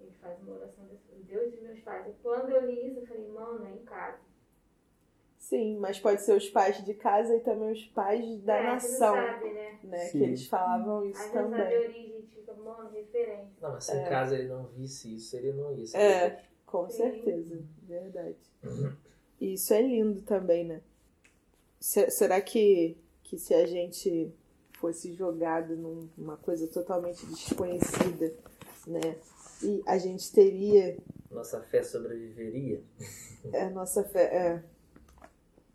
Ele 0.00 0.12
faz 0.20 0.40
uma 0.40 0.56
oração 0.56 0.84
desse, 0.86 1.12
o 1.12 1.22
Deus 1.24 1.52
dos 1.52 1.60
meus 1.60 1.80
pais. 1.80 2.06
E 2.08 2.14
quando 2.22 2.48
eu 2.50 2.64
li 2.64 2.88
isso, 2.88 3.00
eu 3.00 3.06
falei, 3.06 3.28
mano, 3.28 3.66
é 3.66 3.70
em 3.72 3.84
casa. 3.84 4.18
Sim, 5.48 5.78
mas 5.78 5.96
pode 6.00 6.22
ser 6.22 6.36
os 6.36 6.48
pais 6.50 6.84
de 6.84 6.92
casa 6.94 7.36
e 7.36 7.38
também 7.40 7.70
os 7.70 7.84
pais 7.86 8.40
da 8.42 8.56
É, 8.56 8.62
nação, 8.64 9.14
sabe, 9.14 9.52
né? 9.52 9.78
né? 9.84 10.08
Que 10.08 10.22
eles 10.24 10.46
falavam 10.48 11.04
isso 11.04 11.20
Às 11.22 11.30
vezes 11.30 11.50
também. 11.50 11.78
origem, 11.78 12.02
a 12.02 12.16
gente 12.20 12.26
fica, 12.34 12.54
mano, 12.54 12.90
referente. 12.90 13.52
Não, 13.62 13.70
mas 13.72 13.84
se 13.84 13.96
em 13.96 14.04
casa 14.08 14.34
ele 14.36 14.48
não 14.48 14.64
visse 14.66 15.14
isso, 15.14 15.36
ele 15.36 15.52
não 15.52 15.72
ia. 15.72 15.86
saber. 15.86 16.02
É, 16.04 16.42
com 16.66 16.90
Sim. 16.90 16.96
certeza, 16.96 17.62
verdade. 17.84 18.36
E 19.40 19.52
isso 19.54 19.72
é 19.72 19.82
lindo 19.82 20.20
também, 20.22 20.64
né? 20.64 20.80
Se- 21.78 22.10
será 22.10 22.40
que, 22.40 22.96
que 23.22 23.38
se 23.38 23.54
a 23.54 23.64
gente 23.66 24.32
fosse 24.72 25.12
jogado 25.14 25.76
num- 25.76 26.08
numa 26.16 26.36
coisa 26.36 26.66
totalmente 26.66 27.24
desconhecida, 27.24 28.34
né? 28.84 29.16
E 29.62 29.80
a 29.86 29.96
gente 29.96 30.32
teria 30.32 30.96
Nossa 31.30 31.60
fé 31.62 31.84
sobreviveria. 31.84 32.82
É 33.52 33.62
a 33.62 33.70
nossa 33.70 34.02
fé. 34.02 34.24
É. 34.34 34.75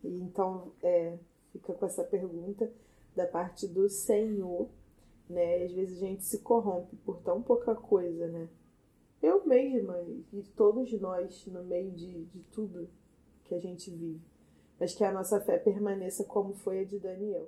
E 0.04 0.08
então, 0.22 0.72
é, 0.82 1.18
fica 1.52 1.74
com 1.74 1.86
essa 1.86 2.04
pergunta 2.04 2.72
da 3.16 3.26
parte 3.26 3.68
do 3.68 3.90
Senhor, 3.90 4.68
né? 5.30 5.64
Às 5.64 5.72
vezes 5.72 6.02
a 6.02 6.06
gente 6.06 6.24
se 6.24 6.40
corrompe 6.40 6.96
por 6.98 7.22
tão 7.22 7.42
pouca 7.42 7.76
coisa, 7.76 8.28
né? 8.28 8.50
Eu 9.22 9.46
mesma 9.46 10.02
e 10.34 10.44
todos 10.56 10.92
nós, 11.00 11.46
no 11.46 11.64
meio 11.64 11.92
de, 11.92 12.26
de 12.26 12.40
tudo 12.52 12.90
que 13.46 13.54
a 13.54 13.60
gente 13.60 13.92
vive. 13.92 14.22
Mas 14.80 14.96
que 14.96 15.04
a 15.04 15.12
nossa 15.12 15.40
fé 15.40 15.60
permaneça 15.60 16.24
como 16.24 16.54
foi 16.54 16.80
a 16.80 16.84
de 16.84 16.98
Daniel. 16.98 17.48